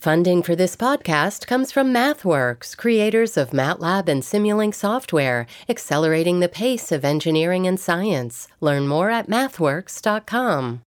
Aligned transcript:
Funding 0.00 0.42
for 0.42 0.56
this 0.56 0.76
podcast 0.76 1.46
comes 1.46 1.70
from 1.70 1.92
MathWorks, 1.92 2.74
creators 2.74 3.36
of 3.36 3.50
MATLAB 3.50 4.08
and 4.08 4.22
Simulink 4.22 4.74
software, 4.74 5.46
accelerating 5.68 6.40
the 6.40 6.48
pace 6.48 6.90
of 6.90 7.04
engineering 7.04 7.66
and 7.66 7.78
science. 7.78 8.48
Learn 8.62 8.88
more 8.88 9.10
at 9.10 9.28
mathworks.com. 9.28 10.80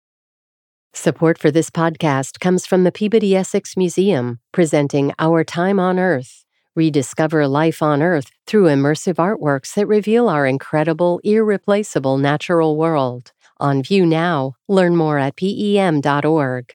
Support 0.95 1.37
for 1.37 1.51
this 1.51 1.69
podcast 1.69 2.41
comes 2.41 2.65
from 2.65 2.85
the 2.85 2.93
Peabody 2.93 3.37
Essex 3.37 3.77
Museum, 3.77 4.41
presenting 4.51 5.13
Our 5.19 5.45
Time 5.45 5.79
on 5.79 5.99
Earth. 5.99 6.47
Rediscover 6.75 7.47
life 7.47 7.83
on 7.83 8.03
Earth 8.03 8.31
through 8.47 8.65
immersive 8.65 9.17
artworks 9.17 9.75
that 9.75 9.87
reveal 9.87 10.31
our 10.31 10.47
incredible, 10.47 11.21
irreplaceable 11.23 12.17
natural 12.17 12.79
world. 12.79 13.33
On 13.59 13.83
view 13.83 14.07
now. 14.07 14.55
Learn 14.69 14.97
more 14.97 15.19
at 15.19 15.37
pem.org. 15.37 16.75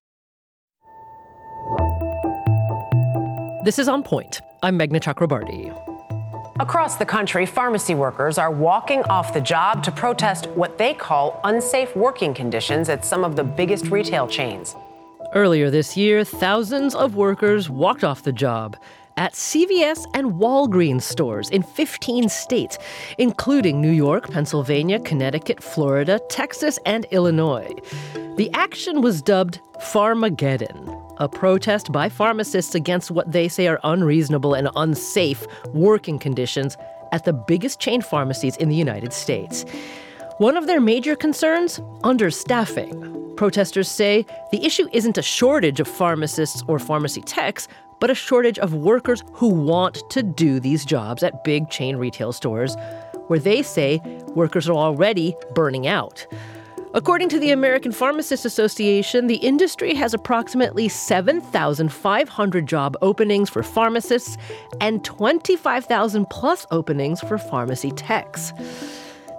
This 3.68 3.80
is 3.80 3.90
On 3.90 4.02
Point. 4.02 4.40
I'm 4.64 4.80
Meghna 4.80 5.02
Chakrabarti. 5.02 5.76
Across 6.62 6.96
the 6.96 7.06
country, 7.06 7.46
pharmacy 7.46 7.96
workers 7.96 8.38
are 8.38 8.50
walking 8.50 9.04
off 9.10 9.34
the 9.34 9.42
job 9.42 9.84
to 9.84 9.92
protest 9.92 10.48
what 10.52 10.78
they 10.78 10.94
call 10.94 11.42
unsafe 11.44 11.94
working 11.94 12.34
conditions 12.34 12.88
at 12.88 13.04
some 13.04 13.26
of 13.26 13.36
the 13.36 13.44
biggest 13.44 13.88
retail 13.88 14.26
chains. 14.26 14.74
Earlier 15.36 15.70
this 15.70 15.98
year, 15.98 16.24
thousands 16.24 16.96
of 16.96 17.18
workers 17.18 17.70
walked 17.70 18.06
off 18.06 18.24
the 18.24 18.32
job 18.32 18.78
at 19.18 19.34
CVS 19.34 20.06
and 20.14 20.36
Walgreens 20.36 21.02
stores 21.02 21.50
in 21.50 21.62
15 21.62 22.30
states, 22.30 22.78
including 23.18 23.82
New 23.82 23.92
York, 23.92 24.32
Pennsylvania, 24.32 24.98
Connecticut, 25.02 25.62
Florida, 25.62 26.22
Texas, 26.30 26.80
and 26.86 27.04
Illinois. 27.12 27.76
The 28.38 28.50
action 28.54 29.02
was 29.02 29.22
dubbed 29.22 29.60
Pharmageddon 29.82 31.07
a 31.20 31.28
protest 31.30 31.92
by 31.92 32.10
pharmacists 32.10 32.76
against 32.76 33.12
what 33.12 33.32
they 33.32 33.48
say 33.48 33.68
are 33.68 33.80
unreasonable 33.84 34.54
and 34.54 34.70
unsafe 34.76 35.46
working 35.74 36.20
conditions 36.20 36.78
at 37.12 37.26
the 37.26 37.34
biggest 37.34 37.80
chain 37.80 38.02
pharmacies 38.02 38.58
in 38.58 38.70
the 38.70 38.76
United 38.76 39.14
States. 39.14 39.66
One 40.38 40.58
of 40.58 40.68
their 40.68 40.82
major 40.82 41.16
concerns 41.16 41.80
understaffing. 42.04 43.36
Protesters 43.38 43.90
say 43.90 44.26
the 44.52 44.66
issue 44.66 44.88
isn't 44.92 45.18
a 45.18 45.24
shortage 45.24 45.80
of 45.80 45.88
pharmacists 45.88 46.64
or 46.68 46.80
pharmacy 46.80 47.22
techs, 47.22 47.68
but 48.00 48.10
a 48.10 48.16
shortage 48.16 48.60
of 48.60 48.74
workers 48.74 49.24
who 49.34 49.48
want 49.48 50.04
to 50.12 50.22
do 50.22 50.60
these 50.60 50.86
jobs 50.86 51.24
at 51.24 51.44
big 51.44 51.70
chain 51.70 51.98
retail 51.98 52.32
stores, 52.32 52.76
where 53.28 53.40
they 53.40 53.64
say 53.64 54.00
workers 54.36 54.70
are 54.70 54.76
already 54.76 55.36
burning 55.56 55.88
out. 55.88 56.26
According 56.98 57.30
to 57.30 57.38
the 57.38 57.52
American 57.52 57.92
Pharmacists 57.92 58.44
Association, 58.44 59.28
the 59.28 59.36
industry 59.36 59.94
has 59.94 60.16
approximately 60.16 60.90
7,500 60.90 62.66
job 62.66 62.98
openings 63.04 63.52
for 63.52 63.62
pharmacists 63.62 64.36
and 64.82 65.04
25,000 65.06 66.28
plus 66.32 66.66
openings 66.72 67.20
for 67.20 67.38
pharmacy 67.38 67.92
techs. 67.92 68.52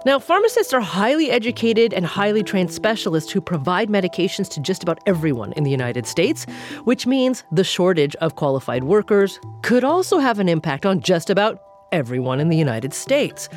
Now, 0.05 0.19
pharmacists 0.19 0.71
are 0.71 0.79
highly 0.79 1.31
educated 1.31 1.93
and 1.93 2.05
highly 2.05 2.43
trained 2.43 2.71
specialists 2.71 3.29
who 3.29 3.41
provide 3.41 3.89
medications 3.89 4.49
to 4.51 4.61
just 4.61 4.81
about 4.81 5.01
everyone 5.05 5.51
in 5.57 5.65
the 5.65 5.71
United 5.71 6.07
States, 6.07 6.45
which 6.85 7.05
means 7.05 7.43
the 7.51 7.65
shortage 7.65 8.15
of 8.21 8.37
qualified 8.37 8.85
workers 8.85 9.37
could 9.63 9.83
also 9.83 10.19
have 10.19 10.39
an 10.39 10.47
impact 10.47 10.85
on 10.85 11.01
just 11.01 11.29
about 11.29 11.61
everyone 11.91 12.39
in 12.39 12.47
the 12.47 12.55
United 12.55 12.93
States. 12.93 13.49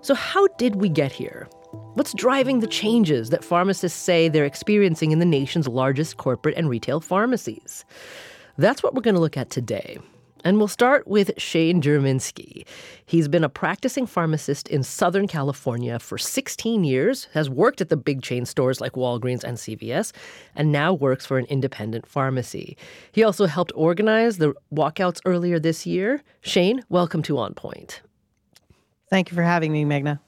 So, 0.00 0.16
how 0.16 0.48
did 0.58 0.80
we 0.80 0.88
get 0.88 1.12
here? 1.12 1.48
What's 1.72 2.12
driving 2.14 2.58
the 2.58 2.66
changes 2.66 3.30
that 3.30 3.44
pharmacists 3.44 3.98
say 3.98 4.28
they're 4.28 4.44
experiencing 4.44 5.12
in 5.12 5.20
the 5.20 5.24
nation's 5.24 5.68
largest 5.68 6.16
corporate 6.16 6.56
and 6.56 6.68
retail 6.68 7.00
pharmacies? 7.00 7.84
That's 8.58 8.82
what 8.82 8.92
we're 8.92 9.02
going 9.02 9.14
to 9.14 9.20
look 9.20 9.36
at 9.36 9.50
today. 9.50 9.98
And 10.42 10.58
we'll 10.58 10.66
start 10.66 11.06
with 11.06 11.30
Shane 11.36 11.80
Jerominski. 11.80 12.66
He's 13.06 13.28
been 13.28 13.44
a 13.44 13.48
practicing 13.48 14.06
pharmacist 14.06 14.66
in 14.66 14.82
Southern 14.82 15.28
California 15.28 16.00
for 16.00 16.18
16 16.18 16.82
years, 16.82 17.28
has 17.34 17.48
worked 17.48 17.80
at 17.80 17.88
the 17.88 17.96
big 17.96 18.22
chain 18.22 18.46
stores 18.46 18.80
like 18.80 18.92
Walgreens 18.92 19.44
and 19.44 19.56
CVS, 19.56 20.12
and 20.56 20.72
now 20.72 20.92
works 20.92 21.24
for 21.24 21.38
an 21.38 21.44
independent 21.46 22.04
pharmacy. 22.04 22.76
He 23.12 23.22
also 23.22 23.46
helped 23.46 23.70
organize 23.76 24.38
the 24.38 24.54
walkouts 24.74 25.20
earlier 25.24 25.60
this 25.60 25.86
year. 25.86 26.22
Shane, 26.40 26.82
welcome 26.88 27.22
to 27.22 27.38
On 27.38 27.54
Point. 27.54 28.00
Thank 29.08 29.30
you 29.30 29.36
for 29.36 29.42
having 29.42 29.70
me, 29.70 29.84
Meghna. 29.84 30.18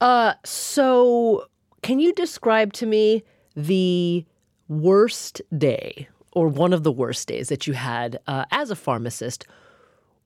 Uh, 0.00 0.34
so 0.44 1.46
can 1.82 1.98
you 1.98 2.12
describe 2.12 2.72
to 2.74 2.86
me 2.86 3.22
the 3.54 4.24
worst 4.68 5.40
day 5.56 6.08
or 6.32 6.48
one 6.48 6.72
of 6.72 6.82
the 6.82 6.92
worst 6.92 7.28
days 7.28 7.48
that 7.48 7.66
you 7.66 7.72
had 7.72 8.18
uh, 8.26 8.44
as 8.50 8.70
a 8.70 8.76
pharmacist 8.76 9.46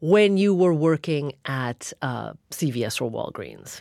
when 0.00 0.36
you 0.36 0.54
were 0.54 0.74
working 0.74 1.32
at 1.44 1.92
uh, 2.02 2.32
CVS 2.50 3.00
or 3.00 3.10
Walgreens? 3.10 3.80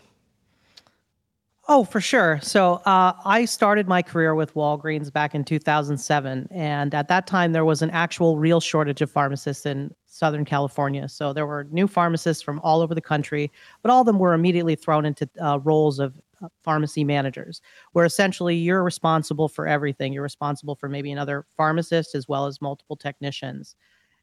Oh, 1.71 1.83
for 1.83 2.01
sure. 2.01 2.39
So 2.41 2.81
uh, 2.87 3.13
I 3.25 3.45
started 3.45 3.87
my 3.87 4.01
career 4.01 4.33
with 4.33 4.55
Walgreens 4.55 5.13
back 5.13 5.35
in 5.35 5.43
2007. 5.43 6.47
And 6.49 6.95
at 6.95 7.07
that 7.09 7.27
time, 7.27 7.51
there 7.51 7.63
was 7.63 7.83
an 7.83 7.91
actual 7.91 8.39
real 8.39 8.59
shortage 8.59 9.01
of 9.01 9.11
pharmacists 9.11 9.67
in 9.67 9.93
Southern 10.07 10.45
California. 10.45 11.07
So 11.07 11.31
there 11.31 11.45
were 11.45 11.67
new 11.69 11.87
pharmacists 11.87 12.41
from 12.41 12.59
all 12.61 12.81
over 12.81 12.95
the 12.95 13.01
country, 13.01 13.51
but 13.83 13.91
all 13.91 13.99
of 14.01 14.07
them 14.07 14.17
were 14.17 14.33
immediately 14.33 14.73
thrown 14.73 15.05
into 15.05 15.29
uh, 15.39 15.59
roles 15.59 15.99
of 15.99 16.15
uh, 16.41 16.47
pharmacy 16.63 17.03
managers, 17.03 17.61
where 17.91 18.05
essentially 18.05 18.55
you're 18.55 18.83
responsible 18.83 19.47
for 19.47 19.67
everything. 19.67 20.11
You're 20.11 20.23
responsible 20.23 20.73
for 20.73 20.89
maybe 20.89 21.11
another 21.11 21.45
pharmacist 21.55 22.15
as 22.15 22.27
well 22.27 22.47
as 22.47 22.61
multiple 22.61 22.95
technicians. 22.95 23.75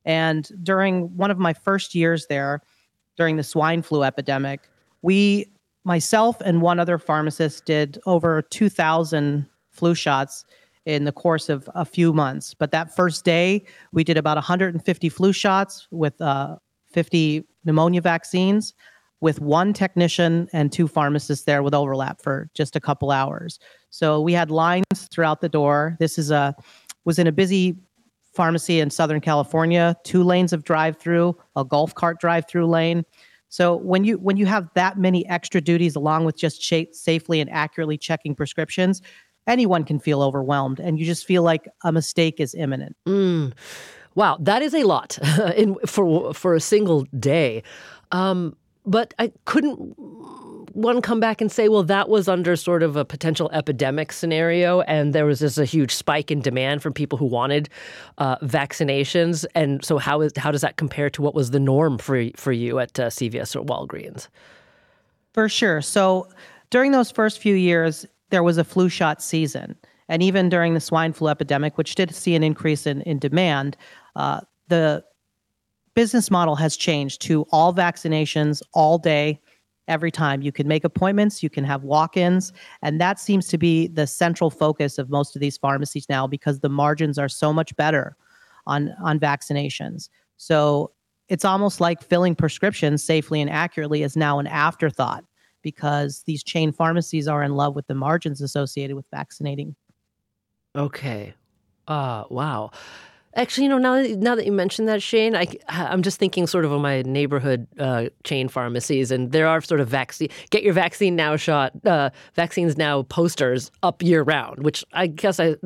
And 0.05 0.51
during 0.65 1.17
one 1.17 1.31
of 1.31 1.39
my 1.39 1.53
first 1.53 1.95
years 1.95 2.27
there, 2.29 2.63
during 3.17 3.37
the 3.37 3.45
swine 3.45 3.83
flu 3.83 4.03
epidemic, 4.03 4.69
we 5.03 5.47
myself 5.87 6.37
and 6.45 6.61
one 6.61 6.81
other 6.81 6.99
pharmacist 6.99 7.65
did 7.65 7.99
over 8.07 8.43
2,000 8.43 9.47
flu 9.71 9.95
shots 9.95 10.45
in 10.85 11.05
the 11.05 11.13
course 11.13 11.49
of 11.49 11.71
a 11.75 11.85
few 11.85 12.13
months. 12.13 12.55
But 12.55 12.73
that 12.73 12.95
first 12.95 13.25
day, 13.25 13.65
we 13.93 14.03
did 14.03 14.19
about 14.19 14.37
150 14.37 15.09
flu 15.09 15.33
shots 15.33 15.87
with 15.93 16.21
uh, 16.21 16.57
50 16.91 17.45
pneumonia 17.65 18.01
vaccines 18.01 18.75
with 19.21 19.41
one 19.41 19.73
technician 19.73 20.49
and 20.53 20.71
two 20.73 20.89
pharmacists 20.89 21.45
there 21.45 21.63
with 21.63 21.73
overlap 21.73 22.21
for 22.21 22.51
just 22.53 22.77
a 22.77 22.81
couple 22.81 23.11
hours. 23.11 23.59
So 23.91 24.21
we 24.21 24.33
had 24.33 24.51
lines 24.51 24.85
throughout 25.11 25.41
the 25.41 25.49
door. 25.49 25.97
This 26.01 26.19
is 26.19 26.31
a 26.31 26.55
was 27.05 27.19
in 27.19 27.27
a 27.29 27.33
busy 27.33 27.77
pharmacy 28.35 28.81
in 28.81 28.91
Southern 28.91 29.21
California, 29.21 29.97
two 30.05 30.23
lanes 30.23 30.53
of 30.53 30.65
drive-through, 30.65 31.37
a 31.55 31.65
golf 31.65 31.95
cart 31.95 32.21
drive-through 32.21 32.67
lane. 32.67 33.05
So 33.49 33.77
when 33.77 34.05
you 34.05 34.19
when 34.19 34.37
you 34.37 34.47
have 34.47 34.69
that 34.75 34.99
many 34.99 35.27
extra 35.29 35.61
duties 35.61 35.97
along 35.97 36.25
with 36.25 36.37
just 36.37 36.63
safely 36.93 37.41
and 37.41 37.51
accurately 37.51 37.97
checking 37.97 38.35
prescriptions, 38.35 39.03
anyone 39.47 39.85
can 39.85 39.99
feel 39.99 40.23
overwhelmed 40.23 40.81
and 40.81 40.99
you 40.99 41.07
just 41.07 41.27
feel 41.27 41.43
like 41.43 41.69
a 41.85 41.93
mistake 41.93 42.41
is 42.41 42.55
imminent. 42.55 42.97
Mm. 43.07 43.53
Wow, 44.15 44.39
that 44.41 44.63
is 44.63 44.75
a 44.75 44.85
lot 44.85 45.19
in, 45.57 45.77
for 45.87 46.33
for 46.35 46.55
a 46.55 46.61
single 46.61 47.03
day. 47.19 47.63
Um, 48.13 48.57
but 48.85 49.15
I 49.19 49.33
couldn't 49.45 49.95
one 50.77 51.01
come 51.01 51.21
back 51.21 51.41
and 51.41 51.51
say, 51.51 51.71
well, 51.71 51.83
that 51.85 52.11
was 52.11 52.29
under 52.29 52.55
sort 52.55 52.83
of 52.83 52.97
a 52.97 53.05
potential 53.05 53.51
epidemic 53.53 54.13
scenario, 54.13 54.83
and 54.83 55.15
there 55.15 55.25
was 55.25 55.39
just 55.39 55.57
a 55.57 55.65
huge 55.65 55.91
spike 55.91 56.31
in 56.31 56.41
demand 56.41 56.83
from 56.83 56.93
people 56.93 57.17
who 57.17 57.25
wanted 57.25 57.71
uh, 58.19 58.37
vaccinations. 58.39 59.47
And 59.55 59.83
so, 59.83 59.97
how 59.97 60.21
is 60.21 60.33
how 60.37 60.51
does 60.51 60.61
that 60.61 60.77
compare 60.77 61.09
to 61.11 61.23
what 61.23 61.35
was 61.35 61.51
the 61.51 61.61
norm 61.61 61.97
for 61.97 62.29
for 62.37 62.53
you 62.53 62.79
at 62.79 63.01
uh, 63.01 63.07
CVS 63.07 63.57
or 63.57 63.65
Walgreens? 63.65 64.29
For 65.33 65.49
sure. 65.49 65.81
So 65.81 66.29
during 66.71 66.93
those 66.93 67.11
first 67.11 67.39
few 67.39 67.55
years, 67.55 68.07
there 68.29 68.43
was 68.43 68.59
a 68.59 68.65
flu 68.65 68.91
shot 68.91 69.23
season, 69.23 69.77
and 70.11 70.23
even 70.23 70.51
during 70.51 70.75
the 70.75 70.81
swine 70.81 71.15
flu 71.15 71.29
epidemic, 71.29 71.79
which 71.79 71.95
did 71.95 72.15
see 72.15 72.35
an 72.35 72.43
increase 72.43 72.87
in 72.87 73.01
in 73.03 73.19
demand, 73.19 73.79
uh, 74.15 74.43
the 74.69 75.03
business 75.95 76.31
model 76.31 76.57
has 76.57 76.77
changed 76.77 77.23
to 77.23 77.47
all 77.51 77.73
vaccinations 77.73 78.61
all 78.75 78.99
day 78.99 79.41
every 79.89 80.11
time. 80.11 80.43
You 80.43 80.53
can 80.53 80.69
make 80.69 80.85
appointments, 80.85 81.43
you 81.43 81.51
can 81.51 81.65
have 81.65 81.85
walk 81.85 82.17
ins, 82.17 82.53
and 82.83 83.01
that 83.01 83.19
seems 83.21 83.49
to 83.49 83.59
be 83.59 83.87
the 83.89 84.07
central 84.07 84.51
focus 84.51 84.99
of 84.99 85.11
most 85.11 85.37
of 85.37 85.41
these 85.41 85.57
pharmacies 85.57 86.09
now 86.09 86.27
because 86.27 86.61
the 86.61 86.69
margins 86.69 87.19
are 87.19 87.29
so 87.29 87.53
much 87.53 87.75
better 87.77 88.17
on, 88.67 88.95
on 89.03 89.19
vaccinations. 89.19 90.09
So 90.37 90.93
it's 91.29 91.45
almost 91.45 91.81
like 91.81 92.03
filling 92.03 92.35
prescriptions 92.35 93.03
safely 93.03 93.41
and 93.41 93.51
accurately 93.51 94.03
is 94.03 94.17
now 94.17 94.39
an 94.39 94.47
afterthought 94.47 95.25
because 95.63 96.23
these 96.27 96.45
chain 96.45 96.73
pharmacies 96.73 97.27
are 97.27 97.43
in 97.43 97.55
love 97.55 97.75
with 97.75 97.87
the 97.89 97.95
margins 97.95 98.41
associated 98.41 98.95
with 98.95 99.07
vaccinating. 99.11 99.75
Okay. 100.77 101.35
Uh, 101.89 102.25
wow. 102.31 102.71
Actually, 103.37 103.65
you 103.65 103.69
know, 103.69 103.77
now 103.77 103.95
that, 104.03 104.19
now 104.19 104.35
that 104.35 104.47
you 104.47 104.53
mentioned 104.53 104.89
that, 104.89 105.03
Shane, 105.03 105.37
I, 105.37 105.47
I'm 105.69 106.01
just 106.01 106.19
thinking 106.19 106.47
sort 106.47 106.65
of 106.65 106.73
of 106.73 106.81
my 106.81 107.03
neighborhood 107.03 107.67
uh, 107.79 108.07
chain 108.25 108.49
pharmacies, 108.49 109.11
and 109.11 109.31
there 109.31 109.47
are 109.47 109.61
sort 109.61 109.81
of 109.81 109.89
vaccine, 109.89 110.29
get 110.49 110.63
your 110.63 110.73
vaccine 110.73 111.15
now 111.15 111.37
shot, 111.37 111.73
uh, 111.85 112.09
vaccines 112.35 112.79
now 112.79 113.03
posters 113.03 113.71
up 113.83 114.03
year 114.03 114.23
round, 114.23 114.65
which 114.65 114.85
I 114.95 115.07
guess 115.07 115.39
I 115.39 115.57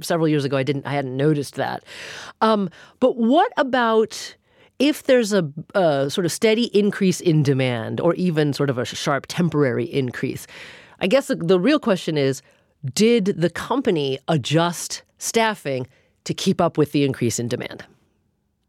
several 0.00 0.26
years 0.26 0.46
ago 0.46 0.56
I 0.56 0.62
didn't, 0.62 0.86
I 0.86 0.92
hadn't 0.92 1.18
noticed 1.18 1.56
that. 1.56 1.84
Um, 2.40 2.70
but 2.98 3.18
what 3.18 3.52
about 3.58 4.34
if 4.78 5.02
there's 5.02 5.34
a, 5.34 5.46
a 5.74 6.08
sort 6.08 6.24
of 6.24 6.32
steady 6.32 6.66
increase 6.76 7.20
in 7.20 7.42
demand, 7.42 8.00
or 8.00 8.14
even 8.14 8.54
sort 8.54 8.70
of 8.70 8.78
a 8.78 8.86
sharp 8.86 9.26
temporary 9.28 9.84
increase? 9.84 10.46
I 11.00 11.06
guess 11.06 11.26
the, 11.26 11.36
the 11.36 11.60
real 11.60 11.78
question 11.78 12.16
is, 12.16 12.40
did 12.94 13.26
the 13.36 13.50
company 13.50 14.18
adjust 14.28 15.02
staffing? 15.18 15.86
To 16.28 16.34
keep 16.34 16.60
up 16.60 16.76
with 16.76 16.92
the 16.92 17.04
increase 17.04 17.38
in 17.38 17.48
demand? 17.48 17.84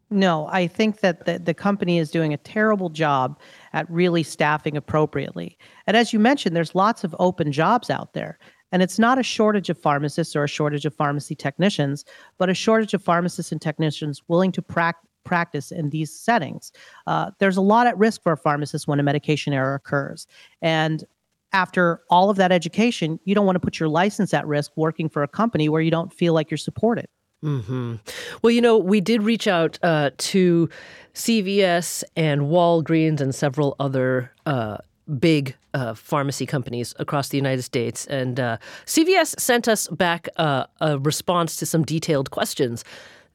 No, 0.08 0.48
I 0.48 0.66
think 0.66 1.00
that 1.00 1.26
the, 1.26 1.38
the 1.38 1.52
company 1.52 1.98
is 1.98 2.10
doing 2.10 2.32
a 2.32 2.38
terrible 2.38 2.88
job 2.88 3.38
at 3.74 3.88
really 3.90 4.22
staffing 4.22 4.78
appropriately. 4.78 5.58
And 5.86 5.94
as 5.94 6.10
you 6.12 6.18
mentioned, 6.18 6.56
there's 6.56 6.74
lots 6.74 7.04
of 7.04 7.14
open 7.18 7.52
jobs 7.52 7.90
out 7.90 8.14
there. 8.14 8.38
And 8.72 8.82
it's 8.82 8.98
not 8.98 9.18
a 9.18 9.22
shortage 9.22 9.68
of 9.68 9.78
pharmacists 9.78 10.34
or 10.34 10.42
a 10.42 10.48
shortage 10.48 10.86
of 10.86 10.94
pharmacy 10.94 11.34
technicians, 11.34 12.06
but 12.38 12.48
a 12.48 12.54
shortage 12.54 12.94
of 12.94 13.04
pharmacists 13.04 13.52
and 13.52 13.60
technicians 13.60 14.22
willing 14.26 14.52
to 14.52 14.62
practice 14.62 15.06
practice 15.22 15.70
in 15.70 15.90
these 15.90 16.10
settings. 16.10 16.72
Uh, 17.06 17.30
there's 17.40 17.58
a 17.58 17.60
lot 17.60 17.86
at 17.86 17.96
risk 17.98 18.22
for 18.22 18.32
a 18.32 18.38
pharmacist 18.38 18.88
when 18.88 18.98
a 18.98 19.02
medication 19.02 19.52
error 19.52 19.74
occurs. 19.74 20.26
And 20.62 21.04
after 21.52 22.00
all 22.08 22.30
of 22.30 22.38
that 22.38 22.52
education, 22.52 23.20
you 23.24 23.34
don't 23.34 23.44
want 23.44 23.56
to 23.56 23.60
put 23.60 23.78
your 23.78 23.90
license 23.90 24.32
at 24.32 24.46
risk 24.46 24.72
working 24.76 25.10
for 25.10 25.22
a 25.22 25.28
company 25.28 25.68
where 25.68 25.82
you 25.82 25.90
don't 25.90 26.10
feel 26.10 26.32
like 26.32 26.50
you're 26.50 26.56
supported. 26.56 27.06
Mm-hmm. 27.44 27.94
Well, 28.42 28.50
you 28.50 28.60
know, 28.60 28.76
we 28.76 29.00
did 29.00 29.22
reach 29.22 29.48
out 29.48 29.78
uh, 29.82 30.10
to 30.16 30.68
CVS 31.14 32.04
and 32.16 32.42
Walgreens 32.42 33.20
and 33.20 33.34
several 33.34 33.76
other 33.80 34.32
uh, 34.46 34.78
big 35.18 35.56
uh, 35.72 35.94
pharmacy 35.94 36.46
companies 36.46 36.94
across 36.98 37.28
the 37.28 37.36
United 37.36 37.62
States. 37.62 38.06
And 38.06 38.38
uh, 38.38 38.58
CVS 38.86 39.38
sent 39.40 39.68
us 39.68 39.88
back 39.88 40.28
uh, 40.36 40.66
a 40.80 40.98
response 40.98 41.56
to 41.56 41.66
some 41.66 41.84
detailed 41.84 42.30
questions 42.30 42.84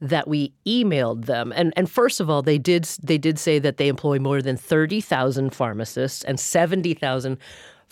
that 0.01 0.27
we 0.27 0.53
emailed 0.65 1.25
them. 1.25 1.53
And 1.55 1.73
and 1.77 1.89
first 1.89 2.19
of 2.19 2.29
all, 2.29 2.41
they 2.41 2.57
did 2.57 2.83
they 3.01 3.17
did 3.17 3.39
say 3.39 3.59
that 3.59 3.77
they 3.77 3.87
employ 3.87 4.19
more 4.19 4.41
than 4.41 4.57
30,000 4.57 5.53
pharmacists 5.53 6.23
and 6.25 6.39
70,000 6.39 7.37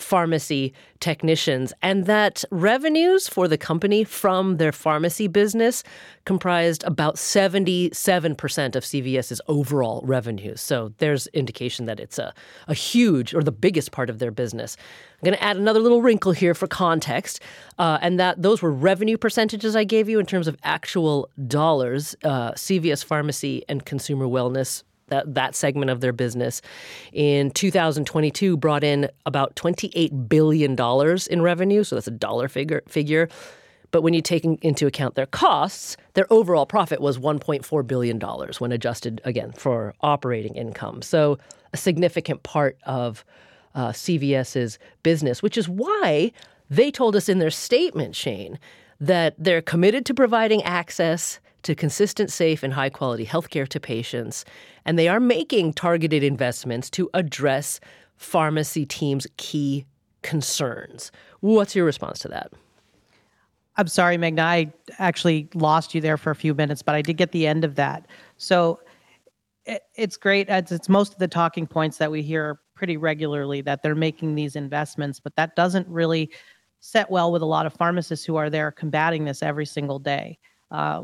pharmacy 0.04 0.72
technicians, 1.00 1.72
and 1.82 2.06
that 2.06 2.44
revenues 2.50 3.26
for 3.28 3.48
the 3.48 3.58
company 3.58 4.04
from 4.04 4.58
their 4.58 4.72
pharmacy 4.72 5.26
business 5.26 5.82
comprised 6.24 6.84
about 6.84 7.16
77% 7.16 8.76
of 8.76 8.84
CVS's 8.84 9.40
overall 9.48 10.02
revenues. 10.04 10.60
So 10.60 10.92
there's 10.98 11.26
indication 11.28 11.86
that 11.86 11.98
it's 11.98 12.18
a, 12.18 12.32
a 12.68 12.74
huge 12.74 13.34
or 13.34 13.42
the 13.42 13.52
biggest 13.52 13.92
part 13.92 14.08
of 14.10 14.18
their 14.18 14.30
business. 14.30 14.76
I'm 15.20 15.26
going 15.26 15.38
to 15.38 15.44
add 15.44 15.56
another 15.56 15.80
little 15.80 16.02
wrinkle 16.02 16.32
here 16.32 16.54
for 16.54 16.66
context, 16.66 17.40
uh, 17.78 17.98
and 18.00 18.20
that 18.20 18.40
those 18.40 18.62
were 18.62 18.72
revenue 18.72 19.16
percentages 19.16 19.74
I 19.74 19.84
gave 19.84 20.08
you 20.08 20.18
in 20.18 20.26
terms 20.26 20.48
of 20.48 20.56
actual 20.62 21.28
dollars. 21.46 22.14
Uh, 22.22 22.52
CVS 22.52 23.04
Pharmacy 23.04 23.64
and 23.68 23.84
Consumer 23.84 24.26
Wellness 24.26 24.82
that 25.08 25.34
that 25.34 25.54
segment 25.54 25.90
of 25.90 26.00
their 26.00 26.12
business. 26.12 26.62
In 27.12 27.50
2022 27.50 28.56
brought 28.56 28.84
in 28.84 29.08
about 29.26 29.56
28 29.56 30.28
billion 30.28 30.74
dollars 30.74 31.26
in 31.26 31.42
revenue 31.42 31.84
so 31.84 31.96
that's 31.96 32.06
a 32.06 32.12
dollar 32.12 32.48
figure 32.48 32.82
figure. 32.88 33.28
But 33.90 34.02
when 34.02 34.12
you 34.12 34.22
take 34.22 34.44
into 34.44 34.86
account 34.86 35.14
their 35.14 35.26
costs 35.26 35.96
their 36.14 36.26
overall 36.32 36.66
profit 36.66 37.00
was 37.00 37.18
1.4 37.18 37.86
billion 37.86 38.18
dollars 38.18 38.60
when 38.60 38.72
adjusted 38.72 39.20
again 39.24 39.52
for 39.52 39.94
operating 40.00 40.54
income. 40.54 41.02
So 41.02 41.38
a 41.72 41.76
significant 41.76 42.42
part 42.42 42.78
of 42.84 43.24
uh, 43.74 43.88
CVS's 43.88 44.78
business 45.02 45.42
which 45.42 45.58
is 45.58 45.68
why 45.68 46.32
they 46.70 46.90
told 46.90 47.14
us 47.14 47.28
in 47.28 47.38
their 47.38 47.50
statement 47.50 48.16
Shane 48.16 48.58
that 49.00 49.34
they're 49.38 49.62
committed 49.62 50.06
to 50.06 50.14
providing 50.14 50.62
access 50.62 51.40
to 51.62 51.74
consistent, 51.74 52.30
safe, 52.30 52.62
and 52.62 52.74
high 52.74 52.90
quality 52.90 53.26
healthcare 53.26 53.66
to 53.68 53.80
patients. 53.80 54.44
And 54.84 54.98
they 54.98 55.08
are 55.08 55.20
making 55.20 55.72
targeted 55.74 56.22
investments 56.22 56.90
to 56.90 57.08
address 57.14 57.80
pharmacy 58.16 58.84
teams' 58.86 59.26
key 59.36 59.86
concerns. 60.22 61.10
What's 61.40 61.74
your 61.74 61.84
response 61.84 62.18
to 62.20 62.28
that? 62.28 62.52
I'm 63.76 63.88
sorry, 63.88 64.16
Meghna. 64.16 64.40
I 64.40 64.72
actually 64.98 65.48
lost 65.54 65.94
you 65.94 66.00
there 66.00 66.16
for 66.16 66.30
a 66.30 66.36
few 66.36 66.54
minutes, 66.54 66.82
but 66.82 66.94
I 66.94 67.02
did 67.02 67.16
get 67.16 67.32
the 67.32 67.46
end 67.46 67.64
of 67.64 67.74
that. 67.74 68.06
So 68.36 68.80
it's 69.94 70.16
great. 70.16 70.48
It's 70.48 70.88
most 70.88 71.12
of 71.12 71.18
the 71.18 71.28
talking 71.28 71.66
points 71.66 71.98
that 71.98 72.10
we 72.10 72.22
hear 72.22 72.60
pretty 72.74 72.96
regularly 72.96 73.62
that 73.62 73.82
they're 73.82 73.94
making 73.94 74.34
these 74.34 74.56
investments, 74.56 75.18
but 75.18 75.34
that 75.36 75.56
doesn't 75.56 75.88
really 75.88 76.30
set 76.80 77.10
well 77.10 77.32
with 77.32 77.42
a 77.42 77.46
lot 77.46 77.66
of 77.66 77.72
pharmacists 77.72 78.26
who 78.26 78.36
are 78.36 78.50
there 78.50 78.70
combating 78.70 79.24
this 79.24 79.42
every 79.42 79.66
single 79.66 79.98
day. 79.98 80.38
Uh, 80.70 81.02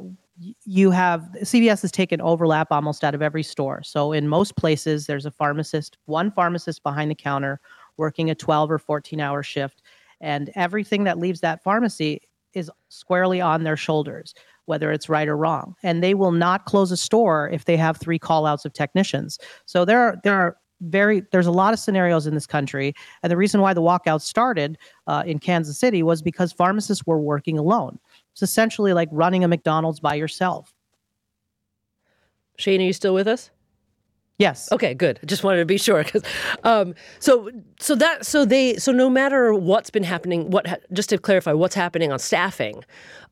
you 0.64 0.90
have 0.90 1.28
CVS 1.42 1.82
has 1.82 1.92
taken 1.92 2.20
overlap 2.20 2.68
almost 2.70 3.04
out 3.04 3.14
of 3.14 3.22
every 3.22 3.42
store. 3.42 3.82
So 3.82 4.12
in 4.12 4.28
most 4.28 4.56
places, 4.56 5.06
there's 5.06 5.26
a 5.26 5.30
pharmacist, 5.30 5.98
one 6.06 6.30
pharmacist 6.30 6.82
behind 6.82 7.10
the 7.10 7.14
counter 7.14 7.60
working 7.96 8.30
a 8.30 8.34
12 8.34 8.70
or 8.70 8.78
14 8.78 9.20
hour 9.20 9.42
shift. 9.42 9.82
And 10.20 10.50
everything 10.54 11.04
that 11.04 11.18
leaves 11.18 11.40
that 11.40 11.62
pharmacy 11.62 12.22
is 12.54 12.70
squarely 12.88 13.40
on 13.40 13.64
their 13.64 13.76
shoulders, 13.76 14.34
whether 14.64 14.90
it's 14.90 15.08
right 15.08 15.28
or 15.28 15.36
wrong. 15.36 15.76
And 15.82 16.02
they 16.02 16.14
will 16.14 16.32
not 16.32 16.64
close 16.64 16.90
a 16.90 16.96
store 16.96 17.48
if 17.50 17.66
they 17.66 17.76
have 17.76 17.98
three 17.98 18.18
call 18.18 18.46
outs 18.46 18.64
of 18.64 18.72
technicians. 18.72 19.38
So 19.66 19.84
there 19.84 20.00
are, 20.00 20.18
there 20.24 20.34
are 20.34 20.56
very 20.80 21.22
there's 21.30 21.46
a 21.46 21.52
lot 21.52 21.74
of 21.74 21.78
scenarios 21.78 22.26
in 22.26 22.34
this 22.34 22.46
country 22.46 22.94
and 23.22 23.30
the 23.30 23.36
reason 23.36 23.60
why 23.60 23.74
the 23.74 23.82
walkout 23.82 24.22
started 24.22 24.78
uh, 25.06 25.22
in 25.26 25.38
kansas 25.38 25.78
city 25.78 26.02
was 26.02 26.22
because 26.22 26.52
pharmacists 26.52 27.06
were 27.06 27.20
working 27.20 27.58
alone 27.58 27.98
it's 28.40 28.50
essentially 28.50 28.94
like 28.94 29.08
running 29.12 29.44
a 29.44 29.48
McDonald's 29.48 30.00
by 30.00 30.14
yourself. 30.14 30.72
Shane, 32.56 32.80
are 32.80 32.84
you 32.84 32.92
still 32.94 33.12
with 33.12 33.28
us? 33.28 33.50
Yes. 34.38 34.72
Okay, 34.72 34.94
good. 34.94 35.20
Just 35.26 35.44
wanted 35.44 35.58
to 35.58 35.66
be 35.66 35.76
sure 35.76 36.02
because, 36.02 36.22
um, 36.64 36.94
so 37.18 37.50
so 37.78 37.94
that 37.96 38.24
so 38.24 38.46
they 38.46 38.76
so 38.76 38.92
no 38.92 39.10
matter 39.10 39.52
what's 39.52 39.90
been 39.90 40.02
happening, 40.02 40.50
what 40.50 40.66
ha- 40.66 40.76
just 40.94 41.10
to 41.10 41.18
clarify, 41.18 41.52
what's 41.52 41.74
happening 41.74 42.10
on 42.10 42.18
staffing 42.18 42.82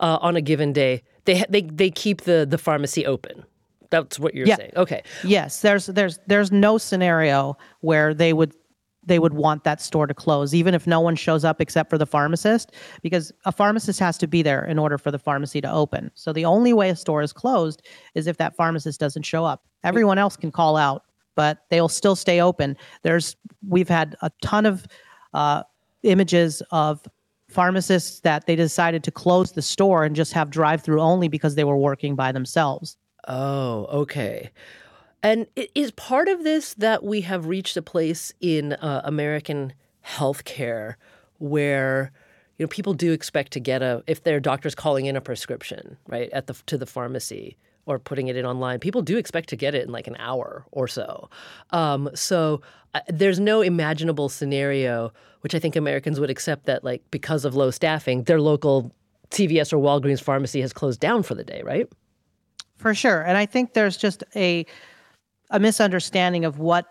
uh, 0.01 0.19
on 0.21 0.37
a 0.37 0.43
given 0.43 0.75
day, 0.75 1.03
they 1.25 1.43
they 1.49 1.63
they 1.63 1.91
keep 1.91 2.23
the 2.23 2.47
the 2.49 2.59
pharmacy 2.59 3.07
open. 3.07 3.45
That's 3.89 4.19
what 4.19 4.35
you're 4.35 4.47
yeah. 4.47 4.57
saying. 4.57 4.73
Okay. 4.77 5.03
Yes. 5.25 5.63
There's 5.63 5.87
there's 5.87 6.19
there's 6.27 6.53
no 6.53 6.77
scenario 6.77 7.57
where 7.81 8.13
they 8.13 8.35
would 8.35 8.53
they 9.09 9.19
would 9.19 9.35
want 9.35 9.65
that 9.65 9.81
store 9.81 10.07
to 10.07 10.15
close, 10.15 10.55
even 10.55 10.75
if 10.75 10.87
no 10.87 11.01
one 11.01 11.17
shows 11.17 11.45
up 11.45 11.61
except 11.61 11.91
for 11.91 11.99
the 11.99 12.07
pharmacist, 12.07 12.73
because 13.03 13.33
a 13.45 13.53
pharmacist 13.53 13.99
has 13.99 14.19
to 14.19 14.27
be 14.27 14.43
there 14.43 14.65
in 14.65 14.79
order 14.79 14.99
for 14.99 15.11
the 15.11 15.19
pharmacy 15.19 15.61
to 15.61 15.71
open. 15.71 16.11
So 16.15 16.33
the 16.33 16.45
only 16.45 16.73
way 16.73 16.91
a 16.91 16.97
store 16.97 17.23
is 17.23 17.33
closed 17.33 17.83
is 18.15 18.27
if 18.27 18.37
that 18.37 18.55
pharmacist 18.55 19.01
doesn't 19.01 19.25
show 19.25 19.45
up. 19.45 19.65
Everyone 19.85 20.19
else 20.19 20.37
can 20.37 20.53
call 20.53 20.77
out, 20.77 21.03
but 21.35 21.65
they'll 21.71 21.89
still 21.89 22.17
stay 22.17 22.41
open. 22.41 22.77
There's 23.03 23.37
we've 23.67 23.89
had 23.89 24.17
a 24.23 24.31
ton 24.43 24.67
of 24.67 24.87
uh, 25.35 25.63
images 26.03 26.63
of 26.71 27.07
pharmacists 27.49 28.21
that 28.21 28.47
they 28.47 28.57
decided 28.57 29.03
to 29.05 29.11
close 29.11 29.53
the 29.53 29.63
store 29.63 30.05
and 30.05 30.15
just 30.15 30.33
have 30.33 30.51
drive 30.51 30.83
through 30.83 31.01
only 31.01 31.29
because 31.29 31.55
they 31.55 31.65
were 31.65 31.77
working 31.77 32.15
by 32.15 32.31
themselves. 32.33 32.97
Oh, 33.27 33.87
okay. 33.87 34.51
And 35.23 35.47
is 35.75 35.91
part 35.93 36.29
of 36.29 36.45
this 36.45 36.75
that 36.75 37.03
we 37.03 37.23
have 37.23 37.47
reached 37.47 37.77
a 37.77 37.83
place 37.83 38.33
in 38.41 38.75
uh, 38.75 39.03
American 39.05 39.73
healthcare 40.05 40.95
where 41.39 42.13
you 42.57 42.65
know 42.65 42.69
people 42.69 42.95
do 42.95 43.13
expect 43.13 43.53
to 43.53 43.61
get 43.61 43.83
a 43.83 44.03
if 44.07 44.23
their 44.23 44.41
doctor's 44.41 44.75
calling 44.75 45.07
in 45.07 45.17
a 45.17 45.21
prescription 45.21 45.97
right 46.07 46.31
at 46.31 46.47
the 46.47 46.55
to 46.67 46.79
the 46.79 46.87
pharmacy 46.87 47.57
or 47.87 47.99
putting 47.99 48.29
it 48.29 48.37
in 48.37 48.47
online 48.47 48.81
people 48.81 49.03
do 49.03 49.17
expect 49.17 49.49
to 49.49 49.57
get 49.57 49.75
it 49.75 49.85
in 49.85 49.93
like 49.93 50.07
an 50.07 50.17
hour 50.19 50.65
or 50.73 50.89
so. 50.89 51.29
Um, 51.71 52.11
so 52.15 52.61
uh, 52.95 53.01
there's 53.09 53.39
no 53.39 53.61
imaginable 53.61 54.29
scenario 54.29 55.13
which 55.43 55.55
i 55.55 55.59
think 55.59 55.77
americans 55.77 56.19
would 56.19 56.31
accept 56.31 56.65
that 56.65 56.83
like 56.83 57.03
because 57.11 57.45
of 57.45 57.55
low 57.55 57.71
staffing 57.71 58.23
their 58.23 58.41
local 58.41 58.95
cvs 59.31 59.73
or 59.73 59.77
walgreens 59.77 60.23
pharmacy 60.23 60.61
has 60.61 60.73
closed 60.73 61.01
down 61.01 61.23
for 61.23 61.35
the 61.35 61.45
day 61.45 61.63
right? 61.65 61.89
For 62.77 62.95
sure. 62.95 63.23
And 63.23 63.37
i 63.37 63.45
think 63.45 63.75
there's 63.75 63.97
just 63.97 64.25
a 64.35 64.65
a 65.51 65.61
misunderstanding 65.61 66.45
of 66.45 66.59
what 66.59 66.87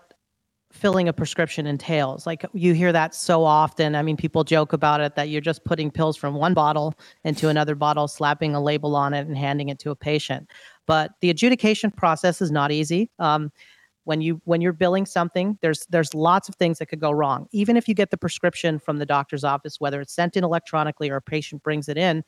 filling 0.72 1.08
a 1.08 1.14
prescription 1.14 1.66
entails. 1.66 2.26
Like 2.28 2.46
you 2.54 2.74
hear 2.74 2.92
that 2.92 3.16
so 3.16 3.44
often. 3.44 3.96
I 3.96 4.02
mean, 4.02 4.18
people 4.18 4.44
joke 4.44 4.74
about 4.74 5.02
it 5.02 5.16
that 5.16 5.30
you're 5.30 5.42
just 5.42 5.64
putting 5.64 5.90
pills 5.90 6.18
from 6.18 6.36
one 6.36 6.54
bottle 6.54 6.94
into 7.24 7.50
another 7.50 7.76
bottle, 7.76 8.08
slapping 8.08 8.54
a 8.54 8.62
label 8.62 8.96
on 8.96 9.14
it, 9.14 9.28
and 9.28 9.38
handing 9.38 9.70
it 9.70 9.80
to 9.80 9.92
a 9.92 9.96
patient. 9.96 10.50
But 10.86 11.12
the 11.22 11.30
adjudication 11.30 11.92
process 11.92 12.42
is 12.42 12.52
not 12.52 12.72
easy. 12.72 13.10
Um, 13.20 13.52
when 14.04 14.22
you 14.22 14.42
when 14.46 14.62
you're 14.62 14.74
billing 14.74 15.06
something, 15.06 15.58
there's 15.62 15.86
there's 15.90 16.14
lots 16.14 16.48
of 16.48 16.56
things 16.56 16.80
that 16.80 16.86
could 16.86 17.02
go 17.02 17.12
wrong. 17.12 17.48
Even 17.52 17.76
if 17.76 17.88
you 17.88 17.94
get 17.94 18.10
the 18.10 18.18
prescription 18.18 18.80
from 18.80 19.00
the 19.00 19.06
doctor's 19.06 19.44
office, 19.44 19.82
whether 19.82 20.00
it's 20.00 20.14
sent 20.14 20.38
in 20.38 20.46
electronically 20.46 21.10
or 21.10 21.18
a 21.18 21.22
patient 21.22 21.62
brings 21.62 21.90
it 21.90 21.98
in, 21.98 22.24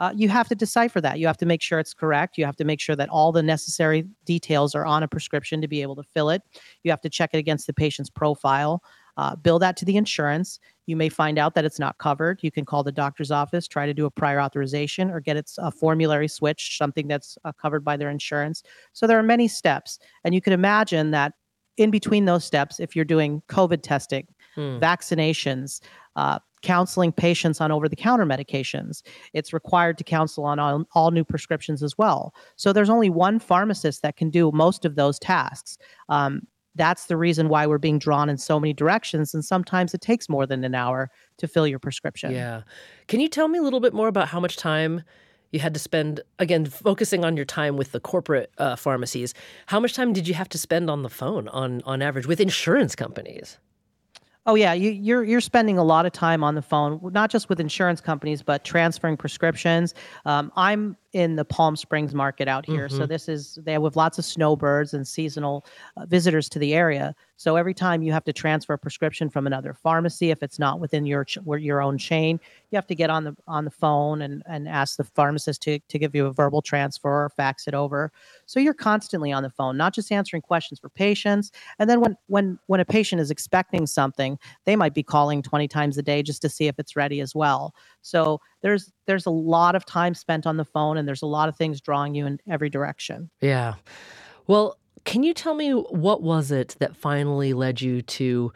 uh, 0.00 0.12
you 0.16 0.30
have 0.30 0.48
to 0.48 0.54
decipher 0.54 1.00
that. 1.00 1.18
You 1.18 1.26
have 1.26 1.36
to 1.36 1.46
make 1.46 1.60
sure 1.60 1.78
it's 1.78 1.92
correct. 1.92 2.38
You 2.38 2.46
have 2.46 2.56
to 2.56 2.64
make 2.64 2.80
sure 2.80 2.96
that 2.96 3.10
all 3.10 3.32
the 3.32 3.42
necessary 3.42 4.06
details 4.24 4.74
are 4.74 4.86
on 4.86 5.02
a 5.02 5.08
prescription 5.08 5.60
to 5.60 5.68
be 5.68 5.82
able 5.82 5.94
to 5.96 6.02
fill 6.02 6.30
it. 6.30 6.42
You 6.82 6.90
have 6.90 7.02
to 7.02 7.10
check 7.10 7.30
it 7.34 7.38
against 7.38 7.66
the 7.66 7.74
patient's 7.74 8.08
profile, 8.08 8.82
uh, 9.18 9.36
bill 9.36 9.58
that 9.58 9.76
to 9.76 9.84
the 9.84 9.98
insurance. 9.98 10.58
You 10.86 10.96
may 10.96 11.10
find 11.10 11.38
out 11.38 11.54
that 11.54 11.66
it's 11.66 11.78
not 11.78 11.98
covered. 11.98 12.40
You 12.42 12.50
can 12.50 12.64
call 12.64 12.82
the 12.82 12.90
doctor's 12.90 13.30
office, 13.30 13.68
try 13.68 13.84
to 13.84 13.92
do 13.92 14.06
a 14.06 14.10
prior 14.10 14.40
authorization, 14.40 15.10
or 15.10 15.20
get 15.20 15.36
its 15.36 15.58
a 15.58 15.70
formulary 15.70 16.28
switch, 16.28 16.78
something 16.78 17.06
that's 17.06 17.36
uh, 17.44 17.52
covered 17.52 17.84
by 17.84 17.98
their 17.98 18.08
insurance. 18.08 18.62
So 18.94 19.06
there 19.06 19.18
are 19.18 19.22
many 19.22 19.48
steps, 19.48 19.98
and 20.24 20.34
you 20.34 20.40
can 20.40 20.54
imagine 20.54 21.10
that 21.10 21.34
in 21.76 21.90
between 21.90 22.24
those 22.24 22.44
steps, 22.44 22.80
if 22.80 22.96
you're 22.96 23.04
doing 23.04 23.42
COVID 23.48 23.82
testing, 23.82 24.26
hmm. 24.54 24.78
vaccinations, 24.78 25.80
uh, 26.16 26.38
counseling 26.62 27.12
patients 27.12 27.60
on 27.60 27.72
over 27.72 27.88
the 27.88 27.96
counter 27.96 28.26
medications. 28.26 29.02
It's 29.32 29.52
required 29.52 29.98
to 29.98 30.04
counsel 30.04 30.44
on 30.44 30.58
all, 30.58 30.84
all, 30.94 31.10
new 31.10 31.24
prescriptions 31.24 31.82
as 31.82 31.96
well. 31.96 32.34
So 32.56 32.72
there's 32.72 32.90
only 32.90 33.10
one 33.10 33.38
pharmacist 33.38 34.02
that 34.02 34.16
can 34.16 34.30
do 34.30 34.50
most 34.52 34.84
of 34.84 34.96
those 34.96 35.18
tasks. 35.18 35.78
Um, 36.08 36.46
that's 36.76 37.06
the 37.06 37.16
reason 37.16 37.48
why 37.48 37.66
we're 37.66 37.78
being 37.78 37.98
drawn 37.98 38.28
in 38.28 38.38
so 38.38 38.60
many 38.60 38.72
directions. 38.72 39.34
And 39.34 39.44
sometimes 39.44 39.92
it 39.92 40.00
takes 40.00 40.28
more 40.28 40.46
than 40.46 40.62
an 40.64 40.74
hour 40.74 41.10
to 41.38 41.48
fill 41.48 41.66
your 41.66 41.78
prescription. 41.78 42.32
Yeah. 42.32 42.62
Can 43.08 43.20
you 43.20 43.28
tell 43.28 43.48
me 43.48 43.58
a 43.58 43.62
little 43.62 43.80
bit 43.80 43.92
more 43.92 44.08
about 44.08 44.28
how 44.28 44.40
much 44.40 44.56
time? 44.56 45.02
You 45.52 45.58
had 45.58 45.74
to 45.74 45.80
spend 45.80 46.20
again 46.38 46.64
focusing 46.64 47.24
on 47.24 47.36
your 47.36 47.44
time 47.44 47.76
with 47.76 47.90
the 47.90 47.98
corporate 47.98 48.52
uh, 48.58 48.76
pharmacies. 48.76 49.34
How 49.66 49.80
much 49.80 49.94
time 49.94 50.12
did 50.12 50.28
you 50.28 50.34
have 50.34 50.48
to 50.50 50.58
spend 50.58 50.88
on 50.88 51.02
the 51.02 51.08
phone 51.08 51.48
on 51.48 51.82
on 51.84 52.02
average 52.02 52.24
with 52.24 52.40
insurance 52.40 52.94
companies? 52.94 53.58
Oh 54.46 54.54
yeah, 54.54 54.72
you, 54.72 54.90
you're 54.90 55.22
you're 55.22 55.40
spending 55.40 55.76
a 55.76 55.84
lot 55.84 56.06
of 56.06 56.12
time 56.12 56.42
on 56.42 56.54
the 56.54 56.62
phone, 56.62 56.98
not 57.12 57.30
just 57.30 57.48
with 57.48 57.60
insurance 57.60 58.00
companies, 58.00 58.42
but 58.42 58.64
transferring 58.64 59.16
prescriptions. 59.16 59.94
Um, 60.24 60.50
I'm 60.56 60.96
in 61.12 61.36
the 61.36 61.44
Palm 61.44 61.74
Springs 61.74 62.14
market 62.14 62.46
out 62.46 62.64
here. 62.64 62.86
Mm-hmm. 62.86 62.98
So 62.98 63.06
this 63.06 63.28
is 63.28 63.58
they 63.62 63.72
have 63.72 63.96
lots 63.96 64.18
of 64.18 64.24
snowbirds 64.24 64.94
and 64.94 65.06
seasonal 65.06 65.66
uh, 65.96 66.06
visitors 66.06 66.48
to 66.50 66.58
the 66.58 66.74
area. 66.74 67.14
So 67.36 67.56
every 67.56 67.74
time 67.74 68.02
you 68.02 68.12
have 68.12 68.24
to 68.24 68.32
transfer 68.32 68.74
a 68.74 68.78
prescription 68.78 69.30
from 69.30 69.46
another 69.46 69.74
pharmacy, 69.74 70.30
if 70.30 70.42
it's 70.42 70.58
not 70.58 70.78
within 70.78 71.06
your 71.06 71.24
ch- 71.24 71.38
your 71.58 71.82
own 71.82 71.98
chain, 71.98 72.38
you 72.70 72.76
have 72.76 72.86
to 72.86 72.94
get 72.94 73.10
on 73.10 73.24
the 73.24 73.36
on 73.48 73.64
the 73.64 73.70
phone 73.70 74.22
and 74.22 74.42
and 74.46 74.68
ask 74.68 74.96
the 74.96 75.04
pharmacist 75.04 75.62
to 75.62 75.78
to 75.80 75.98
give 75.98 76.14
you 76.14 76.26
a 76.26 76.32
verbal 76.32 76.62
transfer 76.62 77.24
or 77.24 77.30
fax 77.30 77.66
it 77.66 77.74
over. 77.74 78.12
So 78.46 78.60
you're 78.60 78.74
constantly 78.74 79.32
on 79.32 79.42
the 79.42 79.50
phone, 79.50 79.76
not 79.76 79.94
just 79.94 80.12
answering 80.12 80.42
questions 80.42 80.78
for 80.78 80.90
patients. 80.90 81.50
And 81.78 81.90
then 81.90 82.00
when 82.00 82.16
when 82.28 82.58
when 82.66 82.78
a 82.78 82.84
patient 82.84 83.20
is 83.20 83.30
expecting 83.30 83.86
something, 83.86 84.38
they 84.64 84.76
might 84.76 84.94
be 84.94 85.02
calling 85.02 85.42
20 85.42 85.66
times 85.66 85.98
a 85.98 86.02
day 86.02 86.22
just 86.22 86.42
to 86.42 86.48
see 86.48 86.68
if 86.68 86.78
it's 86.78 86.94
ready 86.94 87.20
as 87.20 87.34
well. 87.34 87.74
So 88.02 88.40
there's 88.62 88.92
there's 89.06 89.26
a 89.26 89.30
lot 89.30 89.74
of 89.74 89.84
time 89.84 90.14
spent 90.14 90.46
on 90.46 90.56
the 90.56 90.64
phone 90.64 90.96
and 90.96 91.06
there's 91.06 91.22
a 91.22 91.26
lot 91.26 91.48
of 91.48 91.56
things 91.56 91.80
drawing 91.80 92.14
you 92.14 92.26
in 92.26 92.38
every 92.48 92.70
direction. 92.70 93.30
Yeah. 93.40 93.74
Well, 94.46 94.78
can 95.04 95.22
you 95.22 95.34
tell 95.34 95.54
me 95.54 95.72
what 95.72 96.22
was 96.22 96.50
it 96.50 96.76
that 96.78 96.96
finally 96.96 97.52
led 97.52 97.80
you 97.80 98.02
to 98.02 98.52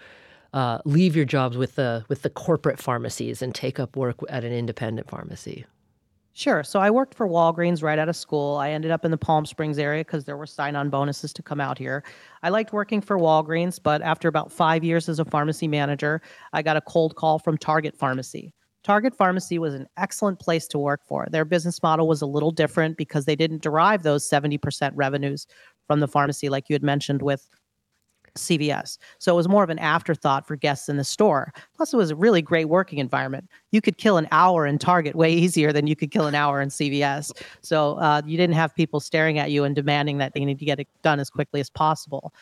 uh, 0.53 0.79
leave 0.85 1.17
your 1.17 1.25
jobs 1.25 1.57
with 1.57 1.75
the 1.75 2.05
with 2.09 2.23
the 2.23 2.31
corporate 2.31 2.79
pharmacies 2.79 3.43
and 3.43 3.55
take 3.55 3.81
up 3.81 3.97
work 3.97 4.17
at 4.29 4.45
an 4.45 4.53
independent 4.53 5.09
pharmacy? 5.09 5.67
Sure. 6.37 6.65
So 6.65 6.81
I 6.81 6.91
worked 6.91 7.15
for 7.15 7.29
Walgreens 7.29 7.81
right 7.81 7.97
out 7.97 8.09
of 8.09 8.17
school. 8.17 8.57
I 8.57 8.71
ended 8.71 8.91
up 8.91 9.05
in 9.05 9.13
the 9.13 9.17
Palm 9.17 9.47
Springs 9.47 9.79
area 9.79 10.05
because 10.05 10.25
there 10.25 10.37
were 10.37 10.47
sign 10.47 10.75
on 10.75 10.91
bonuses 10.91 11.33
to 11.35 11.45
come 11.45 11.61
out 11.61 11.79
here. 11.79 12.03
I 12.43 12.49
liked 12.49 12.73
working 12.73 13.01
for 13.01 13.17
Walgreens, 13.17 13.79
but 13.81 14.03
after 14.03 14.27
about 14.27 14.51
five 14.51 14.83
years 14.83 15.09
as 15.09 15.21
a 15.21 15.25
pharmacy 15.25 15.69
manager, 15.69 16.21
I 16.53 16.63
got 16.63 16.77
a 16.77 16.81
cold 16.81 17.15
call 17.15 17.39
from 17.39 17.57
Target 17.57 17.97
Pharmacy. 17.97 18.53
Target 18.85 19.17
Pharmacy 19.17 19.59
was 19.59 19.75
an 19.75 19.89
excellent 19.97 20.39
place 20.39 20.69
to 20.69 20.79
work 20.79 21.01
for. 21.05 21.27
Their 21.31 21.45
business 21.45 21.83
model 21.83 22.07
was 22.07 22.23
a 22.23 22.27
little 22.27 22.51
different 22.51 22.97
because 22.97 23.25
they 23.25 23.35
didn't 23.35 23.63
derive 23.63 24.03
those 24.03 24.29
70% 24.29 24.93
revenues 24.95 25.47
from 25.87 26.01
the 26.01 26.09
pharmacy, 26.09 26.51
like 26.51 26.69
you 26.69 26.75
had 26.75 26.83
mentioned 26.83 27.23
with 27.23 27.49
CVS. 28.37 28.99
So 29.19 29.33
it 29.33 29.37
was 29.37 29.49
more 29.49 29.65
of 29.65 29.71
an 29.71 29.79
afterthought 29.79 30.47
for 30.47 30.57
guests 30.57 30.89
in 30.89 30.97
the 30.97 31.05
store. 31.05 31.53
Plus, 31.77 31.93
it 31.93 31.97
was 31.97 32.11
a 32.11 32.17
really 32.17 32.43
great 32.43 32.67
working 32.67 32.99
environment. 32.99 33.49
You 33.71 33.81
could 33.81 33.97
kill 33.97 34.17
an 34.17 34.29
hour 34.33 34.67
in 34.67 34.79
Target 34.79 35.15
way 35.15 35.33
easier 35.35 35.73
than 35.73 35.87
you 35.87 35.97
could 35.97 36.11
kill 36.11 36.27
an 36.27 36.35
hour 36.35 36.61
in 36.61 36.69
CVS. 36.69 37.33
So 37.63 37.95
uh, 37.99 38.23
you 38.27 38.37
didn't 38.37 38.57
have 38.57 38.75
people 38.75 39.01
staring 39.01 39.39
at 39.39 39.51
you 39.51 39.65
and 39.65 39.75
demanding 39.75 40.19
that 40.19 40.35
they 40.35 40.45
need 40.45 40.59
to 40.59 40.65
get 40.65 40.81
it 40.81 40.89
done 41.03 41.21
as 41.21 41.31
quickly 41.31 41.61
as 41.61 41.71
possible. 41.71 42.33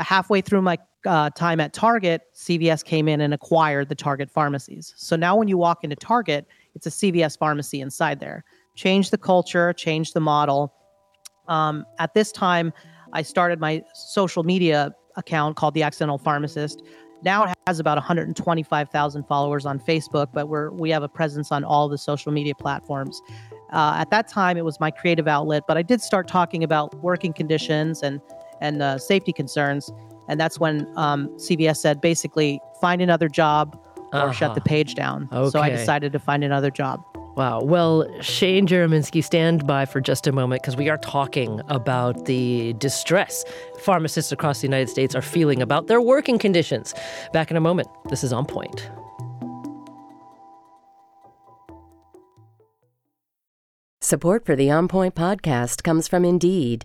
Halfway 0.00 0.40
through 0.40 0.62
my 0.62 0.78
uh, 1.06 1.30
time 1.30 1.60
at 1.60 1.72
Target, 1.72 2.22
CVS 2.34 2.84
came 2.84 3.08
in 3.08 3.20
and 3.20 3.32
acquired 3.32 3.88
the 3.88 3.94
Target 3.94 4.30
pharmacies. 4.30 4.92
So 4.96 5.16
now 5.16 5.36
when 5.36 5.48
you 5.48 5.56
walk 5.56 5.84
into 5.84 5.96
Target, 5.96 6.46
it's 6.74 6.86
a 6.86 6.90
CVS 6.90 7.38
pharmacy 7.38 7.80
inside 7.80 8.20
there. 8.20 8.44
Change 8.76 9.10
the 9.10 9.18
culture, 9.18 9.72
change 9.72 10.12
the 10.12 10.20
model. 10.20 10.72
Um, 11.48 11.84
at 11.98 12.14
this 12.14 12.32
time, 12.32 12.72
I 13.12 13.22
started 13.22 13.60
my 13.60 13.82
social 13.94 14.42
media 14.42 14.92
account 15.16 15.56
called 15.56 15.74
The 15.74 15.82
Accidental 15.82 16.18
Pharmacist. 16.18 16.82
Now 17.22 17.44
it 17.44 17.54
has 17.66 17.80
about 17.80 17.98
125,000 17.98 19.24
followers 19.24 19.66
on 19.66 19.78
Facebook, 19.78 20.28
but 20.32 20.48
we're 20.48 20.70
we 20.70 20.90
have 20.90 21.02
a 21.02 21.08
presence 21.08 21.52
on 21.52 21.64
all 21.64 21.88
the 21.88 21.98
social 21.98 22.32
media 22.32 22.54
platforms. 22.54 23.20
Uh, 23.72 23.96
at 23.98 24.10
that 24.10 24.26
time, 24.26 24.56
it 24.56 24.64
was 24.64 24.80
my 24.80 24.90
creative 24.90 25.28
outlet, 25.28 25.64
but 25.68 25.76
I 25.76 25.82
did 25.82 26.00
start 26.00 26.26
talking 26.26 26.64
about 26.64 26.94
working 27.02 27.32
conditions 27.32 28.02
and 28.02 28.20
and 28.60 28.82
uh, 28.82 28.98
safety 28.98 29.32
concerns. 29.32 29.90
And 30.28 30.38
that's 30.38 30.60
when 30.60 30.86
um, 30.96 31.28
CVS 31.38 31.78
said 31.78 32.00
basically 32.00 32.60
find 32.80 33.02
another 33.02 33.28
job 33.28 33.78
or 34.12 34.20
uh-huh. 34.20 34.32
shut 34.32 34.54
the 34.54 34.60
page 34.60 34.94
down. 34.94 35.28
Okay. 35.32 35.50
So 35.50 35.60
I 35.60 35.70
decided 35.70 36.12
to 36.12 36.18
find 36.18 36.44
another 36.44 36.70
job. 36.70 37.02
Wow. 37.36 37.62
Well, 37.62 38.06
Shane 38.20 38.66
Jerominski, 38.66 39.22
stand 39.22 39.66
by 39.66 39.86
for 39.86 40.00
just 40.00 40.26
a 40.26 40.32
moment 40.32 40.62
because 40.62 40.76
we 40.76 40.88
are 40.88 40.98
talking 40.98 41.60
about 41.68 42.26
the 42.26 42.74
distress 42.74 43.44
pharmacists 43.78 44.32
across 44.32 44.60
the 44.60 44.66
United 44.66 44.88
States 44.88 45.14
are 45.14 45.22
feeling 45.22 45.62
about 45.62 45.86
their 45.86 46.00
working 46.00 46.38
conditions. 46.38 46.92
Back 47.32 47.50
in 47.50 47.56
a 47.56 47.60
moment. 47.60 47.88
This 48.08 48.24
is 48.24 48.32
On 48.32 48.44
Point. 48.44 48.90
Support 54.02 54.44
for 54.44 54.56
the 54.56 54.70
On 54.70 54.88
Point 54.88 55.14
podcast 55.14 55.84
comes 55.84 56.08
from 56.08 56.24
Indeed. 56.24 56.84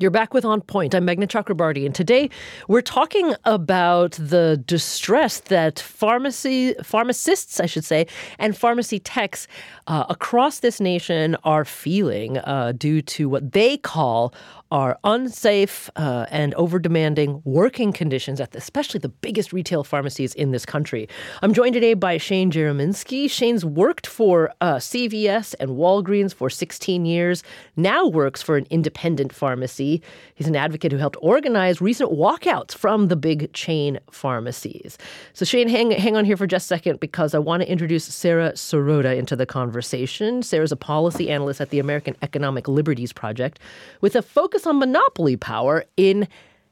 You're 0.00 0.12
back 0.12 0.32
with 0.32 0.44
On 0.44 0.60
Point. 0.60 0.94
I'm 0.94 1.04
Meghna 1.04 1.26
Chakrabarti, 1.26 1.84
and 1.84 1.92
today 1.92 2.30
we're 2.68 2.82
talking 2.82 3.34
about 3.44 4.12
the 4.12 4.62
distress 4.64 5.40
that 5.40 5.80
pharmacy 5.80 6.76
pharmacists, 6.84 7.58
I 7.58 7.66
should 7.66 7.84
say, 7.84 8.06
and 8.38 8.56
pharmacy 8.56 9.00
techs 9.00 9.48
uh, 9.88 10.04
across 10.08 10.60
this 10.60 10.80
nation 10.80 11.36
are 11.42 11.64
feeling 11.64 12.38
uh, 12.38 12.74
due 12.78 13.02
to 13.02 13.28
what 13.28 13.50
they 13.50 13.76
call 13.76 14.32
are 14.70 14.98
unsafe 15.04 15.88
uh, 15.96 16.26
and 16.30 16.52
over 16.54 16.78
demanding 16.78 17.40
working 17.44 17.92
conditions 17.92 18.40
at 18.40 18.50
the, 18.52 18.58
especially 18.58 18.98
the 18.98 19.08
biggest 19.08 19.52
retail 19.52 19.82
pharmacies 19.82 20.34
in 20.34 20.50
this 20.50 20.66
country. 20.66 21.08
I'm 21.42 21.54
joined 21.54 21.72
today 21.72 21.94
by 21.94 22.18
Shane 22.18 22.50
Jerominski. 22.50 23.30
Shane's 23.30 23.64
worked 23.64 24.06
for 24.06 24.52
uh, 24.60 24.76
CVS 24.76 25.54
and 25.58 25.70
Walgreens 25.70 26.34
for 26.34 26.50
16 26.50 27.06
years, 27.06 27.42
now 27.76 28.06
works 28.06 28.42
for 28.42 28.56
an 28.56 28.66
independent 28.68 29.32
pharmacy. 29.32 30.02
He's 30.34 30.48
an 30.48 30.56
advocate 30.56 30.92
who 30.92 30.98
helped 30.98 31.16
organize 31.22 31.80
recent 31.80 32.12
walkouts 32.12 32.74
from 32.74 33.08
the 33.08 33.16
big 33.16 33.52
chain 33.54 33.98
pharmacies. 34.10 34.98
So, 35.32 35.44
Shane, 35.44 35.68
hang, 35.68 35.92
hang 35.92 36.16
on 36.16 36.24
here 36.24 36.36
for 36.36 36.46
just 36.46 36.66
a 36.66 36.68
second 36.68 37.00
because 37.00 37.34
I 37.34 37.38
want 37.38 37.62
to 37.62 37.70
introduce 37.70 38.04
Sarah 38.04 38.52
Sirota 38.52 39.16
into 39.16 39.34
the 39.34 39.46
conversation. 39.46 40.42
Sarah's 40.42 40.72
a 40.72 40.76
policy 40.76 41.30
analyst 41.30 41.60
at 41.60 41.70
the 41.70 41.78
American 41.78 42.16
Economic 42.20 42.68
Liberties 42.68 43.12
Project 43.12 43.58
with 44.00 44.14
a 44.14 44.22
focus 44.22 44.57
on 44.66 44.78
monopoly 44.78 45.36
power 45.36 45.84
in 45.96 46.28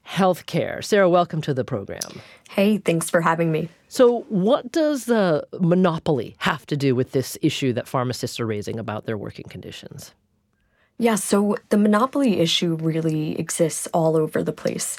healthcare. 0.07 0.85
Sarah, 0.85 1.11
welcome 1.11 1.41
to 1.43 1.55
the 1.55 1.65
program. 1.65 2.21
Hey, 2.49 2.79
thanks 2.79 3.11
for 3.11 3.21
having 3.21 3.51
me. 3.51 3.69
So, 3.89 4.21
what 4.29 4.73
does 4.73 5.07
the 5.07 5.47
monopoly 5.61 6.37
have 6.39 6.67
to 6.67 6.77
do 6.77 6.95
with 6.95 7.13
this 7.13 7.37
issue 7.43 7.73
that 7.75 7.89
pharmacists 7.89 8.41
are 8.41 8.47
raising 8.47 8.79
about 8.79 9.07
their 9.07 9.19
working 9.19 9.47
conditions? 9.49 10.13
Yeah, 10.99 11.17
so 11.17 11.57
the 11.69 11.77
monopoly 11.77 12.41
issue 12.41 12.75
really 12.77 13.39
exists 13.39 13.87
all 13.93 14.17
over 14.17 14.43
the 14.43 14.53
place. 14.53 14.97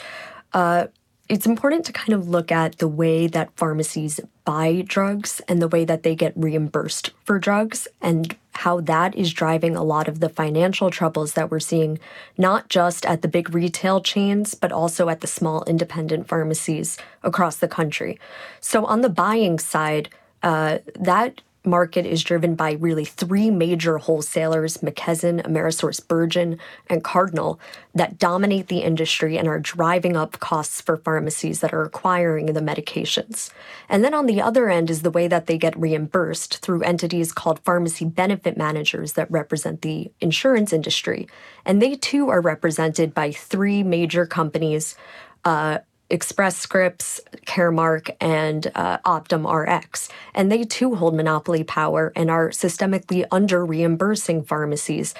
Uh, 0.53 0.87
it's 1.27 1.45
important 1.45 1.85
to 1.85 1.93
kind 1.93 2.13
of 2.13 2.29
look 2.29 2.51
at 2.51 2.77
the 2.77 2.87
way 2.87 3.27
that 3.27 3.51
pharmacies 3.55 4.19
buy 4.45 4.83
drugs 4.87 5.41
and 5.47 5.61
the 5.61 5.67
way 5.67 5.83
that 5.83 6.03
they 6.03 6.15
get 6.15 6.33
reimbursed 6.35 7.11
for 7.25 7.39
drugs 7.39 7.87
and 8.01 8.37
how 8.57 8.81
that 8.81 9.15
is 9.15 9.31
driving 9.33 9.75
a 9.75 9.83
lot 9.83 10.07
of 10.07 10.19
the 10.19 10.29
financial 10.29 10.89
troubles 10.89 11.33
that 11.33 11.51
we're 11.51 11.59
seeing, 11.59 11.99
not 12.37 12.69
just 12.69 13.05
at 13.05 13.21
the 13.21 13.27
big 13.27 13.53
retail 13.53 14.01
chains, 14.01 14.55
but 14.55 14.71
also 14.71 15.09
at 15.09 15.21
the 15.21 15.27
small 15.27 15.63
independent 15.65 16.27
pharmacies 16.27 16.97
across 17.23 17.57
the 17.57 17.67
country. 17.67 18.19
So, 18.59 18.85
on 18.85 19.01
the 19.01 19.09
buying 19.09 19.59
side, 19.59 20.09
uh, 20.41 20.79
that 20.99 21.41
market 21.67 22.05
is 22.05 22.23
driven 22.23 22.55
by 22.55 22.73
really 22.73 23.05
three 23.05 23.51
major 23.51 23.97
wholesalers 23.97 24.77
McKesson, 24.77 25.43
Amerisource, 25.43 25.77
AmerisourceBergen, 25.77 26.57
and 26.89 27.03
Cardinal 27.03 27.59
that 27.93 28.17
dominate 28.17 28.67
the 28.67 28.79
industry 28.79 29.37
and 29.37 29.47
are 29.47 29.59
driving 29.59 30.15
up 30.15 30.39
costs 30.39 30.81
for 30.81 30.97
pharmacies 30.97 31.61
that 31.61 31.73
are 31.73 31.83
acquiring 31.83 32.47
the 32.47 32.61
medications. 32.61 33.51
And 33.89 34.03
then 34.03 34.13
on 34.13 34.25
the 34.25 34.41
other 34.41 34.69
end 34.69 34.89
is 34.89 35.01
the 35.01 35.11
way 35.11 35.27
that 35.27 35.47
they 35.47 35.57
get 35.57 35.77
reimbursed 35.79 36.59
through 36.59 36.83
entities 36.83 37.31
called 37.31 37.59
pharmacy 37.59 38.05
benefit 38.05 38.57
managers 38.57 39.13
that 39.13 39.31
represent 39.31 39.81
the 39.81 40.11
insurance 40.21 40.73
industry. 40.73 41.27
And 41.65 41.81
they 41.81 41.95
too 41.95 42.29
are 42.29 42.41
represented 42.41 43.13
by 43.13 43.31
three 43.31 43.83
major 43.83 44.25
companies. 44.25 44.95
Uh, 45.43 45.79
Express 46.09 46.57
Scripts, 46.57 47.19
Caremark, 47.45 48.15
and 48.21 48.71
uh, 48.75 48.97
Optum 48.99 49.45
RX. 49.45 50.09
And 50.33 50.51
they 50.51 50.63
too 50.63 50.95
hold 50.95 51.15
monopoly 51.15 51.63
power 51.63 52.13
and 52.15 52.31
are 52.31 52.49
systemically 52.49 53.25
under 53.31 53.65
reimbursing 53.65 54.43
pharmacies, 54.43 55.13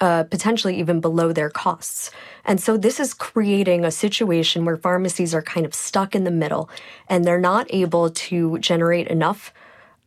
uh, 0.00 0.24
potentially 0.24 0.78
even 0.78 1.00
below 1.00 1.32
their 1.32 1.50
costs. 1.50 2.10
And 2.44 2.60
so 2.60 2.76
this 2.76 3.00
is 3.00 3.12
creating 3.12 3.84
a 3.84 3.90
situation 3.90 4.64
where 4.64 4.76
pharmacies 4.76 5.34
are 5.34 5.42
kind 5.42 5.66
of 5.66 5.74
stuck 5.74 6.14
in 6.14 6.24
the 6.24 6.30
middle 6.30 6.70
and 7.08 7.24
they're 7.24 7.40
not 7.40 7.66
able 7.70 8.10
to 8.10 8.58
generate 8.58 9.08
enough 9.08 9.52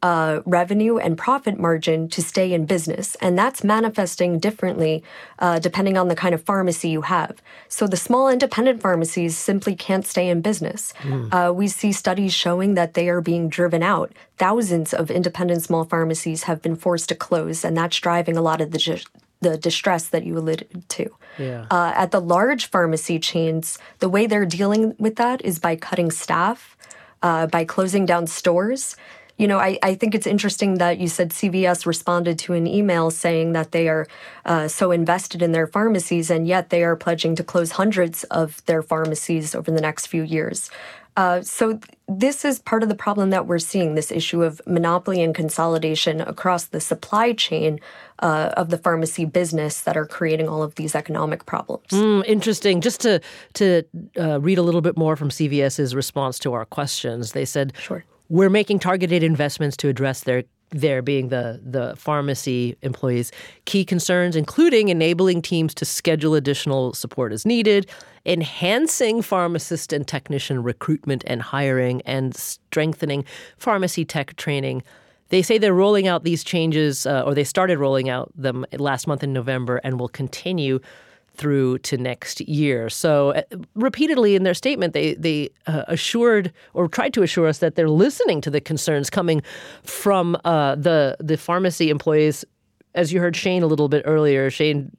uh, 0.04 0.42
revenue 0.46 0.98
and 0.98 1.18
profit 1.18 1.58
margin 1.60 2.08
to 2.10 2.22
stay 2.22 2.54
in 2.54 2.66
business. 2.66 3.16
And 3.16 3.38
that's 3.38 3.64
manifesting 3.64 4.38
differently 4.38 5.04
uh, 5.40 5.60
depending 5.60 5.98
on 5.98 6.08
the 6.08 6.16
kind 6.16 6.36
of 6.36 6.44
pharmacy 6.44 6.90
you 6.90 7.02
have. 7.02 7.42
So 7.68 7.88
the 7.88 7.98
small 7.98 8.30
independent 8.30 8.82
pharmacies 8.82 9.36
simply 9.36 9.76
can't 9.76 10.06
stay 10.06 10.30
in 10.30 10.42
business. 10.42 10.94
Mm. 11.02 11.34
Uh, 11.34 11.52
we 11.52 11.68
see 11.68 11.92
studies 11.92 12.34
showing 12.34 12.76
that 12.76 12.94
they 12.94 13.10
are 13.10 13.22
being 13.22 13.50
driven 13.50 13.82
out. 13.82 14.12
Thousands 14.38 14.94
of 14.94 15.10
independent 15.10 15.64
small 15.64 15.84
pharmacies 15.84 16.44
have 16.44 16.62
been 16.62 16.76
forced 16.76 17.10
to 17.10 17.16
close, 17.16 17.66
and 17.66 17.76
that's 17.76 18.00
driving 18.00 18.38
a 18.38 18.42
lot 18.42 18.62
of 18.62 18.72
the 18.72 19.04
the 19.40 19.56
distress 19.56 20.10
that 20.10 20.26
you 20.26 20.36
alluded 20.36 20.84
to. 20.90 21.16
Yeah. 21.38 21.68
Uh, 21.70 21.94
at 21.96 22.10
the 22.10 22.20
large 22.20 22.72
pharmacy 22.72 23.20
chains, 23.20 23.78
the 24.00 24.10
way 24.10 24.26
they're 24.26 24.48
dealing 24.48 24.96
with 24.98 25.16
that 25.18 25.46
is 25.46 25.60
by 25.60 25.76
cutting 25.76 26.10
staff, 26.10 26.76
uh, 27.22 27.46
by 27.46 27.64
closing 27.64 28.08
down 28.08 28.26
stores 28.26 28.96
you 29.38 29.48
know, 29.48 29.60
I, 29.60 29.78
I 29.84 29.96
think 29.96 30.16
it's 30.16 30.28
interesting 30.28 30.76
that 30.76 31.00
you 31.00 31.08
said 31.08 31.30
CVS 31.30 31.86
responded 31.86 32.40
to 32.40 32.54
an 32.54 32.66
email 32.66 33.12
saying 33.12 33.54
that 33.54 33.72
they 33.72 33.88
are 33.88 34.08
uh, 34.46 34.68
so 34.68 34.92
invested 34.92 35.42
in 35.42 35.52
their 35.52 35.68
pharmacies, 35.68 36.30
and 36.30 36.48
yet 36.48 36.70
they 36.70 36.84
are 36.84 36.96
pledging 36.96 37.36
to 37.36 37.44
close 37.44 37.72
hundreds 37.72 38.24
of 38.26 38.66
their 38.66 38.82
pharmacies 38.82 39.54
over 39.54 39.70
the 39.70 39.82
next 39.82 40.08
few 40.08 40.24
years. 40.24 40.72
Uh, 41.18 41.42
so 41.42 41.80
this 42.08 42.46
is 42.46 42.60
part 42.60 42.84
of 42.84 42.90
the 42.90 42.96
problem 42.96 43.32
that 43.32 43.48
we're 43.48 43.58
seeing 43.58 43.96
this 43.96 44.12
issue 44.12 44.44
of 44.44 44.62
monopoly 44.68 45.24
and 45.24 45.34
consolidation 45.34 46.22
across 46.22 46.66
the 46.66 46.80
supply 46.80 47.34
chain 47.34 47.80
uh, 48.20 48.52
of 48.56 48.70
the 48.70 48.78
pharmacy 48.78 49.26
business 49.26 49.82
that 49.82 49.98
are 49.98 50.06
creating 50.06 50.48
all 50.48 50.62
of 50.62 50.76
these 50.76 50.94
economic 50.94 51.48
problems. 51.48 51.88
Mm, 51.90 52.24
interesting. 52.26 52.82
Just 52.82 53.02
to 53.02 53.20
to 53.54 53.84
uh, 54.20 54.40
read 54.40 54.60
a 54.60 54.62
little 54.62 54.82
bit 54.82 54.96
more 54.96 55.16
from 55.16 55.30
CVS's 55.30 55.96
response 55.96 56.38
to 56.40 56.54
our 56.54 56.66
questions, 56.66 57.32
they 57.32 57.46
said, 57.46 57.74
"Sure." 57.80 58.06
We're 58.30 58.50
making 58.50 58.80
targeted 58.80 59.24
investments 59.24 59.78
to 59.78 59.88
address 59.88 60.22
their 60.22 60.44
there 60.72 61.02
being 61.02 61.30
the 61.30 61.62
the 61.64 61.96
pharmacy 61.96 62.76
employees 62.82 63.32
key 63.64 63.86
concerns 63.86 64.36
including 64.36 64.90
enabling 64.90 65.42
teams 65.42 65.74
to 65.74 65.86
schedule 65.86 66.36
additional 66.36 66.94
support 66.94 67.32
as 67.32 67.46
needed 67.46 67.90
enhancing 68.28 69.22
pharmacist 69.22 69.94
and 69.94 70.08
technician 70.08 70.62
recruitment 70.62 71.24
and 71.26 71.42
hiring 71.42 72.02
and 72.02 72.36
strengthening 72.36 73.24
pharmacy 73.58 74.04
tech 74.04 74.36
training. 74.36 74.84
They 75.30 75.42
say 75.42 75.58
they're 75.58 75.74
rolling 75.74 76.08
out 76.08 76.24
these 76.24 76.44
changes 76.44 77.06
uh, 77.06 77.24
or 77.26 77.34
they 77.34 77.46
started 77.46 77.80
rolling 77.80 78.10
out 78.10 78.32
them 78.36 78.66
last 78.74 79.08
month 79.08 79.24
in 79.24 79.32
November 79.34 79.78
and 79.78 80.00
will 80.00 80.10
continue 80.10 80.80
through 81.38 81.80
to 81.80 81.98
next 81.98 82.42
year. 82.42 82.90
So, 82.90 83.32
uh, 83.32 83.42
repeatedly 83.76 84.36
in 84.36 84.44
their 84.44 84.54
statement, 84.54 84.94
they 84.94 85.14
they 85.16 85.50
uh, 85.68 85.84
assured 85.88 86.52
or 86.74 86.88
tried 86.88 87.14
to 87.14 87.24
assure 87.24 87.48
us 87.48 87.60
that 87.60 87.76
they're 87.76 87.90
listening 87.90 88.42
to 88.42 88.50
the 88.50 88.62
concerns 88.62 89.10
coming 89.10 89.42
from 89.84 90.38
uh, 90.44 90.76
the 90.76 91.18
the 91.20 91.38
pharmacy 91.38 91.90
employees. 91.90 92.44
As 92.96 93.14
you 93.14 93.20
heard 93.20 93.36
Shane 93.36 93.64
a 93.64 93.68
little 93.68 93.90
bit 93.90 94.04
earlier, 94.06 94.50
Shane 94.50 94.92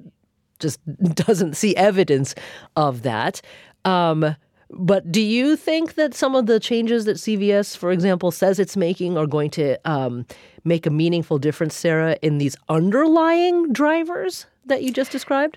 just 0.59 0.81
doesn't 1.15 1.55
see 1.55 1.75
evidence 1.77 2.35
of 2.77 3.03
that. 3.03 3.41
Um, 3.85 4.37
but 4.71 5.11
do 5.11 5.23
you 5.23 5.57
think 5.57 5.95
that 5.95 6.15
some 6.15 6.35
of 6.35 6.47
the 6.47 6.61
changes 6.61 7.07
that 7.07 7.17
CVS, 7.17 7.77
for 7.77 7.91
example, 7.91 8.31
says 8.31 8.59
it's 8.59 8.77
making 8.77 9.17
are 9.17 9.27
going 9.27 9.51
to 9.53 9.79
um, 9.91 10.27
make 10.65 10.85
a 10.85 10.91
meaningful 10.91 11.39
difference, 11.39 11.75
Sarah, 11.75 12.19
in 12.21 12.37
these 12.37 12.55
underlying 12.69 13.73
drivers 13.73 14.47
that 14.67 14.83
you 14.83 14.93
just 14.93 15.11
described? 15.11 15.57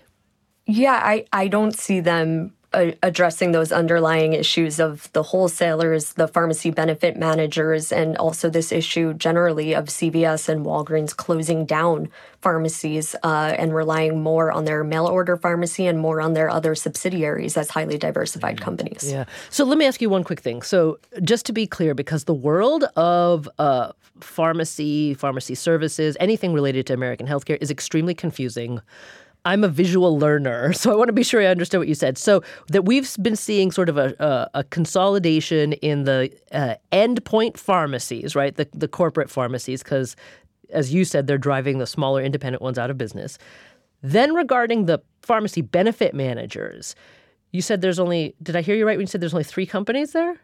Yeah, 0.65 0.99
I, 1.03 1.25
I 1.33 1.47
don't 1.47 1.77
see 1.77 1.99
them 1.99 2.53
uh, 2.73 2.91
addressing 3.03 3.51
those 3.51 3.73
underlying 3.73 4.31
issues 4.31 4.79
of 4.79 5.11
the 5.11 5.23
wholesalers, 5.23 6.13
the 6.13 6.27
pharmacy 6.27 6.71
benefit 6.71 7.17
managers, 7.17 7.91
and 7.91 8.15
also 8.15 8.49
this 8.49 8.71
issue 8.71 9.13
generally 9.13 9.73
of 9.73 9.87
CVS 9.87 10.47
and 10.47 10.65
Walgreens 10.65 11.13
closing 11.13 11.65
down 11.65 12.09
pharmacies 12.41 13.13
uh, 13.23 13.53
and 13.57 13.75
relying 13.75 14.23
more 14.23 14.53
on 14.53 14.63
their 14.63 14.85
mail 14.85 15.05
order 15.05 15.35
pharmacy 15.35 15.85
and 15.85 15.99
more 15.99 16.21
on 16.21 16.33
their 16.33 16.49
other 16.49 16.73
subsidiaries 16.73 17.57
as 17.57 17.69
highly 17.69 17.97
diversified 17.97 18.55
mm-hmm. 18.55 18.63
companies. 18.63 19.11
Yeah. 19.11 19.25
So 19.49 19.65
let 19.65 19.77
me 19.77 19.85
ask 19.85 20.01
you 20.01 20.09
one 20.09 20.23
quick 20.23 20.39
thing. 20.39 20.61
So 20.61 20.97
just 21.23 21.45
to 21.47 21.53
be 21.53 21.67
clear, 21.67 21.93
because 21.93 22.23
the 22.23 22.33
world 22.33 22.85
of 22.95 23.49
uh, 23.59 23.91
pharmacy, 24.21 25.13
pharmacy 25.13 25.55
services, 25.55 26.15
anything 26.19 26.53
related 26.53 26.87
to 26.87 26.93
American 26.93 27.27
healthcare 27.27 27.57
is 27.59 27.69
extremely 27.69 28.13
confusing. 28.13 28.79
I'm 29.43 29.63
a 29.63 29.67
visual 29.67 30.19
learner, 30.19 30.73
so 30.81 30.91
I 30.91 30.95
want 30.95 31.09
to 31.09 31.13
be 31.13 31.23
sure 31.23 31.41
I 31.41 31.45
understand 31.45 31.81
what 31.81 31.87
you 31.87 31.95
said. 31.95 32.17
So 32.17 32.43
that 32.67 32.85
we've 32.85 33.15
been 33.21 33.35
seeing 33.35 33.71
sort 33.71 33.89
of 33.89 33.97
a, 33.97 34.13
a, 34.19 34.59
a 34.59 34.63
consolidation 34.65 35.73
in 35.73 36.03
the 36.03 36.31
uh, 36.51 36.75
endpoint 36.91 37.57
pharmacies, 37.57 38.35
right? 38.35 38.55
The 38.55 38.67
the 38.73 38.87
corporate 38.87 39.29
pharmacies, 39.29 39.83
because 39.83 40.15
as 40.71 40.93
you 40.93 41.05
said, 41.05 41.27
they're 41.27 41.37
driving 41.37 41.79
the 41.79 41.87
smaller 41.87 42.21
independent 42.21 42.61
ones 42.61 42.77
out 42.77 42.89
of 42.89 42.97
business. 42.97 43.37
Then 44.01 44.33
regarding 44.33 44.85
the 44.85 44.99
pharmacy 45.21 45.61
benefit 45.61 46.13
managers, 46.13 46.95
you 47.51 47.61
said 47.61 47.81
there's 47.81 47.99
only. 47.99 48.35
Did 48.41 48.55
I 48.55 48.61
hear 48.61 48.75
you 48.75 48.87
right 48.87 48.97
when 48.97 49.03
you 49.03 49.07
said 49.07 49.21
there's 49.21 49.33
only 49.33 49.43
three 49.43 49.65
companies 49.65 50.13
there? 50.13 50.39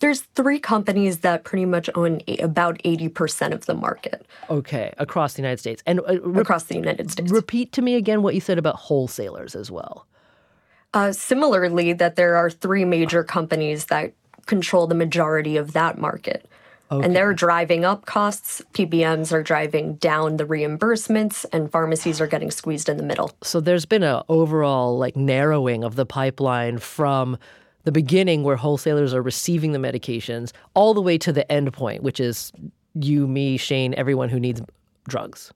There's 0.00 0.20
three 0.20 0.60
companies 0.60 1.18
that 1.18 1.42
pretty 1.44 1.64
much 1.64 1.90
own 1.94 2.20
about 2.38 2.78
80% 2.84 3.52
of 3.52 3.66
the 3.66 3.74
market. 3.74 4.24
Okay, 4.48 4.92
across 4.98 5.34
the 5.34 5.42
United 5.42 5.58
States. 5.58 5.82
And 5.86 6.00
uh, 6.00 6.20
re- 6.20 6.42
across 6.42 6.64
the 6.64 6.76
United 6.76 7.10
States. 7.10 7.32
Repeat 7.32 7.72
to 7.72 7.82
me 7.82 7.96
again 7.96 8.22
what 8.22 8.34
you 8.34 8.40
said 8.40 8.58
about 8.58 8.76
wholesalers 8.76 9.56
as 9.56 9.70
well. 9.70 10.06
Uh, 10.94 11.12
similarly, 11.12 11.92
that 11.92 12.16
there 12.16 12.36
are 12.36 12.48
three 12.48 12.84
major 12.84 13.24
companies 13.24 13.86
that 13.86 14.12
control 14.46 14.86
the 14.86 14.94
majority 14.94 15.56
of 15.56 15.72
that 15.72 15.98
market. 15.98 16.48
Okay. 16.90 17.04
And 17.04 17.14
they're 17.14 17.34
driving 17.34 17.84
up 17.84 18.06
costs. 18.06 18.62
PBMs 18.72 19.30
are 19.30 19.42
driving 19.42 19.96
down 19.96 20.38
the 20.38 20.44
reimbursements, 20.44 21.44
and 21.52 21.70
pharmacies 21.70 22.20
are 22.20 22.26
getting 22.26 22.50
squeezed 22.50 22.88
in 22.88 22.96
the 22.96 23.02
middle. 23.02 23.30
So 23.42 23.60
there's 23.60 23.84
been 23.84 24.02
an 24.02 24.22
overall 24.28 24.96
like 24.96 25.14
narrowing 25.14 25.84
of 25.84 25.96
the 25.96 26.06
pipeline 26.06 26.78
from 26.78 27.36
the 27.88 27.92
beginning 27.92 28.42
where 28.42 28.56
wholesalers 28.56 29.14
are 29.14 29.22
receiving 29.22 29.72
the 29.72 29.78
medications 29.78 30.52
all 30.74 30.92
the 30.92 31.00
way 31.00 31.16
to 31.16 31.32
the 31.32 31.50
end 31.50 31.72
point, 31.72 32.02
which 32.02 32.20
is 32.20 32.52
you, 32.92 33.26
me, 33.26 33.56
Shane, 33.56 33.94
everyone 33.94 34.28
who 34.28 34.38
needs 34.38 34.60
drugs. 35.08 35.50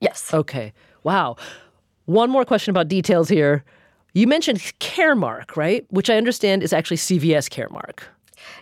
Yes. 0.00 0.34
Okay. 0.34 0.72
Wow. 1.04 1.36
One 2.06 2.30
more 2.30 2.44
question 2.44 2.72
about 2.72 2.88
details 2.88 3.28
here. 3.28 3.62
You 4.12 4.26
mentioned 4.26 4.58
Caremark, 4.80 5.56
right? 5.56 5.86
Which 5.90 6.10
I 6.10 6.16
understand 6.16 6.64
is 6.64 6.72
actually 6.72 6.96
CVS 6.96 7.48
Caremark. 7.48 8.00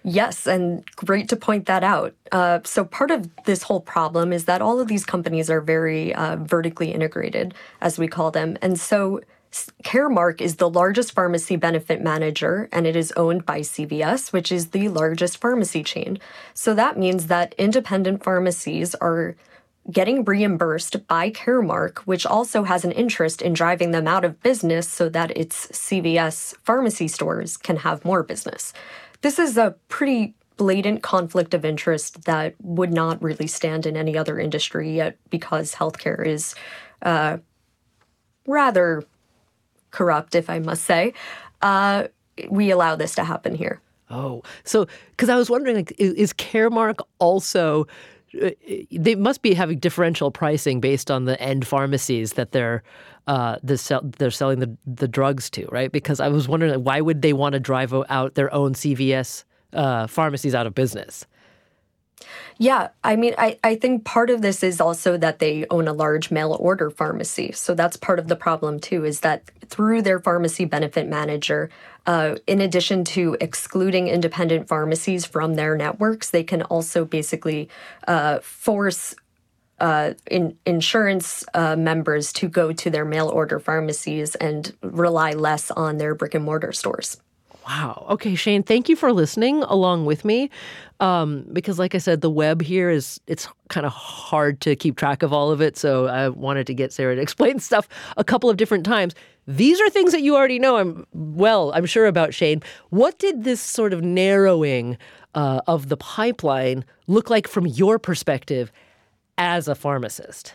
Yes, 0.02 0.46
and 0.46 0.85
great 0.96 1.31
to 1.31 1.37
point 1.37 1.64
that 1.66 1.85
out. 1.85 2.14
Uh, 2.33 2.61
so, 2.64 2.85
part 2.85 3.11
of 3.11 3.31
this 3.44 3.62
whole 3.62 3.81
problem 3.81 4.31
is 4.31 4.44
that 4.44 4.61
all 4.61 4.79
of 4.79 4.88
these 4.88 5.07
companies 5.07 5.48
are 5.48 5.62
very 5.62 6.14
uh, 6.14 6.37
vertically 6.37 6.92
integrated, 6.92 7.55
as 7.81 7.98
we 7.98 8.09
call 8.09 8.31
them. 8.31 8.59
And 8.61 8.79
so, 8.79 9.20
Caremark 9.85 10.40
is 10.40 10.57
the 10.57 10.71
largest 10.71 11.12
pharmacy 11.12 11.57
benefit 11.57 12.03
manager, 12.03 12.69
and 12.73 12.87
it 12.87 12.97
is 12.97 13.12
owned 13.12 13.47
by 13.47 13.61
CVS, 13.61 14.33
which 14.33 14.51
is 14.51 14.69
the 14.69 14.88
largest 14.88 15.38
pharmacy 15.38 15.83
chain. 15.83 16.19
So, 16.55 16.75
that 16.75 16.99
means 16.99 17.27
that 17.27 17.55
independent 17.59 18.23
pharmacies 18.23 18.95
are 18.97 19.37
getting 19.90 20.25
reimbursed 20.25 21.07
by 21.07 21.31
Caremark, 21.31 21.99
which 21.99 22.27
also 22.27 22.64
has 22.64 22.85
an 22.85 22.92
interest 22.92 23.40
in 23.40 23.53
driving 23.53 23.92
them 23.92 24.09
out 24.09 24.25
of 24.25 24.42
business 24.42 24.88
so 24.88 25.09
that 25.09 25.37
its 25.37 25.69
CVS 25.69 26.55
pharmacy 26.64 27.09
stores 27.09 27.57
can 27.57 27.77
have 27.77 28.05
more 28.05 28.23
business. 28.23 28.73
This 29.23 29.38
is 29.38 29.57
a 29.57 29.77
pretty 29.88 30.35
blatant 30.57 31.03
conflict 31.03 31.55
of 31.55 31.64
interest 31.64 32.25
that 32.25 32.55
would 32.62 32.92
not 32.92 33.23
really 33.23 33.47
stand 33.47 33.87
in 33.87 33.97
any 33.97 34.16
other 34.16 34.38
industry 34.40 34.97
yet 34.97 35.19
because 35.31 35.75
healthcare 35.75 36.27
is 36.27 36.55
uh, 37.03 37.37
rather 38.47 39.05
corrupt, 39.96 40.35
if 40.35 40.50
I 40.50 40.59
must 40.59 40.85
say. 40.85 41.14
Uh, 41.62 42.09
we 42.50 42.70
allow 42.70 42.96
this 42.96 43.14
to 43.14 43.24
happen 43.24 43.54
here. 43.54 43.80
Oh, 44.11 44.42
so 44.64 44.87
because 45.11 45.28
I 45.28 45.37
was 45.37 45.48
wondering, 45.50 45.76
like, 45.76 45.92
is, 45.98 46.12
is 46.14 46.32
Caremark 46.32 47.00
also? 47.18 47.87
Uh, 48.40 48.50
they 48.92 49.14
must 49.14 49.40
be 49.40 49.54
having 49.54 49.78
differential 49.78 50.30
pricing 50.30 50.80
based 50.80 51.11
on 51.11 51.24
the 51.24 51.40
end 51.40 51.66
pharmacies 51.66 52.35
that 52.35 52.52
they're 52.52 52.82
uh, 53.26 53.56
the 53.62 53.78
sell, 53.78 54.02
they're 54.18 54.30
selling 54.30 54.61
the 54.61 54.76
the 54.87 55.09
drugs 55.09 55.50
to, 55.50 55.66
right? 55.72 55.90
Because 55.90 56.20
I 56.20 56.28
was 56.28 56.46
wondering 56.46 56.85
why 56.85 57.00
would 57.00 57.22
they 57.22 57.32
want 57.32 57.54
to 57.54 57.61
drive 57.61 57.94
out 58.09 58.35
their 58.35 58.52
own 58.52 58.74
CVS 58.74 59.44
uh, 59.72 60.06
pharmacies 60.06 60.54
out 60.54 60.66
of 60.66 60.74
business? 60.74 61.26
Yeah, 62.59 62.88
I 63.05 63.16
mean, 63.16 63.35
I, 63.37 63.59
I 63.62 63.74
think 63.74 64.05
part 64.05 64.31
of 64.31 64.40
this 64.40 64.62
is 64.62 64.81
also 64.81 65.18
that 65.18 65.38
they 65.38 65.66
own 65.70 65.87
a 65.87 65.92
large 65.92 66.31
mail 66.31 66.57
order 66.59 66.90
pharmacy. 66.90 67.52
So 67.52 67.74
that's 67.74 67.96
part 67.96 68.18
of 68.18 68.29
the 68.29 68.37
problem, 68.37 68.81
too, 68.81 69.05
is 69.05 69.20
that 69.20 69.50
through 69.66 70.02
their 70.02 70.18
pharmacy 70.18 70.64
benefit 70.64 71.07
manager, 71.07 71.68
uh, 72.07 72.37
in 72.46 72.61
addition 72.61 73.05
to 73.05 73.37
excluding 73.40 74.09
independent 74.09 74.68
pharmacies 74.68 75.26
from 75.26 75.55
their 75.55 75.76
networks, 75.76 76.31
they 76.31 76.44
can 76.44 76.62
also 76.62 77.05
basically 77.05 77.68
uh, 78.09 78.38
force 78.38 79.14
uh, 79.79 80.14
in, 80.31 80.57
insurance 80.64 81.44
uh, 81.52 81.76
members 81.76 82.33
to 82.33 82.48
go 82.48 82.72
to 82.72 82.88
their 82.88 83.05
mail 83.05 83.29
order 83.29 83.59
pharmacies 83.59 84.35
and 84.37 84.74
rely 84.81 85.33
less 85.33 85.70
on 85.70 85.98
their 85.98 86.14
brick 86.14 86.35
and 86.35 86.44
mortar 86.44 86.72
stores. 86.72 87.18
Wow. 87.66 88.07
Okay, 88.11 88.37
Shane, 88.37 88.62
thank 88.62 88.88
you 88.88 88.94
for 88.94 89.12
listening 89.12 89.64
along 89.64 90.07
with 90.07 90.24
me. 90.24 90.50
Um, 90.98 91.46
because, 91.52 91.78
like 91.78 91.94
I 91.94 91.98
said, 91.98 92.22
the 92.22 92.30
web 92.30 92.62
here 92.62 92.88
is 92.88 93.20
it's 93.26 93.48
kind 93.68 93.85
of 93.85 93.92
hard 93.92 94.61
to 94.62 94.74
keep 94.74 94.96
track 94.96 95.22
of 95.22 95.32
all 95.32 95.50
of 95.50 95.61
it. 95.61 95.76
So 95.76 96.06
I 96.06 96.28
wanted 96.28 96.66
to 96.68 96.74
get 96.74 96.92
Sarah 96.92 97.14
to 97.14 97.20
explain 97.26 97.59
stuff 97.59 97.88
a 98.16 98.24
couple 98.24 98.48
of 98.48 98.56
different 98.56 98.85
times. 98.85 99.14
These 99.46 99.80
are 99.80 99.90
things 99.90 100.12
that 100.12 100.22
you 100.22 100.37
already 100.37 100.59
know. 100.59 100.76
I'm 100.76 101.06
well, 101.12 101.72
I'm 101.74 101.87
sure 101.87 102.06
about 102.06 102.35
Shane. 102.35 102.62
What 102.90 103.18
did 103.18 103.44
this 103.44 103.61
sort 103.61 103.92
of 103.92 104.02
narrowing 104.02 104.96
uh, 105.35 105.61
of 105.66 105.88
the 105.88 105.96
pipeline 105.96 106.85
look 107.06 107.30
like 107.30 107.46
from 107.46 107.66
your 107.66 107.98
perspective 107.98 108.72
as 109.38 109.68
a 109.68 109.74
pharmacist? 109.74 110.54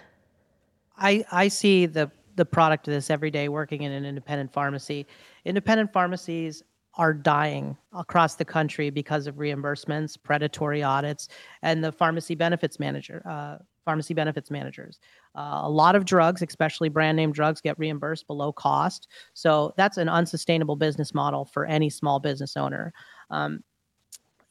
I 0.98 1.24
I 1.32 1.48
see 1.48 1.86
the 1.86 2.12
the 2.36 2.46
product 2.46 2.88
of 2.88 2.94
this 2.94 3.10
every 3.10 3.30
day 3.30 3.50
working 3.50 3.84
in 3.84 3.92
an 3.92 4.06
independent 4.06 4.52
pharmacy. 4.54 5.06
Independent 5.46 5.94
pharmacies 5.94 6.64
are 6.96 7.14
dying 7.14 7.78
across 7.94 8.36
the 8.36 8.46
country 8.46 8.90
because 8.90 9.28
of 9.28 9.36
reimbursements, 9.36 10.22
predatory 10.22 10.84
audits, 10.84 11.30
and 11.62 11.84
the 11.84 11.92
pharmacy 11.92 12.36
benefits 12.36 12.80
manager, 12.80 13.22
uh, 13.26 13.58
pharmacy 13.86 14.14
benefits 14.14 14.52
managers. 14.52 15.00
Uh, 15.36 15.62
a 15.64 15.70
lot 15.70 15.96
of 15.96 16.06
drugs, 16.06 16.42
especially 16.42 16.90
brand 16.90 17.16
name 17.16 17.32
drugs, 17.32 17.62
get 17.62 17.80
reimbursed 17.80 18.28
below 18.28 18.52
cost. 18.52 19.08
So 19.34 19.74
that's 19.78 19.98
an 19.98 20.10
unsustainable 20.10 20.76
business 20.76 21.14
model 21.14 21.46
for 21.46 21.66
any 21.66 21.90
small 21.90 22.20
business 22.20 22.58
owner. 22.58 22.94
Um, 23.30 23.64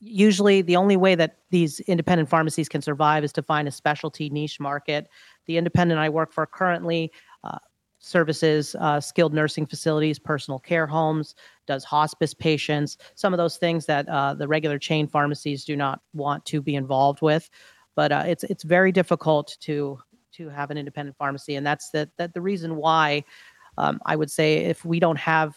usually, 0.00 0.62
the 0.62 0.76
only 0.76 0.96
way 0.96 1.14
that 1.14 1.36
these 1.50 1.80
independent 1.80 2.28
pharmacies 2.28 2.68
can 2.68 2.80
survive 2.80 3.22
is 3.22 3.32
to 3.34 3.42
find 3.42 3.68
a 3.68 3.70
specialty 3.70 4.30
niche 4.30 4.58
market. 4.58 5.08
The 5.46 5.58
independent 5.58 6.00
I 6.00 6.08
work 6.08 6.32
for 6.32 6.46
currently 6.46 7.12
services, 8.00 8.74
uh, 8.80 9.00
skilled 9.00 9.32
nursing 9.32 9.66
facilities, 9.66 10.18
personal 10.18 10.58
care 10.58 10.86
homes, 10.86 11.34
does 11.66 11.84
hospice 11.84 12.34
patients, 12.34 12.96
some 13.14 13.32
of 13.32 13.38
those 13.38 13.58
things 13.58 13.86
that 13.86 14.08
uh, 14.08 14.34
the 14.34 14.48
regular 14.48 14.78
chain 14.78 15.06
pharmacies 15.06 15.64
do 15.64 15.76
not 15.76 16.00
want 16.14 16.44
to 16.46 16.60
be 16.60 16.74
involved 16.74 17.22
with. 17.22 17.48
But 17.94 18.10
uh, 18.10 18.24
it's 18.26 18.44
it's 18.44 18.64
very 18.64 18.90
difficult 18.90 19.56
to 19.60 19.98
to 20.32 20.48
have 20.48 20.70
an 20.70 20.78
independent 20.78 21.16
pharmacy, 21.16 21.54
and 21.56 21.66
that's 21.66 21.90
the, 21.90 22.08
that 22.16 22.34
the 22.34 22.40
reason 22.40 22.76
why 22.76 23.22
um, 23.78 24.00
I 24.06 24.16
would 24.16 24.30
say 24.30 24.58
if 24.58 24.84
we 24.84 24.98
don't 24.98 25.18
have 25.18 25.54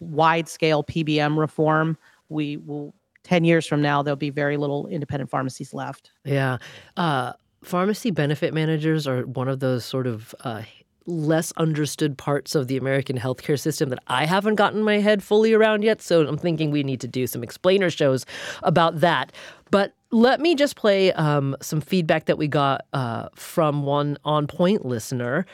wide 0.00 0.48
scale 0.48 0.84
PBM 0.84 1.38
reform, 1.38 1.96
we 2.28 2.58
will 2.58 2.94
10 3.24 3.44
years 3.44 3.66
from 3.66 3.82
now 3.82 4.02
there'll 4.02 4.16
be 4.16 4.30
very 4.30 4.56
little 4.56 4.86
independent 4.86 5.28
pharmacies 5.28 5.74
left 5.74 6.12
yeah 6.24 6.56
uh, 6.96 7.32
pharmacy 7.62 8.10
benefit 8.10 8.54
managers 8.54 9.06
are 9.06 9.26
one 9.26 9.48
of 9.48 9.60
those 9.60 9.84
sort 9.84 10.06
of 10.06 10.34
uh, 10.44 10.62
less 11.08 11.52
understood 11.56 12.18
parts 12.18 12.54
of 12.54 12.68
the 12.68 12.76
American 12.76 13.18
healthcare 13.18 13.58
system 13.58 13.88
that 13.88 13.98
I 14.06 14.26
haven't 14.26 14.56
gotten 14.56 14.82
my 14.82 14.98
head 14.98 15.22
fully 15.22 15.52
around 15.52 15.82
yet. 15.82 16.02
So 16.02 16.26
I'm 16.26 16.38
thinking 16.38 16.70
we 16.70 16.82
need 16.82 17.00
to 17.00 17.08
do 17.08 17.26
some 17.26 17.42
explainer 17.42 17.90
shows 17.90 18.26
about 18.62 19.00
that. 19.00 19.32
But 19.70 19.94
let 20.10 20.40
me 20.40 20.54
just 20.54 20.76
play 20.76 21.12
um, 21.12 21.56
some 21.60 21.80
feedback 21.80 22.26
that 22.26 22.38
we 22.38 22.46
got 22.46 22.86
uh, 22.92 23.28
from 23.34 23.82
one 23.82 24.18
on 24.24 24.46
point 24.46 24.84
listener. 24.84 25.46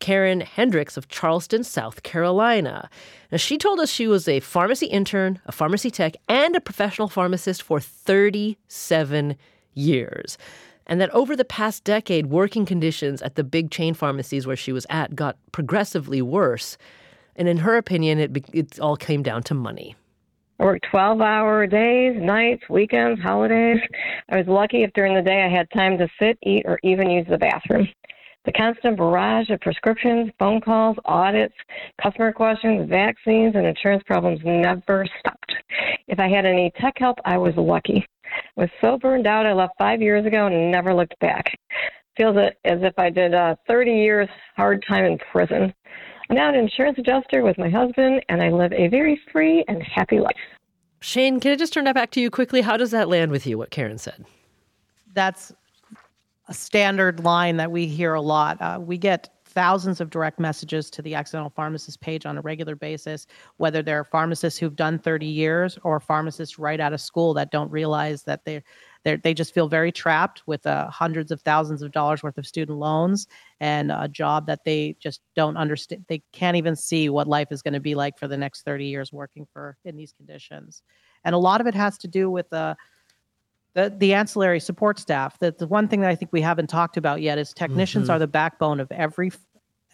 Karen 0.00 0.40
Hendricks 0.40 0.96
of 0.96 1.08
Charleston, 1.08 1.62
South 1.62 2.02
Carolina. 2.02 2.90
Now, 3.30 3.38
she 3.38 3.56
told 3.56 3.78
us 3.78 3.88
she 3.88 4.08
was 4.08 4.26
a 4.26 4.40
pharmacy 4.40 4.86
intern, 4.86 5.40
a 5.46 5.52
pharmacy 5.52 5.92
tech, 5.92 6.16
and 6.28 6.56
a 6.56 6.60
professional 6.60 7.06
pharmacist 7.06 7.62
for 7.62 7.78
37 7.78 9.36
years 9.74 10.36
and 10.86 11.00
that 11.00 11.10
over 11.10 11.36
the 11.36 11.44
past 11.44 11.84
decade, 11.84 12.26
working 12.26 12.66
conditions 12.66 13.22
at 13.22 13.34
the 13.34 13.44
big 13.44 13.70
chain 13.70 13.94
pharmacies 13.94 14.46
where 14.46 14.56
she 14.56 14.72
was 14.72 14.86
at 14.90 15.14
got 15.14 15.36
progressively 15.52 16.22
worse. 16.22 16.76
And 17.36 17.48
in 17.48 17.58
her 17.58 17.76
opinion, 17.76 18.18
it, 18.18 18.36
it 18.52 18.80
all 18.80 18.96
came 18.96 19.22
down 19.22 19.42
to 19.44 19.54
money. 19.54 19.96
I 20.60 20.64
worked 20.64 20.86
12 20.90 21.20
hour 21.20 21.66
days, 21.66 22.14
nights, 22.20 22.62
weekends, 22.68 23.20
holidays. 23.20 23.80
I 24.28 24.36
was 24.36 24.46
lucky 24.46 24.84
if 24.84 24.92
during 24.92 25.14
the 25.14 25.22
day 25.22 25.42
I 25.42 25.48
had 25.48 25.66
time 25.70 25.98
to 25.98 26.08
sit, 26.20 26.38
eat, 26.42 26.64
or 26.66 26.78
even 26.84 27.10
use 27.10 27.26
the 27.28 27.38
bathroom. 27.38 27.88
The 28.44 28.52
constant 28.52 28.96
barrage 28.96 29.50
of 29.50 29.60
prescriptions, 29.60 30.30
phone 30.38 30.60
calls, 30.60 30.96
audits, 31.04 31.54
customer 32.02 32.32
questions, 32.32 32.88
vaccines, 32.88 33.54
and 33.54 33.66
insurance 33.66 34.02
problems 34.04 34.40
never 34.44 35.06
stopped. 35.20 35.52
If 36.08 36.18
I 36.18 36.28
had 36.28 36.44
any 36.44 36.72
tech 36.80 36.94
help, 36.96 37.18
I 37.24 37.38
was 37.38 37.54
lucky. 37.56 38.04
I 38.56 38.60
was 38.60 38.70
so 38.80 38.98
burned 38.98 39.26
out, 39.26 39.46
I 39.46 39.52
left 39.52 39.74
five 39.78 40.00
years 40.00 40.26
ago 40.26 40.46
and 40.46 40.70
never 40.70 40.94
looked 40.94 41.18
back. 41.20 41.52
Feels 42.16 42.36
as 42.64 42.78
if 42.82 42.98
I 42.98 43.10
did 43.10 43.34
uh, 43.34 43.56
30 43.66 43.90
years 43.92 44.28
hard 44.56 44.84
time 44.86 45.04
in 45.04 45.18
prison. 45.30 45.72
I'm 46.28 46.36
now 46.36 46.48
an 46.48 46.54
insurance 46.54 46.98
adjuster 46.98 47.42
with 47.42 47.58
my 47.58 47.68
husband, 47.68 48.24
and 48.28 48.42
I 48.42 48.50
live 48.50 48.72
a 48.72 48.88
very 48.88 49.20
free 49.30 49.64
and 49.68 49.82
happy 49.82 50.18
life. 50.20 50.36
Shane, 51.00 51.40
can 51.40 51.52
I 51.52 51.56
just 51.56 51.72
turn 51.72 51.84
that 51.84 51.94
back 51.94 52.10
to 52.12 52.20
you 52.20 52.30
quickly? 52.30 52.60
How 52.60 52.76
does 52.76 52.90
that 52.92 53.08
land 53.08 53.30
with 53.30 53.46
you, 53.46 53.58
what 53.58 53.70
Karen 53.70 53.98
said? 53.98 54.24
That's 55.14 55.52
a 56.48 56.54
standard 56.54 57.24
line 57.24 57.56
that 57.56 57.70
we 57.70 57.86
hear 57.86 58.14
a 58.14 58.20
lot. 58.20 58.60
Uh, 58.60 58.78
we 58.80 58.98
get 58.98 59.28
thousands 59.52 60.00
of 60.00 60.10
direct 60.10 60.40
messages 60.40 60.90
to 60.90 61.02
the 61.02 61.14
accidental 61.14 61.50
pharmacist 61.50 62.00
page 62.00 62.26
on 62.26 62.38
a 62.38 62.40
regular 62.40 62.74
basis, 62.74 63.26
whether 63.58 63.82
they're 63.82 64.04
pharmacists 64.04 64.58
who've 64.58 64.74
done 64.74 64.98
30 64.98 65.26
years 65.26 65.78
or 65.84 66.00
pharmacists 66.00 66.58
right 66.58 66.80
out 66.80 66.92
of 66.92 67.00
school 67.00 67.34
that 67.34 67.50
don't 67.50 67.70
realize 67.70 68.22
that 68.24 68.44
they're, 68.44 68.62
they're 69.04 69.16
they 69.18 69.34
just 69.34 69.54
feel 69.54 69.68
very 69.68 69.92
trapped 69.92 70.42
with 70.46 70.66
uh, 70.66 70.88
hundreds 70.88 71.30
of 71.30 71.40
thousands 71.42 71.82
of 71.82 71.92
dollars 71.92 72.22
worth 72.22 72.38
of 72.38 72.46
student 72.46 72.78
loans 72.78 73.26
and 73.60 73.92
a 73.92 74.08
job 74.08 74.46
that 74.46 74.64
they 74.64 74.96
just 75.00 75.20
don't 75.36 75.56
understand. 75.56 76.04
They 76.08 76.22
can't 76.32 76.56
even 76.56 76.74
see 76.74 77.08
what 77.08 77.28
life 77.28 77.48
is 77.50 77.62
going 77.62 77.74
to 77.74 77.80
be 77.80 77.94
like 77.94 78.18
for 78.18 78.28
the 78.28 78.36
next 78.36 78.62
30 78.62 78.86
years 78.86 79.12
working 79.12 79.46
for 79.52 79.76
in 79.84 79.96
these 79.96 80.12
conditions. 80.12 80.82
And 81.24 81.34
a 81.34 81.38
lot 81.38 81.60
of 81.60 81.66
it 81.66 81.74
has 81.74 81.98
to 81.98 82.08
do 82.08 82.30
with 82.30 82.52
uh, 82.52 82.74
the, 83.74 83.94
the 83.96 84.14
ancillary 84.14 84.60
support 84.60 84.98
staff. 84.98 85.38
That 85.38 85.58
the 85.58 85.66
one 85.66 85.88
thing 85.88 86.00
that 86.00 86.10
I 86.10 86.14
think 86.14 86.32
we 86.32 86.40
haven't 86.40 86.68
talked 86.68 86.96
about 86.96 87.22
yet 87.22 87.38
is 87.38 87.52
technicians 87.52 88.04
Mm-hmm. 88.04 88.12
are 88.12 88.18
the 88.18 88.26
backbone 88.26 88.80
of 88.80 88.90
every 88.92 89.32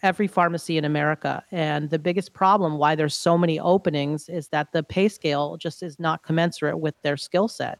every 0.01 0.27
pharmacy 0.27 0.77
in 0.77 0.85
America. 0.85 1.43
And 1.51 1.89
the 1.89 1.99
biggest 1.99 2.33
problem 2.33 2.77
why 2.77 2.95
there's 2.95 3.15
so 3.15 3.37
many 3.37 3.59
openings 3.59 4.29
is 4.29 4.47
that 4.47 4.71
the 4.71 4.81
pay 4.81 5.09
scale 5.09 5.57
just 5.57 5.83
is 5.83 5.99
not 5.99 6.23
commensurate 6.23 6.79
with 6.79 6.95
their 7.01 7.17
skill 7.17 7.49
set. 7.49 7.79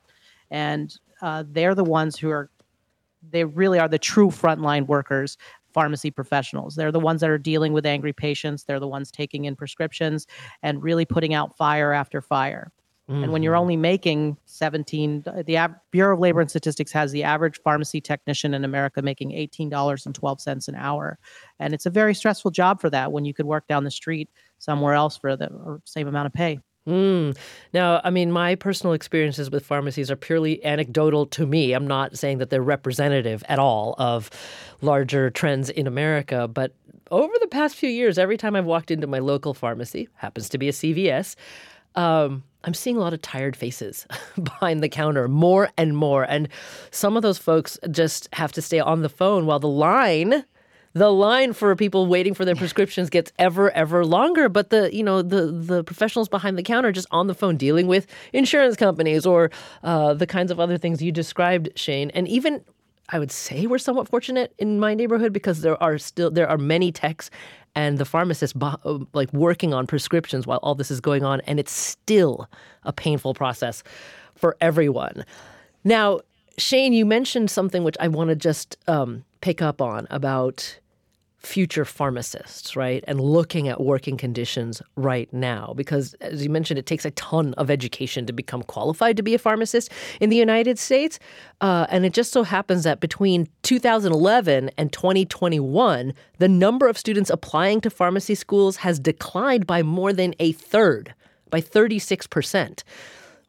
And 0.52 0.94
uh, 1.22 1.46
they're 1.48 1.76
the 1.76 1.84
ones 1.84 2.18
who 2.18 2.30
are 2.30 2.50
they 3.32 3.44
really 3.44 3.80
are 3.80 3.88
the 3.88 4.00
true 4.00 4.30
frontline 4.30 4.88
workers 4.88 5.38
pharmacy 5.74 6.10
professionals 6.10 6.76
they're 6.76 6.92
the 6.92 7.00
ones 7.00 7.22
that 7.22 7.30
are 7.30 7.38
dealing 7.38 7.74
with 7.74 7.86
angry 7.86 8.14
patients 8.14 8.64
they're 8.64 8.80
the 8.80 8.88
ones 8.88 9.12
taking 9.12 9.46
in 9.46 9.56
prescriptions 9.56 10.26
and 10.64 10.82
really 10.82 11.06
putting 11.06 11.34
out 11.34 11.56
fire 11.58 11.92
after 11.92 12.22
fire 12.22 12.72
and 13.10 13.32
when 13.32 13.44
you're 13.44 13.56
only 13.56 13.76
making 13.76 14.38
17 14.46 15.22
the 15.22 15.76
bureau 15.92 16.14
of 16.14 16.20
labor 16.20 16.42
and 16.42 16.50
statistics 16.50 16.92
has 16.92 17.12
the 17.12 17.24
average 17.24 17.60
pharmacy 17.64 18.00
technician 18.00 18.54
in 18.54 18.64
america 18.64 19.02
making 19.02 19.32
$18.12 19.32 20.68
an 20.68 20.76
hour 20.76 21.18
and 21.60 21.74
it's 21.74 21.86
a 21.86 21.90
very 21.90 22.14
stressful 22.14 22.52
job 22.52 22.80
for 22.80 22.90
that 22.90 23.12
when 23.12 23.26
you 23.26 23.34
could 23.34 23.46
work 23.46 23.68
down 23.68 23.84
the 23.84 23.92
street 23.92 24.30
somewhere 24.60 24.94
else 24.94 25.18
for 25.18 25.36
the 25.36 25.48
or 25.48 25.82
same 25.86 26.08
amount 26.08 26.28
of 26.28 26.34
pay 26.34 26.60
Mm. 26.88 27.38
Now, 27.74 28.02
I 28.04 28.10
mean, 28.10 28.32
my 28.32 28.56
personal 28.56 28.94
experiences 28.94 29.52
with 29.52 29.64
pharmacies 29.64 30.10
are 30.10 30.16
purely 30.16 30.64
anecdotal 30.66 31.28
to 31.28 31.46
me. 31.46 31.74
I'm 31.74 31.86
not 31.86 32.18
saying 32.18 32.40
that 32.40 32.50
they're 32.50 32.64
representative 32.64 33.44
at 33.48 33.60
all 33.60 33.96
of 34.00 34.32
larger 34.82 35.30
trends 35.30 35.70
in 35.70 35.86
America, 35.86 36.48
but 36.48 36.74
over 37.12 37.34
the 37.42 37.48
past 37.48 37.76
few 37.76 37.90
years, 37.90 38.18
every 38.18 38.38
time 38.38 38.56
I've 38.56 38.66
walked 38.66 38.92
into 38.92 39.08
my 39.08 39.20
local 39.20 39.54
pharmacy, 39.54 40.08
happens 40.16 40.50
to 40.50 40.58
be 40.58 40.70
a 40.70 40.72
CVS, 40.72 41.36
um, 41.96 42.44
I'm 42.64 42.74
seeing 42.74 42.98
a 42.98 43.00
lot 43.00 43.14
of 43.14 43.22
tired 43.22 43.56
faces 43.56 44.06
behind 44.44 44.84
the 44.84 44.90
counter 44.90 45.28
more 45.28 45.70
and 45.78 45.96
more. 45.96 46.24
And 46.24 46.50
some 46.92 47.16
of 47.16 47.24
those 47.24 47.38
folks 47.38 47.80
just 47.90 48.28
have 48.34 48.52
to 48.54 48.62
stay 48.62 48.80
on 48.80 49.02
the 49.02 49.10
phone 49.10 49.46
while 49.46 49.60
the 49.60 49.68
line 49.68 50.44
the 50.94 51.12
line 51.12 51.54
for 51.54 51.76
people 51.76 52.08
waiting 52.08 52.34
for 52.34 52.46
their 52.46 52.56
prescriptions 52.56 53.10
gets 53.10 53.32
ever 53.38 53.70
ever 53.72 54.04
longer. 54.04 54.50
But 54.50 54.72
the 54.72 54.94
you 54.94 55.04
know 55.04 55.22
the 55.22 55.46
the 55.46 55.84
professionals 55.84 56.28
behind 56.28 56.58
the 56.58 56.64
counter 56.64 56.92
just 56.92 57.08
on 57.12 57.28
the 57.28 57.36
phone 57.36 57.58
dealing 57.58 57.88
with 57.88 58.08
insurance 58.34 58.76
companies 58.76 59.26
or 59.26 59.52
uh, 59.84 60.14
the 60.14 60.28
kinds 60.28 60.52
of 60.52 60.60
other 60.60 60.78
things 60.78 61.02
you 61.02 61.12
described 61.12 61.70
shane. 61.76 62.10
And 62.12 62.28
even 62.28 62.64
i 63.12 63.18
would 63.18 63.32
say 63.32 63.66
we're 63.66 63.80
somewhat 63.80 64.08
fortunate 64.08 64.54
in 64.60 64.80
my 64.80 64.94
neighborhood 64.94 65.34
because 65.34 65.62
there 65.62 65.82
are 65.82 65.98
still 65.98 66.30
there 66.30 66.48
are 66.48 66.60
many 66.60 66.92
techs 66.92 67.32
and 67.80 67.98
the 67.98 68.04
pharmacist 68.04 68.56
uh, 68.62 68.76
like 69.14 69.32
working 69.32 69.74
on 69.74 69.88
prescriptions 69.88 70.46
while 70.46 70.60
all 70.62 70.76
this 70.76 70.92
is 70.92 71.00
going 71.00 71.24
on 71.24 71.40
and 71.42 71.62
it's 71.62 71.72
still 71.72 72.50
a 72.84 72.92
painful 72.92 73.34
process 73.34 73.84
for 74.36 74.58
everyone. 74.60 75.24
Now 75.86 76.20
shane 76.58 76.92
you 76.92 77.06
mentioned 77.06 77.50
something 77.50 77.86
which 77.86 77.96
i 78.02 78.08
want 78.10 78.30
to 78.30 78.36
just 78.36 78.76
um, 78.90 79.24
pick 79.40 79.62
up 79.62 79.82
on 79.82 80.06
about 80.10 80.78
future 81.40 81.86
pharmacists, 81.86 82.76
right? 82.76 83.04
And 83.08 83.22
looking 83.22 83.70
at 83.70 83.80
working 83.80 84.18
conditions 84.18 84.82
right 84.96 85.32
now. 85.34 85.74
Because 85.76 86.14
as 86.16 86.44
you 86.44 86.50
mentioned, 86.50 86.78
it 86.78 86.86
takes 86.86 87.06
a 87.06 87.12
ton 87.12 87.54
of 87.56 87.72
education 87.72 88.26
to 88.26 88.34
become 88.34 88.62
qualified 88.64 89.16
to 89.18 89.24
be 89.24 89.34
a 89.34 89.40
pharmacist 89.40 89.92
in 90.20 90.30
the 90.30 90.36
United 90.36 90.78
States. 90.78 91.18
Uh, 91.62 91.88
and 91.90 92.06
it 92.06 92.14
just 92.14 92.32
so 92.32 92.44
happens 92.44 92.84
that 92.84 93.00
between 93.00 93.48
2011 93.64 94.70
and 94.78 94.92
2021, 94.92 96.14
the 96.38 96.50
number 96.50 96.88
of 96.88 96.98
students 96.98 97.30
applying 97.30 97.80
to 97.82 97.90
pharmacy 97.90 98.36
schools 98.36 98.78
has 98.78 99.00
declined 99.00 99.66
by 99.66 99.82
more 99.82 100.12
than 100.12 100.36
a 100.40 100.52
third, 100.52 101.14
by 101.50 101.62
36%. 101.62 102.84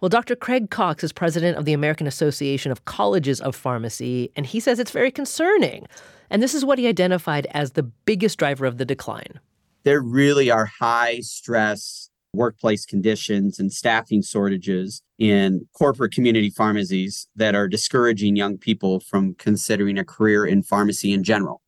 Well, 0.01 0.09
Dr. 0.09 0.35
Craig 0.35 0.71
Cox 0.71 1.05
is 1.05 1.13
president 1.13 1.59
of 1.59 1.67
the 1.67 1.75
American 1.75 2.07
Association 2.07 2.73
of 2.73 2.87
Colleges 2.87 3.41
of 3.41 3.55
Pharmacy, 3.55 4.31
and 4.35 4.47
he 4.47 4.59
says 4.59 4.79
it's 4.79 4.93
very 4.93 5.11
concerning. 5.11 5.87
And 6.31 6.43
this 6.43 6.55
is 6.55 6.65
what 6.65 6.79
he 6.79 6.87
identified 6.87 7.47
as 7.51 7.73
the 7.73 7.83
biggest 7.83 8.39
driver 8.39 8.65
of 8.65 8.79
the 8.79 8.85
decline. 8.85 9.41
There 9.83 10.01
really 10.01 10.51
are 10.51 10.67
high 10.67 11.21
stress 11.21 12.11
workplace 12.33 12.87
conditions 12.87 13.59
and 13.59 13.73
staffing 13.73 14.23
shortages 14.23 15.03
in 15.19 15.67
corporate 15.77 16.13
community 16.13 16.51
pharmacies 16.51 17.27
that 17.35 17.55
are 17.55 17.67
discouraging 17.67 18.37
young 18.37 18.57
people 18.57 19.01
from 19.01 19.35
considering 19.35 19.99
a 19.99 20.05
career 20.05 20.47
in 20.47 20.63
pharmacy 20.63 21.13
in 21.13 21.25
general. 21.25 21.61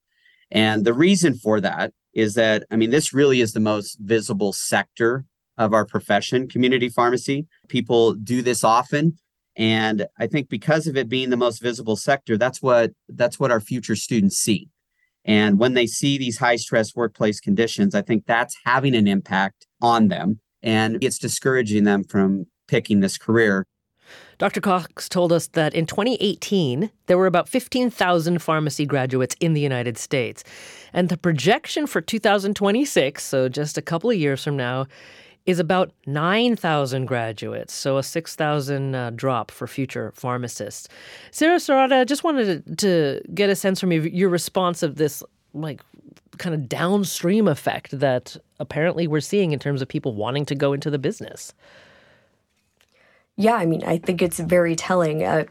And 0.51 0.85
the 0.85 0.95
reason 0.95 1.35
for 1.35 1.61
that 1.61 1.93
is 2.15 2.35
that, 2.35 2.65
I 2.71 2.77
mean, 2.77 2.91
this 2.91 3.13
really 3.13 3.41
is 3.41 3.53
the 3.53 3.61
most 3.61 3.99
visible 3.99 4.53
sector 4.53 5.25
of 5.59 5.73
our 5.73 5.85
profession, 5.85 6.49
community 6.49 6.89
pharmacy. 6.89 7.47
People 7.69 8.15
do 8.15 8.43
this 8.43 8.63
often. 8.63 9.19
And 9.57 10.07
I 10.19 10.27
think 10.27 10.49
because 10.49 10.87
of 10.87 10.97
it 10.97 11.09
being 11.09 11.31
the 11.31 11.37
most 11.37 11.61
visible 11.61 11.97
sector, 11.97 12.39
that's 12.39 12.63
what 12.63 12.93
that's 13.09 13.39
what 13.39 13.51
our 13.51 13.61
future 13.61 13.97
students 13.97 14.37
see. 14.37 14.69
And 15.25 15.59
when 15.59 15.75
they 15.75 15.87
see 15.87 16.19
these 16.19 16.39
high 16.39 16.57
stress 16.57 16.97
workplace 16.97 17.41
conditions, 17.41 17.95
I 17.95 18.03
think 18.03 18.25
that's 18.27 18.57
having 18.65 18.95
an 18.95 19.07
impact 19.07 19.67
on 19.81 20.09
them 20.09 20.41
and 20.63 21.03
it's 21.03 21.19
discouraging 21.19 21.85
them 21.85 22.05
from 22.05 22.47
picking 22.69 23.01
this 23.01 23.19
career. 23.19 23.67
Dr. 24.39 24.61
Cox 24.61 25.09
told 25.09 25.33
us 25.33 25.47
that 25.49 25.75
in 25.75 25.87
2018, 25.87 26.91
there 27.07 27.17
were 27.17 27.27
about 27.27 27.49
15,000 27.49 28.41
pharmacy 28.41 28.85
graduates 28.85 29.37
in 29.41 29.55
the 29.55 29.61
United 29.61 29.97
States. 29.97 30.43
And 30.93 31.09
the 31.09 31.17
projection 31.17 31.87
for 31.87 32.01
2026, 32.01 33.23
so 33.23 33.49
just 33.49 33.79
a 33.79 33.83
couple 33.83 34.11
of 34.11 34.17
years 34.17 34.43
from 34.43 34.57
now, 34.57 34.87
is 35.45 35.59
about 35.59 35.93
9,000 36.07 37.07
graduates, 37.07 37.75
so 37.75 37.99
a 37.99 38.03
6,000 38.03 38.95
uh, 38.95 39.11
drop 39.11 39.51
for 39.51 39.67
future 39.67 40.13
pharmacists. 40.15 40.89
Sarah 41.31 41.57
Sirota, 41.59 42.01
I 42.01 42.05
just 42.05 42.23
wanted 42.23 42.65
to, 42.67 42.77
to 42.77 43.23
get 43.35 43.51
a 43.51 43.57
sense 43.57 43.81
from 43.81 43.91
you, 43.93 44.03
your 44.03 44.29
response 44.29 44.83
of 44.83 44.97
this, 44.97 45.23
like, 45.53 45.81
kind 46.39 46.55
of 46.55 46.69
downstream 46.69 47.49
effect 47.49 47.99
that 47.99 48.37
apparently 48.61 49.07
we're 49.07 49.21
seeing 49.21 49.53
in 49.53 49.59
terms 49.59 49.83
of 49.83 49.89
people 49.89 50.15
wanting 50.15 50.47
to 50.47 50.55
go 50.55 50.73
into 50.73 50.91
the 50.91 50.99
business. 50.99 51.53
Yeah, 53.37 53.55
I 53.55 53.67
mean, 53.67 53.83
I 53.85 53.99
think 53.99 54.23
it's 54.23 54.39
very 54.39 54.77
telling. 54.77 55.25
Uh, 55.25 55.45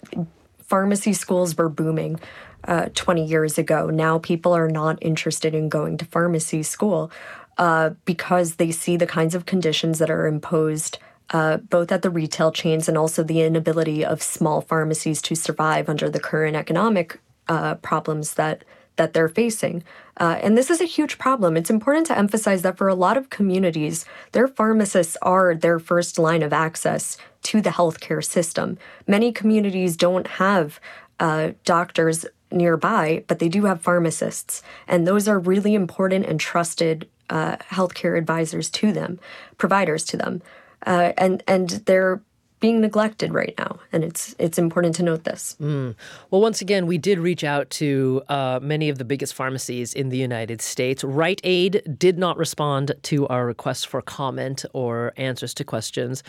pharmacy 0.60 1.13
schools 1.13 1.58
were 1.58 1.69
booming 1.69 2.19
uh, 2.65 2.89
20 2.93 3.25
years 3.25 3.58
ago. 3.58 3.88
Now 3.88 4.19
people 4.19 4.54
are 4.54 4.69
not 4.69 4.97
interested 5.01 5.54
in 5.54 5.69
going 5.69 5.97
to 5.97 6.06
pharmacy 6.06 6.63
school 6.63 7.12
uh, 7.58 7.92
because 8.06 8.56
they 8.56 8.72
see 8.72 8.98
the 8.98 9.08
kinds 9.08 9.36
of 9.36 9.46
conditions 9.46 10.00
that 10.00 10.10
are 10.10 10.28
imposed. 10.28 10.98
Uh, 11.34 11.56
both 11.56 11.94
at 11.94 12.02
the 12.02 12.10
retail 12.10 12.52
chains 12.52 12.90
and 12.90 12.98
also 12.98 13.24
the 13.24 13.42
inability 13.42 14.04
of 14.04 14.22
small 14.22 14.60
pharmacies 14.60 15.22
to 15.22 15.34
survive 15.34 15.88
under 15.88 16.10
the 16.10 16.20
current 16.20 16.58
economic 16.58 17.22
uh, 17.48 17.76
problems 17.76 18.34
that 18.34 18.66
that 18.98 19.14
they're 19.14 19.30
facing. 19.30 19.84
Uh, 20.18 20.38
and 20.44 20.58
this 20.58 20.70
is 20.70 20.82
a 20.82 20.86
huge 20.86 21.18
problem. 21.18 21.58
It's 21.58 21.70
important 21.70 22.06
to 22.08 22.18
emphasize 22.18 22.62
that 22.62 22.78
for 22.78 22.88
a 22.88 22.96
lot 22.96 23.18
of 23.18 23.30
communities, 23.30 24.06
their 24.34 24.48
pharmacists 24.48 25.18
are 25.22 25.56
their 25.56 25.80
first 25.80 26.20
line 26.20 26.44
of 26.44 26.54
access 26.54 27.18
to 27.44 27.62
the 27.62 27.72
healthcare 27.72 28.24
system. 28.24 28.78
Many 29.08 29.32
communities 29.32 29.98
don't 29.98 30.28
have 30.28 30.80
uh, 31.20 31.52
doctors 31.64 32.26
nearby, 32.52 33.24
but 33.28 33.40
they 33.40 33.50
do 33.50 33.66
have 33.66 33.82
pharmacists. 33.82 34.62
And 34.88 35.08
those 35.08 35.28
are 35.28 35.40
really 35.40 35.74
important 35.74 36.26
and 36.26 36.40
trusted 36.40 37.10
uh, 37.32 37.58
healthcare 37.58 38.17
advisors 38.17 38.70
to 38.70 38.91
them, 38.91 39.20
providers 39.58 40.04
to 40.06 40.17
them. 40.17 40.41
Uh, 40.86 41.13
and, 41.17 41.44
and 41.48 41.70
they're 41.86 42.22
being 42.62 42.80
neglected 42.80 43.34
right 43.34 43.56
now, 43.58 43.80
and 43.91 44.04
it's 44.04 44.36
it's 44.38 44.58
important 44.58 44.96
to 44.96 45.04
note 45.04 45.24
this. 45.24 45.58
Mm. 45.60 45.96
Well, 46.30 46.41
once 46.41 46.62
again, 46.62 46.86
we 46.86 46.98
did 46.98 47.17
reach 47.20 47.44
out 47.44 47.70
to 47.72 48.22
uh, 48.30 48.60
many 48.62 48.88
of 48.88 49.00
the 49.00 49.04
biggest 49.04 49.34
pharmacies 49.34 49.94
in 49.94 50.10
the 50.10 50.17
United 50.17 50.62
States. 50.62 51.04
Rite 51.04 51.41
Aid 51.44 51.82
did 51.98 52.20
not 52.20 52.38
respond 52.38 52.94
to 53.02 53.28
our 53.28 53.48
requests 53.48 53.84
for 53.84 54.02
comment 54.02 54.63
or 54.74 55.12
answers 55.17 55.56
to 55.56 55.63
questions. 55.63 56.24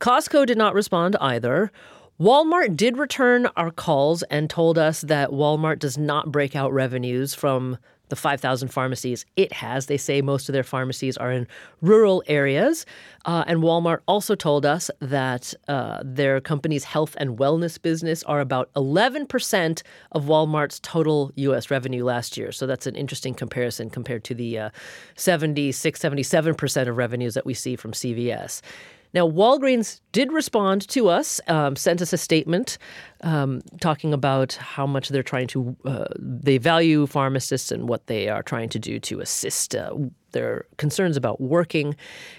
Costco 0.00 0.46
did 0.46 0.58
not 0.58 0.74
respond 0.74 1.16
either. 1.20 1.72
Walmart 2.20 2.76
did 2.76 2.98
return 2.98 3.48
our 3.56 3.70
calls 3.70 4.22
and 4.24 4.50
told 4.50 4.76
us 4.76 5.00
that 5.00 5.30
Walmart 5.30 5.78
does 5.78 5.96
not 5.96 6.30
break 6.30 6.54
out 6.54 6.70
revenues 6.70 7.34
from 7.34 7.78
the 8.10 8.16
5,000 8.16 8.68
pharmacies 8.68 9.24
it 9.36 9.52
has. 9.52 9.86
They 9.86 9.96
say 9.96 10.20
most 10.20 10.48
of 10.48 10.52
their 10.52 10.62
pharmacies 10.62 11.16
are 11.16 11.32
in 11.32 11.46
rural 11.80 12.22
areas. 12.26 12.84
Uh, 13.24 13.44
and 13.46 13.60
Walmart 13.60 14.00
also 14.06 14.34
told 14.34 14.66
us 14.66 14.90
that 15.00 15.54
uh, 15.68 16.02
their 16.04 16.40
company's 16.40 16.84
health 16.84 17.16
and 17.18 17.38
wellness 17.38 17.80
business 17.80 18.22
are 18.24 18.40
about 18.40 18.72
11% 18.74 19.82
of 20.12 20.24
Walmart's 20.24 20.80
total 20.80 21.32
U.S. 21.36 21.70
revenue 21.70 22.04
last 22.04 22.36
year. 22.36 22.52
So 22.52 22.66
that's 22.66 22.86
an 22.86 22.96
interesting 22.96 23.34
comparison 23.34 23.90
compared 23.90 24.24
to 24.24 24.34
the 24.34 24.58
uh, 24.58 24.70
76, 25.16 25.98
77% 25.98 26.88
of 26.88 26.96
revenues 26.96 27.34
that 27.34 27.46
we 27.46 27.54
see 27.54 27.76
from 27.76 27.92
CVS. 27.92 28.60
Now, 29.12 29.28
Walgreens 29.28 30.00
did 30.12 30.32
respond 30.32 30.86
to 30.88 31.08
us, 31.08 31.40
um, 31.48 31.74
sent 31.76 32.00
us 32.00 32.12
a 32.12 32.18
statement 32.18 32.78
um, 33.22 33.60
talking 33.80 34.12
about 34.12 34.54
how 34.54 34.86
much 34.86 35.08
they're 35.08 35.22
trying 35.22 35.48
to, 35.48 35.76
uh, 35.84 36.06
they 36.16 36.58
value 36.58 37.06
pharmacists 37.06 37.72
and 37.72 37.88
what 37.88 38.06
they 38.06 38.28
are 38.28 38.42
trying 38.42 38.68
to 38.70 38.78
do 38.78 39.00
to 39.00 39.20
assist 39.20 39.74
uh, 39.74 39.94
their 40.32 40.64
concerns 40.76 41.16
about 41.16 41.40
working 41.40 41.96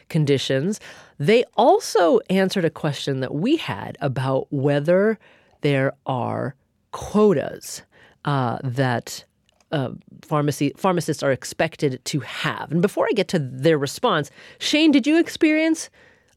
conditions. 0.10 0.80
They 1.20 1.44
also 1.58 2.20
answered 2.30 2.66
a 2.66 2.70
question 2.70 3.20
that 3.20 3.36
we 3.36 3.58
had 3.58 3.98
about 4.00 4.48
whether 4.50 5.20
there 5.62 5.94
are 6.06 6.56
quotas 6.92 7.84
uh, 8.26 8.60
that 8.64 9.24
uh, 9.72 9.90
pharmacy 10.22 10.74
pharmacists 10.76 11.24
are 11.24 11.32
expected 11.32 12.04
to 12.06 12.20
have. 12.20 12.72
And 12.72 12.82
before 12.82 13.08
I 13.10 13.14
get 13.14 13.28
to 13.30 13.40
their 13.40 13.78
response, 13.78 14.30
Shane, 14.60 14.92
did 14.92 15.08
you 15.08 15.18
experience 15.18 15.90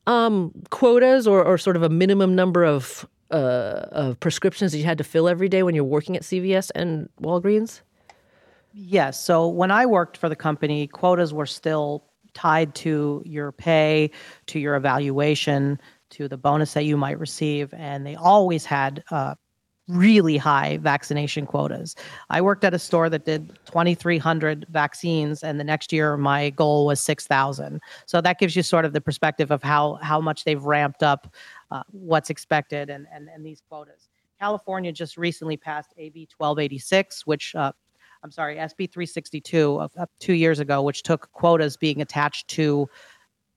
um, 0.06 0.52
quotas 0.70 1.26
or, 1.26 1.44
or 1.44 1.58
sort 1.58 1.76
of 1.76 1.82
a 1.82 1.88
minimum 1.88 2.34
number 2.34 2.64
of 2.64 3.06
uh, 3.30 3.88
of 3.90 4.20
prescriptions 4.20 4.72
that 4.72 4.78
you 4.78 4.84
had 4.84 4.98
to 4.98 5.04
fill 5.04 5.28
every 5.28 5.48
day 5.48 5.62
when 5.62 5.74
you're 5.74 5.84
working 5.84 6.16
at 6.16 6.22
CVS 6.22 6.70
and 6.74 7.08
Walgreens? 7.20 7.80
Yes. 8.72 9.22
So 9.24 9.48
when 9.48 9.70
I 9.70 9.86
worked 9.86 10.16
for 10.16 10.28
the 10.28 10.36
company, 10.36 10.86
quotas 10.86 11.32
were 11.32 11.46
still 11.46 12.04
tied 12.34 12.74
to 12.74 13.22
your 13.24 13.52
pay, 13.52 14.10
to 14.46 14.58
your 14.58 14.74
evaluation, 14.74 15.80
to 16.10 16.28
the 16.28 16.36
bonus 16.36 16.74
that 16.74 16.84
you 16.84 16.96
might 16.96 17.18
receive, 17.18 17.72
and 17.74 18.06
they 18.06 18.14
always 18.16 18.64
had 18.64 19.02
uh, 19.10 19.34
really 19.88 20.36
high 20.36 20.78
vaccination 20.78 21.46
quotas. 21.46 21.94
I 22.30 22.40
worked 22.40 22.64
at 22.64 22.72
a 22.72 22.78
store 22.78 23.10
that 23.10 23.24
did 23.24 23.48
2,300 23.66 24.66
vaccines, 24.70 25.42
and 25.42 25.60
the 25.60 25.64
next 25.64 25.92
year 25.92 26.16
my 26.16 26.50
goal 26.50 26.86
was 26.86 27.00
6,000. 27.00 27.80
So 28.06 28.20
that 28.20 28.38
gives 28.38 28.56
you 28.56 28.62
sort 28.62 28.84
of 28.84 28.92
the 28.92 29.00
perspective 29.00 29.50
of 29.50 29.62
how 29.62 29.94
how 30.02 30.20
much 30.20 30.44
they've 30.44 30.62
ramped 30.62 31.02
up 31.02 31.34
uh, 31.70 31.82
what's 31.90 32.30
expected 32.30 32.90
and, 32.90 33.06
and 33.12 33.28
and 33.28 33.44
these 33.44 33.62
quotas. 33.68 34.08
California 34.40 34.92
just 34.92 35.16
recently 35.16 35.56
passed 35.56 35.94
AB 35.96 36.28
1286, 36.36 37.26
which 37.26 37.54
uh, 37.54 37.72
I'm 38.24 38.30
sorry, 38.30 38.56
SB 38.56 38.90
362 38.90 39.80
of, 39.80 39.92
of 39.96 40.08
two 40.18 40.32
years 40.32 40.58
ago, 40.58 40.80
which 40.80 41.02
took 41.02 41.30
quotas 41.32 41.76
being 41.76 42.00
attached 42.00 42.48
to 42.48 42.88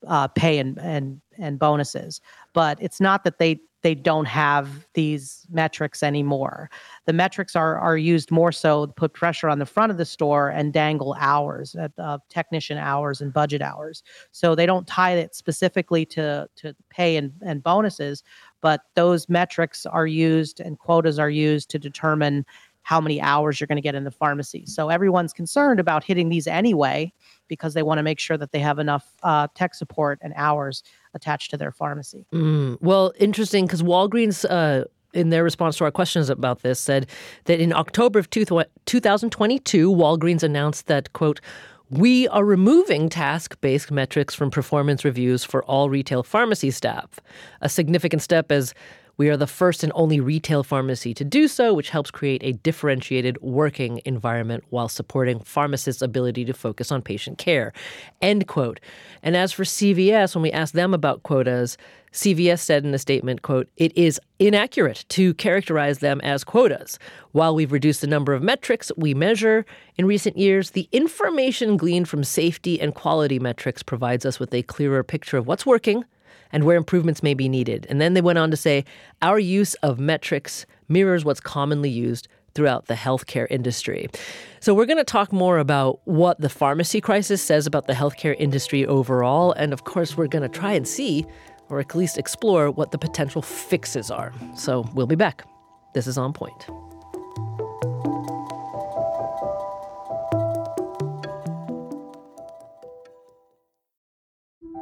uh, 0.07 0.27
pay 0.27 0.57
and, 0.59 0.77
and 0.79 1.21
and 1.37 1.59
bonuses. 1.59 2.21
But 2.53 2.81
it's 2.81 2.99
not 2.99 3.23
that 3.23 3.37
they 3.39 3.59
they 3.83 3.93
don't 3.93 4.25
have 4.25 4.87
these 4.95 5.45
metrics 5.49 6.01
anymore. 6.01 6.69
The 7.05 7.13
metrics 7.13 7.55
are 7.55 7.77
are 7.77 7.97
used 7.97 8.31
more 8.31 8.51
so 8.51 8.87
to 8.87 8.91
put 8.93 9.13
pressure 9.13 9.49
on 9.49 9.59
the 9.59 9.65
front 9.65 9.91
of 9.91 9.97
the 9.97 10.05
store 10.05 10.49
and 10.49 10.73
dangle 10.73 11.15
hours, 11.19 11.75
uh, 11.75 12.17
technician 12.29 12.77
hours 12.77 13.21
and 13.21 13.31
budget 13.31 13.61
hours. 13.61 14.03
So 14.31 14.55
they 14.55 14.65
don't 14.65 14.87
tie 14.87 15.11
it 15.11 15.35
specifically 15.35 16.05
to 16.07 16.49
to 16.57 16.75
pay 16.89 17.17
and, 17.17 17.31
and 17.45 17.61
bonuses, 17.61 18.23
but 18.61 18.81
those 18.95 19.29
metrics 19.29 19.85
are 19.85 20.07
used 20.07 20.59
and 20.59 20.79
quotas 20.79 21.19
are 21.19 21.29
used 21.29 21.69
to 21.69 21.79
determine 21.79 22.45
how 22.81 23.01
many 23.01 23.19
hours 23.19 23.59
you're 23.59 23.67
going 23.67 23.75
to 23.75 23.81
get 23.81 23.95
in 23.95 24.05
the 24.05 24.11
pharmacy. 24.11 24.65
So 24.65 24.87
everyone's 24.87 25.33
concerned 25.33 25.77
about 25.77 26.05
hitting 26.05 26.29
these 26.29 26.47
anyway 26.47 27.11
because 27.47 27.73
they 27.73 27.83
want 27.83 27.97
to 27.99 28.03
make 28.03 28.19
sure 28.19 28.37
that 28.37 28.51
they 28.51 28.59
have 28.59 28.79
enough 28.79 29.05
uh, 29.23 29.47
tech 29.55 29.73
support 29.75 30.19
and 30.21 30.33
hours 30.35 30.83
attached 31.13 31.51
to 31.51 31.57
their 31.57 31.71
pharmacy. 31.71 32.25
Mm, 32.33 32.77
well, 32.81 33.13
interesting 33.19 33.65
because 33.65 33.83
Walgreens. 33.83 34.45
Uh, 34.49 34.85
in 35.13 35.29
their 35.29 35.43
response 35.43 35.77
to 35.77 35.83
our 35.83 35.89
questions 35.89 36.29
about 36.29 36.61
this, 36.61 36.79
said 36.79 37.07
that 37.45 37.59
in 37.59 37.73
October 37.73 38.19
of 38.19 38.29
2022, 38.29 39.89
Walgreens 39.91 40.43
announced 40.43 40.87
that, 40.87 41.11
quote, 41.13 41.39
we 41.89 42.27
are 42.27 42.43
removing 42.43 43.07
task 43.07 43.59
based 43.61 43.91
metrics 43.91 44.35
from 44.35 44.51
performance 44.51 45.05
reviews 45.05 45.43
for 45.43 45.63
all 45.63 45.89
retail 45.89 46.21
pharmacy 46.21 46.69
staff. 46.69 47.19
A 47.61 47.69
significant 47.69 48.21
step 48.21 48.51
as 48.51 48.73
we 49.17 49.29
are 49.29 49.37
the 49.37 49.47
first 49.47 49.83
and 49.83 49.91
only 49.95 50.19
retail 50.19 50.63
pharmacy 50.63 51.13
to 51.15 51.25
do 51.25 51.47
so, 51.47 51.73
which 51.73 51.89
helps 51.89 52.11
create 52.11 52.41
a 52.43 52.53
differentiated 52.53 53.41
working 53.41 53.99
environment 54.05 54.63
while 54.69 54.87
supporting 54.87 55.39
pharmacists' 55.39 56.01
ability 56.01 56.45
to 56.45 56.53
focus 56.53 56.91
on 56.91 57.01
patient 57.01 57.37
care. 57.39 57.73
End 58.21 58.47
quote. 58.47 58.79
And 59.23 59.35
as 59.35 59.51
for 59.51 59.63
CVS, 59.63 60.35
when 60.35 60.43
we 60.43 60.51
asked 60.51 60.73
them 60.73 60.93
about 60.93 61.23
quotas, 61.23 61.77
CVS 62.13 62.59
said 62.59 62.85
in 62.85 62.93
a 62.93 62.99
statement, 62.99 63.41
quote, 63.41 63.67
it 63.77 63.95
is 63.97 64.19
inaccurate 64.39 65.05
to 65.09 65.33
characterize 65.33 65.99
them 65.99 66.21
as 66.21 66.43
quotas. 66.43 66.97
While 67.31 67.53
we've 67.53 67.71
reduced 67.71 68.01
the 68.01 68.07
number 68.07 68.33
of 68.33 68.41
metrics 68.41 68.91
we 68.97 69.13
measure 69.13 69.65
in 69.97 70.05
recent 70.05 70.37
years, 70.37 70.71
the 70.71 70.87
information 70.91 71.75
gleaned 71.75 72.07
from 72.07 72.23
safety 72.23 72.79
and 72.79 72.95
quality 72.95 73.39
metrics 73.39 73.83
provides 73.83 74.25
us 74.25 74.39
with 74.39 74.53
a 74.53 74.63
clearer 74.63 75.03
picture 75.03 75.37
of 75.37 75.47
what's 75.47 75.65
working 75.65 76.05
and 76.51 76.63
where 76.63 76.77
improvements 76.77 77.23
may 77.23 77.33
be 77.33 77.49
needed. 77.49 77.85
And 77.89 77.99
then 78.01 78.13
they 78.13 78.21
went 78.21 78.39
on 78.39 78.51
to 78.51 78.57
say 78.57 78.85
our 79.21 79.39
use 79.39 79.73
of 79.75 79.99
metrics 79.99 80.65
mirrors 80.87 81.25
what's 81.25 81.39
commonly 81.39 81.89
used 81.89 82.27
throughout 82.53 82.87
the 82.87 82.95
healthcare 82.95 83.45
industry. 83.51 84.07
So, 84.59 84.73
we're 84.73 84.87
going 84.87 84.97
to 84.97 85.03
talk 85.03 85.31
more 85.31 85.59
about 85.59 85.99
what 86.05 86.41
the 86.41 86.49
pharmacy 86.49 86.99
crisis 86.99 87.41
says 87.41 87.67
about 87.67 87.85
the 87.85 87.93
healthcare 87.93 88.35
industry 88.39 88.85
overall. 88.85 89.51
And 89.51 89.73
of 89.73 89.83
course, 89.83 90.17
we're 90.17 90.27
going 90.27 90.41
to 90.41 90.59
try 90.59 90.73
and 90.73 90.87
see, 90.87 91.25
or 91.69 91.79
at 91.79 91.93
least 91.95 92.17
explore, 92.17 92.71
what 92.71 92.91
the 92.91 92.97
potential 92.97 93.43
fixes 93.43 94.09
are. 94.09 94.33
So, 94.55 94.89
we'll 94.95 95.07
be 95.07 95.15
back. 95.15 95.45
This 95.93 96.07
is 96.07 96.17
On 96.17 96.33
Point. 96.33 96.86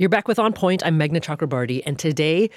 You're 0.00 0.08
back 0.08 0.28
with 0.28 0.38
On 0.38 0.54
Point. 0.54 0.82
I'm 0.82 0.98
Meghna 0.98 1.20
Chakrabarti, 1.20 1.82
and 1.84 1.98
today 1.98 2.48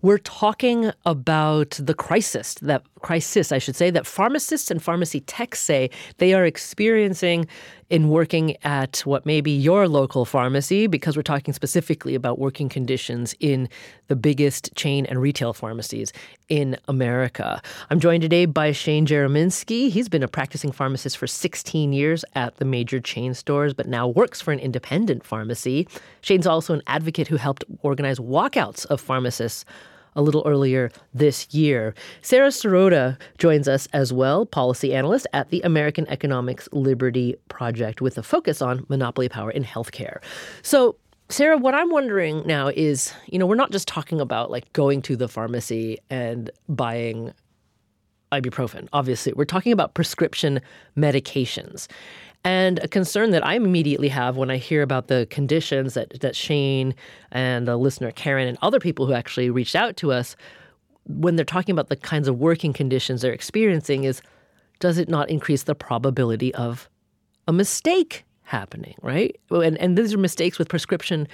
we're 0.00 0.16
talking 0.16 0.92
about 1.04 1.72
the 1.72 1.92
crisis 1.92 2.54
that 2.62 2.84
crisis, 3.00 3.52
I 3.52 3.58
should 3.58 3.76
say, 3.76 3.90
that 3.90 4.06
pharmacists 4.06 4.70
and 4.70 4.82
pharmacy 4.82 5.20
techs 5.20 5.60
say 5.60 5.90
they 6.18 6.34
are 6.34 6.44
experiencing 6.44 7.46
in 7.88 8.08
working 8.08 8.56
at 8.64 8.98
what 9.00 9.24
may 9.24 9.40
be 9.40 9.56
your 9.56 9.86
local 9.86 10.24
pharmacy, 10.24 10.88
because 10.88 11.16
we're 11.16 11.22
talking 11.22 11.54
specifically 11.54 12.16
about 12.16 12.38
working 12.38 12.68
conditions 12.68 13.32
in 13.38 13.68
the 14.08 14.16
biggest 14.16 14.74
chain 14.74 15.06
and 15.06 15.20
retail 15.20 15.52
pharmacies 15.52 16.12
in 16.48 16.76
America. 16.88 17.62
I'm 17.88 18.00
joined 18.00 18.22
today 18.22 18.46
by 18.46 18.72
Shane 18.72 19.06
Jerominski. 19.06 19.88
He's 19.88 20.08
been 20.08 20.24
a 20.24 20.28
practicing 20.28 20.72
pharmacist 20.72 21.16
for 21.16 21.28
16 21.28 21.92
years 21.92 22.24
at 22.34 22.56
the 22.56 22.64
major 22.64 22.98
chain 22.98 23.34
stores, 23.34 23.72
but 23.72 23.86
now 23.86 24.08
works 24.08 24.40
for 24.40 24.50
an 24.50 24.58
independent 24.58 25.24
pharmacy. 25.24 25.86
Shane's 26.22 26.46
also 26.46 26.74
an 26.74 26.82
advocate 26.88 27.28
who 27.28 27.36
helped 27.36 27.64
organize 27.82 28.18
walkouts 28.18 28.84
of 28.86 29.00
pharmacists 29.00 29.64
a 30.16 30.22
little 30.22 30.42
earlier 30.46 30.90
this 31.14 31.54
year. 31.54 31.94
Sarah 32.22 32.48
Sirota 32.48 33.16
joins 33.38 33.68
us 33.68 33.86
as 33.92 34.12
well, 34.12 34.44
policy 34.46 34.94
analyst 34.94 35.26
at 35.32 35.50
the 35.50 35.60
American 35.60 36.08
Economic 36.08 36.62
Liberties 36.72 37.36
Project, 37.48 38.00
with 38.00 38.18
a 38.18 38.22
focus 38.22 38.60
on 38.60 38.84
monopoly 38.88 39.28
power 39.28 39.50
in 39.50 39.62
healthcare. 39.62 40.18
So, 40.62 40.96
Sarah, 41.28 41.58
what 41.58 41.74
I'm 41.74 41.90
wondering 41.90 42.46
now 42.46 42.68
is, 42.68 43.12
you 43.26 43.38
know, 43.38 43.46
we're 43.46 43.56
not 43.56 43.72
just 43.72 43.88
talking 43.88 44.20
about 44.20 44.50
like 44.50 44.72
going 44.72 45.02
to 45.02 45.16
the 45.16 45.28
pharmacy 45.28 45.98
and 46.08 46.50
buying 46.68 47.32
ibuprofen. 48.32 48.88
Obviously, 48.92 49.32
we're 49.32 49.44
talking 49.44 49.72
about 49.72 49.94
prescription 49.94 50.60
medications. 50.96 51.86
And 52.46 52.78
a 52.78 52.86
concern 52.86 53.32
that 53.32 53.44
I 53.44 53.54
immediately 53.54 54.06
have 54.06 54.36
when 54.36 54.52
I 54.52 54.56
hear 54.56 54.82
about 54.82 55.08
the 55.08 55.26
conditions 55.30 55.94
that, 55.94 56.20
that 56.20 56.36
Shane 56.36 56.94
and 57.32 57.66
the 57.66 57.76
listener 57.76 58.12
Karen 58.12 58.46
and 58.46 58.56
other 58.62 58.78
people 58.78 59.04
who 59.04 59.14
actually 59.14 59.50
reached 59.50 59.74
out 59.74 59.96
to 59.96 60.12
us, 60.12 60.36
when 61.08 61.34
they're 61.34 61.44
talking 61.44 61.72
about 61.72 61.88
the 61.88 61.96
kinds 61.96 62.28
of 62.28 62.38
working 62.38 62.72
conditions 62.72 63.22
they're 63.22 63.32
experiencing, 63.32 64.04
is 64.04 64.22
does 64.78 64.96
it 64.96 65.08
not 65.08 65.28
increase 65.28 65.64
the 65.64 65.74
probability 65.74 66.54
of 66.54 66.88
a 67.48 67.52
mistake 67.52 68.24
happening, 68.44 68.94
right? 69.02 69.34
And, 69.50 69.76
and 69.78 69.98
these 69.98 70.14
are 70.14 70.18
mistakes 70.18 70.56
with 70.56 70.68
prescription 70.68 71.26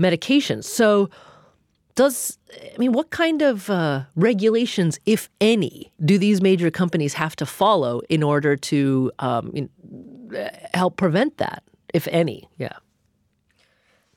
medications. 0.00 0.64
So, 0.64 1.10
does 1.94 2.38
I 2.74 2.78
mean, 2.78 2.92
what 2.92 3.10
kind 3.10 3.42
of 3.42 3.70
uh, 3.70 4.04
regulations, 4.16 4.98
if 5.06 5.28
any, 5.40 5.92
do 6.04 6.18
these 6.18 6.40
major 6.40 6.70
companies 6.70 7.14
have 7.14 7.36
to 7.36 7.46
follow 7.46 8.00
in 8.08 8.22
order 8.22 8.56
to 8.56 9.12
um, 9.18 9.68
help 10.72 10.96
prevent 10.96 11.38
that, 11.38 11.62
if 11.92 12.08
any? 12.08 12.48
Yeah. 12.58 12.76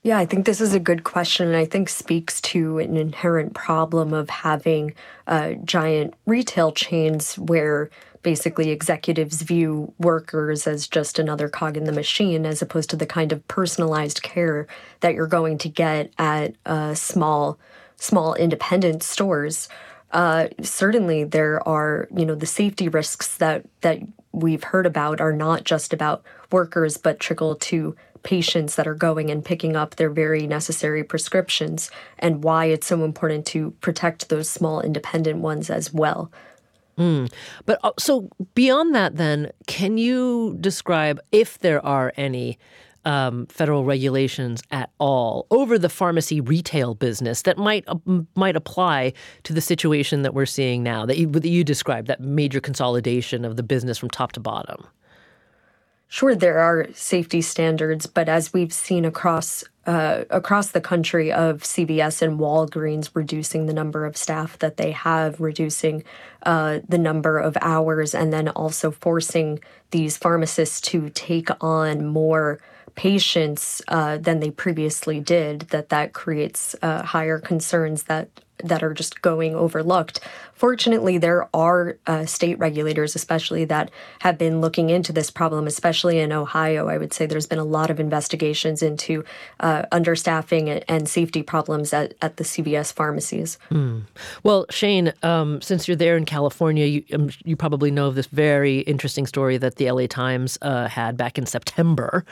Yeah, 0.04 0.20
I 0.20 0.26
think 0.26 0.46
this 0.46 0.62
is 0.62 0.74
a 0.74 0.80
good 0.80 1.04
question, 1.04 1.48
and 1.48 1.58
I 1.58 1.66
think 1.66 1.90
speaks 1.90 2.40
to 2.42 2.80
an 2.80 2.96
inherent 2.96 3.54
problem 3.54 4.14
of 4.14 4.30
having 4.30 4.94
uh, 5.26 5.54
giant 5.66 6.14
retail 6.26 6.72
chains 6.72 7.38
where 7.38 7.90
basically 8.22 8.70
executives 8.70 9.42
view 9.42 9.94
workers 10.00 10.68
as 10.68 10.88
just 10.88 11.20
another 11.20 11.50
cog 11.50 11.78
in 11.78 11.86
the 11.86 11.92
machine 11.92 12.46
as 12.46 12.62
opposed 12.62 12.90
to 12.90 12.96
the 12.96 13.06
kind 13.06 13.32
of 13.32 13.48
personalized 13.48 14.24
care 14.24 14.68
that 15.02 15.14
you're 15.14 15.28
going 15.28 15.58
to 15.58 15.70
get 15.70 16.12
at 16.18 16.56
uh, 16.66 16.94
small 16.94 17.58
small 18.00 18.36
independent 18.36 19.02
stores 19.02 19.68
uh, 20.12 20.48
certainly 20.62 21.24
there 21.24 21.66
are 21.68 22.08
you 22.16 22.26
know 22.26 22.36
the 22.36 22.46
safety 22.46 22.88
risks 22.88 23.38
that 23.38 23.66
that 23.82 24.00
we've 24.32 24.64
heard 24.64 24.86
about 24.86 25.20
are 25.20 25.34
not 25.34 25.64
just 25.64 25.94
about 25.94 26.24
workers 26.52 26.98
but 26.98 27.20
trickle 27.20 27.56
to 27.56 27.96
patients 28.24 28.76
that 28.76 28.88
are 28.88 28.96
going 28.96 29.30
and 29.32 29.46
picking 29.46 29.76
up 29.76 29.96
their 29.96 30.10
very 30.10 30.48
necessary 30.48 31.04
prescriptions 31.04 31.90
and 32.20 32.44
why 32.44 32.66
it's 32.66 32.88
so 32.88 33.04
important 33.04 33.46
to 33.46 33.72
protect 33.82 34.30
those 34.30 34.50
small 34.50 34.82
independent 34.82 35.40
ones 35.40 35.70
as 35.70 35.94
well. 35.94 36.32
Mm. 36.98 37.32
But 37.66 37.80
uh, 37.84 37.92
so 38.00 38.30
beyond 38.56 38.96
that, 38.96 39.16
then, 39.16 39.52
can 39.68 39.98
you 39.98 40.58
describe 40.60 41.20
if 41.32 41.60
there 41.60 41.84
are 41.86 42.12
any 42.18 42.58
um, 43.08 43.46
federal 43.46 43.86
regulations 43.86 44.62
at 44.70 44.90
all 45.00 45.48
over 45.50 45.80
the 45.80 45.88
pharmacy 45.88 46.42
retail 46.42 46.94
business 46.94 47.44
that 47.44 47.58
might 47.58 47.86
uh, 47.88 47.96
might 48.36 48.58
apply 48.58 49.14
to 49.44 49.54
the 49.54 49.62
situation 49.62 50.24
that 50.24 50.34
we're 50.34 50.46
seeing 50.46 50.84
now 50.84 51.06
that 51.06 51.18
you, 51.18 51.26
that 51.28 51.48
you 51.48 51.64
described 51.64 52.08
that 52.08 52.20
major 52.20 52.60
consolidation 52.60 53.46
of 53.46 53.56
the 53.56 53.64
business 53.64 53.98
from 53.98 54.10
top 54.10 54.34
to 54.34 54.42
bottom? 54.42 54.86
Sure, 56.10 56.36
there 56.36 56.60
are 56.60 56.88
safety 56.94 57.42
standards, 57.42 58.08
but 58.08 58.28
as 58.28 58.52
we've 58.52 58.74
seen 58.74 59.06
across 59.06 59.64
uh, 59.86 60.26
across 60.30 60.72
the 60.72 60.82
country 60.82 61.32
of 61.32 61.62
CVS 61.62 62.22
and 62.22 62.38
Walgreens 62.38 63.10
reducing 63.14 63.68
the 63.68 63.74
number 63.74 64.06
of 64.06 64.18
staff 64.18 64.60
that 64.60 64.76
they 64.76 64.92
have, 64.92 65.40
reducing 65.40 66.04
uh, 66.44 66.80
the 66.90 66.98
number 66.98 67.40
of 67.40 67.58
hours, 67.62 68.14
and 68.14 68.34
then 68.34 68.50
also 68.50 68.92
forcing 68.92 69.62
these 69.92 70.18
pharmacists 70.18 70.82
to 70.82 71.10
take 71.12 71.48
on 71.62 72.06
more 72.06 72.60
patients 72.98 73.82
uh, 73.88 74.18
than 74.18 74.42
they 74.42 74.52
previously 74.52 75.22
did. 75.22 75.62
That 75.70 75.88
that 75.90 76.12
creates 76.12 76.76
uh, 76.82 77.04
higher 77.04 77.40
concerns 77.40 78.04
that 78.04 78.30
that 78.64 78.82
are 78.84 78.94
just 78.94 79.22
going 79.22 79.56
overlooked. 79.56 80.20
Fortunately, 80.54 81.20
there 81.20 81.48
are 81.54 81.98
uh, 82.08 82.26
state 82.26 82.58
regulators, 82.58 83.16
especially 83.16 83.66
that 83.66 83.92
have 84.20 84.38
been 84.38 84.62
looking 84.62 84.90
into 84.90 85.14
this 85.14 85.30
problem, 85.30 85.68
especially 85.68 86.18
in 86.18 86.32
Ohio. 86.32 86.88
I 86.88 86.98
would 86.98 87.14
say 87.14 87.28
there's 87.28 87.46
been 87.46 87.60
a 87.60 87.64
lot 87.64 87.92
of 87.92 88.00
investigations 88.00 88.82
into 88.82 89.24
uh, 89.60 89.84
understaffing 89.92 90.84
and 90.88 91.08
safety 91.08 91.44
problems 91.44 91.94
at, 91.94 92.16
at 92.22 92.38
the 92.38 92.44
CVS 92.44 92.92
pharmacies. 92.92 93.60
Mm. 93.70 94.06
Well, 94.42 94.66
Shane, 94.72 95.14
um, 95.22 95.62
since 95.62 95.88
you're 95.88 95.96
there 95.98 96.18
in 96.18 96.26
California, 96.26 96.86
you, 96.86 97.04
um, 97.14 97.30
you 97.46 97.56
probably 97.56 97.92
know 97.92 98.08
of 98.08 98.16
this 98.16 98.28
very 98.28 98.80
interesting 98.80 99.28
story 99.28 99.58
that 99.58 99.76
the 99.76 99.92
LA 99.92 100.08
Times 100.08 100.58
uh, 100.64 100.88
had 100.88 101.18
back 101.18 101.38
in 101.38 101.46
September 101.46 102.26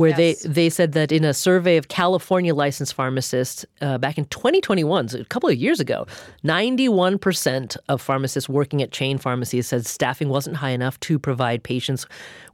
where 0.00 0.18
yes. 0.18 0.42
they, 0.42 0.48
they 0.48 0.70
said 0.70 0.92
that 0.92 1.12
in 1.12 1.26
a 1.26 1.34
survey 1.34 1.76
of 1.76 1.88
California 1.88 2.54
licensed 2.54 2.94
pharmacists 2.94 3.66
uh, 3.82 3.98
back 3.98 4.16
in 4.16 4.24
2021, 4.24 5.08
so 5.08 5.20
a 5.20 5.24
couple 5.26 5.50
of 5.50 5.56
years 5.56 5.78
ago, 5.78 6.06
91% 6.42 7.76
of 7.86 8.00
pharmacists 8.00 8.48
working 8.48 8.80
at 8.80 8.92
chain 8.92 9.18
pharmacies 9.18 9.66
said 9.66 9.84
staffing 9.84 10.30
wasn't 10.30 10.56
high 10.56 10.70
enough 10.70 10.98
to 11.00 11.18
provide 11.18 11.62
patients 11.62 12.06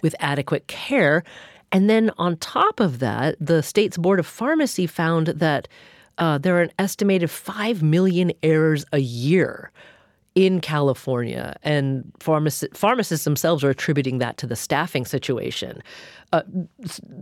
with 0.02 0.12
adequate 0.18 0.66
care. 0.66 1.22
And 1.70 1.88
then 1.88 2.10
on 2.18 2.36
top 2.38 2.80
of 2.80 2.98
that, 2.98 3.36
the 3.38 3.62
state's 3.62 3.96
Board 3.96 4.18
of 4.18 4.26
Pharmacy 4.26 4.88
found 4.88 5.28
that 5.28 5.68
uh, 6.18 6.38
there 6.38 6.56
are 6.56 6.62
an 6.62 6.72
estimated 6.80 7.30
5 7.30 7.80
million 7.80 8.32
errors 8.42 8.84
a 8.92 8.98
year 8.98 9.70
in 10.36 10.60
California, 10.60 11.56
and 11.62 12.12
pharmacists, 12.20 13.24
themselves 13.24 13.64
are 13.64 13.70
attributing 13.70 14.18
that 14.18 14.36
to 14.36 14.46
the 14.46 14.54
staffing 14.54 15.06
situation. 15.06 15.82
Uh, 16.32 16.42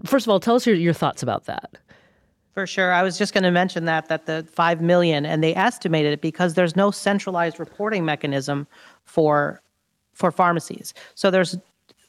first 0.04 0.26
of 0.26 0.30
all, 0.30 0.40
tell 0.40 0.56
us 0.56 0.66
your, 0.66 0.74
your 0.74 0.92
thoughts 0.92 1.22
about 1.22 1.44
that. 1.44 1.78
For 2.54 2.66
sure. 2.66 2.92
I 2.92 3.04
was 3.04 3.16
just 3.16 3.32
going 3.32 3.44
to 3.44 3.52
mention 3.52 3.84
that 3.84 4.08
that 4.08 4.26
the 4.26 4.46
5 4.52 4.80
million 4.80 5.26
and 5.26 5.42
they 5.42 5.54
estimated 5.54 6.12
it 6.12 6.20
because 6.20 6.54
there's 6.54 6.76
no 6.76 6.90
centralized 6.90 7.58
reporting 7.58 8.04
mechanism 8.04 8.66
for 9.04 9.60
for 10.12 10.30
pharmacies. 10.30 10.94
So 11.16 11.30
there's 11.30 11.56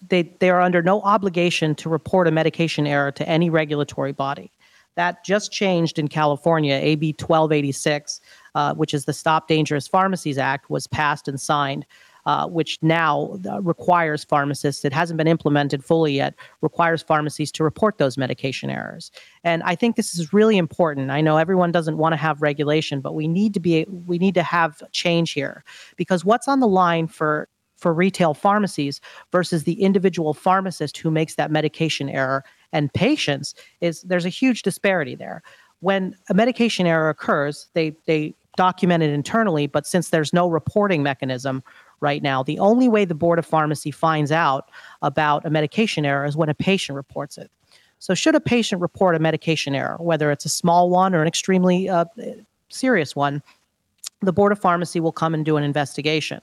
they 0.08 0.24
they 0.40 0.52
are 0.52 0.62
under 0.62 0.84
no 0.84 1.02
obligation 1.02 1.74
to 1.76 1.90
report 1.90 2.28
a 2.28 2.32
medication 2.32 2.86
error 2.86 3.12
to 3.14 3.28
any 3.28 3.50
regulatory 3.50 4.12
body. 4.12 4.52
That 4.96 5.26
just 5.26 5.52
changed 5.52 5.98
in 5.98 6.08
California. 6.08 6.76
AB 6.76 7.16
1286 7.20 8.22
uh, 8.56 8.74
which 8.74 8.94
is 8.94 9.06
the 9.06 9.14
Stop 9.14 9.48
Dangerous 9.48 9.88
Pharmacies 9.88 10.38
Act, 10.38 10.70
was 10.70 10.88
passed 10.88 11.28
and 11.28 11.40
signed. 11.40 11.86
Uh, 12.28 12.48
which 12.48 12.80
now 12.82 13.38
uh, 13.48 13.62
requires 13.62 14.24
pharmacists, 14.24 14.84
it 14.84 14.92
hasn't 14.92 15.16
been 15.16 15.28
implemented 15.28 15.86
fully 15.86 16.14
yet, 16.14 16.34
requires 16.62 17.04
pharmacies 17.04 17.52
to 17.52 17.64
report 17.64 18.00
those 18.00 18.18
medication 18.18 18.72
errors. 18.72 19.12
And 19.44 19.62
I 19.62 19.76
think 19.76 19.96
this 19.96 20.18
is 20.18 20.34
really 20.34 20.58
important. 20.58 21.12
I 21.12 21.22
know 21.22 21.38
everyone 21.38 21.72
doesn't 21.72 22.00
want 22.00 22.14
to 22.14 22.18
have 22.18 22.42
regulation, 22.42 23.00
but 23.00 23.14
we 23.14 23.28
need 23.28 23.54
to 23.54 23.60
be 23.60 23.86
we 24.08 24.18
need 24.18 24.34
to 24.34 24.42
have 24.42 24.82
change 24.92 25.34
here 25.34 25.64
because 25.98 26.26
what's 26.26 26.48
on 26.48 26.62
the 26.62 26.68
line 26.68 27.06
for 27.06 27.48
for 27.78 27.94
retail 27.94 28.34
pharmacies 28.34 29.02
versus 29.32 29.64
the 29.64 29.82
individual 29.82 30.34
pharmacist 30.34 30.98
who 30.98 31.12
makes 31.12 31.36
that 31.36 31.52
medication 31.52 32.10
error 32.10 32.44
and 32.72 32.92
patients 32.94 33.54
is 33.82 34.02
there's 34.02 34.26
a 34.26 34.30
huge 34.30 34.64
disparity 34.64 35.14
there. 35.16 35.44
When 35.82 36.16
a 36.30 36.34
medication 36.34 36.88
error 36.88 37.10
occurs, 37.10 37.68
they 37.74 37.96
they 38.08 38.34
documented 38.56 39.12
internally, 39.12 39.68
but 39.68 39.86
since 39.86 40.10
there's 40.10 40.34
no 40.34 40.48
reporting 40.48 41.04
mechanism 41.04 41.64
right 42.00 42.22
now, 42.22 42.44
the 42.44 42.60
only 42.60 42.88
way 42.88 43.06
the 43.06 43.16
Board 43.16 43.40
of 43.40 43.46
Pharmacy 43.46 43.92
finds 43.92 44.32
out 44.32 44.70
about 45.02 45.46
a 45.46 45.50
medication 45.50 46.06
error 46.06 46.26
is 46.26 46.36
when 46.36 46.50
a 46.50 46.54
patient 46.54 46.96
reports 46.96 47.38
it. 47.38 47.52
So, 48.00 48.14
should 48.14 48.36
a 48.36 48.42
patient 48.42 48.82
report 48.82 49.16
a 49.16 49.20
medication 49.20 49.74
error, 49.74 49.98
whether 50.00 50.32
it's 50.32 50.46
a 50.46 50.50
small 50.50 50.90
one 50.90 51.16
or 51.16 51.22
an 51.22 51.28
extremely 51.28 51.90
uh, 51.90 52.06
serious 52.70 53.16
one, 53.16 53.42
the 54.22 54.34
Board 54.34 54.52
of 54.52 54.60
Pharmacy 54.60 55.00
will 55.00 55.12
come 55.12 55.34
and 55.34 55.46
do 55.46 55.58
an 55.58 55.64
investigation. 55.64 56.42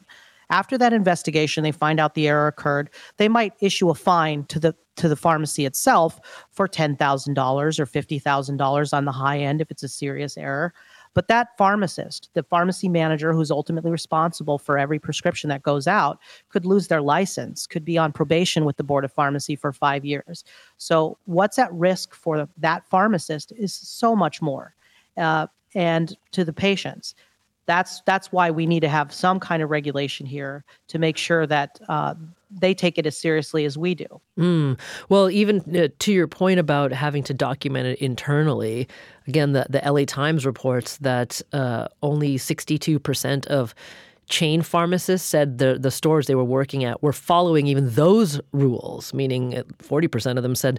After 0.50 0.76
that 0.78 0.92
investigation, 0.92 1.62
they 1.62 1.72
find 1.72 1.98
out 1.98 2.14
the 2.14 2.28
error 2.28 2.46
occurred. 2.46 2.90
They 3.16 3.28
might 3.28 3.54
issue 3.60 3.90
a 3.90 3.94
fine 3.94 4.44
to 4.44 4.60
the 4.60 4.74
to 4.96 5.08
the 5.08 5.16
pharmacy 5.16 5.64
itself 5.64 6.20
for 6.50 6.68
ten 6.68 6.96
thousand 6.96 7.34
dollars 7.34 7.80
or 7.80 7.86
fifty 7.86 8.18
thousand 8.18 8.58
dollars 8.58 8.92
on 8.92 9.06
the 9.06 9.12
high 9.12 9.38
end 9.38 9.60
if 9.60 9.70
it's 9.70 9.82
a 9.82 9.88
serious 9.88 10.36
error. 10.36 10.74
But 11.14 11.28
that 11.28 11.48
pharmacist, 11.58 12.30
the 12.34 12.42
pharmacy 12.42 12.88
manager 12.88 13.32
who's 13.32 13.50
ultimately 13.50 13.90
responsible 13.90 14.58
for 14.58 14.78
every 14.78 14.98
prescription 14.98 15.48
that 15.50 15.62
goes 15.62 15.86
out, 15.86 16.18
could 16.48 16.64
lose 16.64 16.88
their 16.88 17.02
license, 17.02 17.66
could 17.66 17.84
be 17.84 17.98
on 17.98 18.12
probation 18.12 18.64
with 18.64 18.76
the 18.76 18.84
Board 18.84 19.04
of 19.04 19.12
Pharmacy 19.12 19.56
for 19.56 19.72
five 19.72 20.04
years. 20.04 20.44
So, 20.78 21.18
what's 21.26 21.58
at 21.58 21.72
risk 21.72 22.14
for 22.14 22.48
that 22.58 22.86
pharmacist 22.88 23.52
is 23.56 23.72
so 23.72 24.16
much 24.16 24.40
more. 24.40 24.74
Uh, 25.16 25.46
and 25.74 26.16
to 26.32 26.44
the 26.44 26.52
patients 26.52 27.14
that's 27.72 28.02
that's 28.02 28.30
why 28.30 28.50
we 28.50 28.66
need 28.66 28.80
to 28.80 28.88
have 28.88 29.12
some 29.12 29.40
kind 29.40 29.62
of 29.62 29.70
regulation 29.70 30.26
here 30.26 30.64
to 30.88 30.98
make 30.98 31.16
sure 31.16 31.46
that 31.46 31.80
uh, 31.88 32.14
they 32.50 32.74
take 32.74 32.98
it 32.98 33.06
as 33.06 33.16
seriously 33.16 33.64
as 33.64 33.78
we 33.78 33.94
do. 33.94 34.20
Mm. 34.38 34.78
Well, 35.08 35.30
even 35.30 35.60
uh, 35.74 35.88
to 36.00 36.12
your 36.12 36.28
point 36.28 36.60
about 36.60 36.92
having 36.92 37.22
to 37.24 37.34
document 37.34 37.86
it 37.86 37.98
internally, 37.98 38.88
again, 39.26 39.52
the, 39.52 39.66
the 39.70 39.80
LA 39.90 40.04
Times 40.04 40.44
reports 40.44 40.98
that 40.98 41.40
uh, 41.52 41.88
only 42.02 42.36
62% 42.36 43.46
of 43.46 43.74
chain 44.28 44.62
pharmacists 44.62 45.28
said 45.28 45.58
the, 45.58 45.78
the 45.78 45.90
stores 45.90 46.26
they 46.26 46.34
were 46.34 46.44
working 46.44 46.84
at 46.84 47.02
were 47.02 47.12
following 47.12 47.66
even 47.66 47.90
those 47.94 48.40
rules, 48.52 49.14
meaning 49.14 49.52
40% 49.78 50.36
of 50.36 50.42
them 50.42 50.54
said 50.54 50.78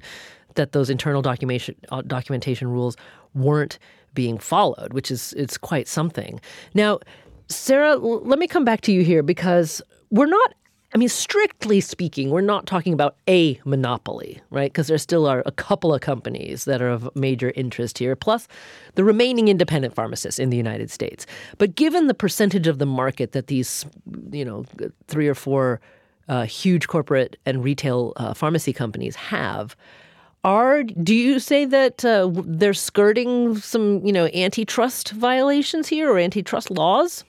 that 0.55 0.71
those 0.71 0.89
internal 0.89 1.21
documentation, 1.21 1.75
uh, 1.91 2.01
documentation 2.03 2.67
rules 2.67 2.95
weren't 3.33 3.79
being 4.13 4.37
followed, 4.37 4.93
which 4.93 5.11
is 5.11 5.33
it's 5.33 5.57
quite 5.57 5.87
something. 5.87 6.39
Now, 6.73 6.99
Sarah, 7.47 7.95
let 7.95 8.39
me 8.39 8.47
come 8.47 8.65
back 8.65 8.81
to 8.81 8.91
you 8.91 9.03
here 9.03 9.23
because 9.23 9.81
we're 10.09 10.25
not 10.25 10.53
I 10.95 10.99
mean, 10.99 11.09
strictly 11.09 11.81
speaking, 11.81 12.29
we're 12.29 12.41
not 12.41 12.67
talking 12.67 12.93
about 12.93 13.15
a 13.27 13.59
monopoly, 13.65 14.39
right? 14.51 14.71
Because 14.71 14.87
there 14.87 14.97
still 14.99 15.25
are 15.25 15.41
a 15.47 15.51
couple 15.51 15.91
of 15.91 16.01
companies 16.01 16.65
that 16.65 16.83
are 16.83 16.89
of 16.89 17.09
major 17.15 17.51
interest 17.55 17.97
here, 17.97 18.15
plus 18.15 18.47
the 18.93 19.03
remaining 19.03 19.47
independent 19.47 19.95
pharmacists 19.95 20.39
in 20.39 20.51
the 20.51 20.57
United 20.57 20.91
States. 20.91 21.25
But 21.57 21.73
given 21.73 22.05
the 22.05 22.13
percentage 22.13 22.67
of 22.67 22.77
the 22.77 22.85
market 22.85 23.31
that 23.31 23.47
these, 23.47 23.87
you 24.31 24.45
know, 24.45 24.65
three 25.07 25.27
or 25.27 25.33
four 25.33 25.81
uh, 26.29 26.45
huge 26.45 26.87
corporate 26.87 27.37
and 27.43 27.63
retail 27.63 28.13
uh, 28.17 28.35
pharmacy 28.35 28.71
companies 28.71 29.15
have, 29.15 29.75
are 30.43 30.83
do 30.83 31.15
you 31.15 31.39
say 31.39 31.65
that 31.65 32.03
uh, 32.03 32.29
they're 32.33 32.73
skirting 32.73 33.55
some, 33.57 34.05
you 34.05 34.11
know, 34.11 34.27
antitrust 34.27 35.11
violations 35.11 35.87
here 35.87 36.11
or 36.11 36.19
antitrust 36.19 36.69
laws? 36.69 37.23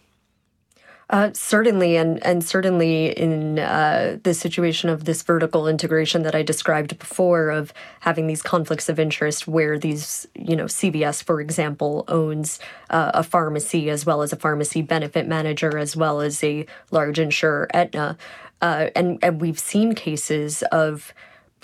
Uh, 1.10 1.30
certainly, 1.34 1.96
and 1.96 2.24
and 2.24 2.42
certainly 2.42 3.10
in 3.10 3.58
uh, 3.58 4.18
the 4.22 4.32
situation 4.32 4.88
of 4.88 5.04
this 5.04 5.22
vertical 5.22 5.68
integration 5.68 6.22
that 6.22 6.34
I 6.34 6.42
described 6.42 6.98
before, 6.98 7.50
of 7.50 7.74
having 8.00 8.26
these 8.26 8.40
conflicts 8.40 8.88
of 8.88 8.98
interest, 8.98 9.46
where 9.46 9.78
these, 9.78 10.26
you 10.34 10.56
know, 10.56 10.64
CVS, 10.64 11.22
for 11.22 11.42
example, 11.42 12.04
owns 12.08 12.58
uh, 12.88 13.10
a 13.12 13.22
pharmacy 13.22 13.90
as 13.90 14.06
well 14.06 14.22
as 14.22 14.32
a 14.32 14.36
pharmacy 14.36 14.80
benefit 14.80 15.28
manager, 15.28 15.76
as 15.76 15.94
well 15.94 16.22
as 16.22 16.42
a 16.42 16.64
large 16.90 17.18
insurer, 17.18 17.68
Aetna, 17.74 18.16
uh, 18.62 18.88
and 18.96 19.18
and 19.22 19.42
we've 19.42 19.58
seen 19.58 19.94
cases 19.94 20.62
of 20.72 21.12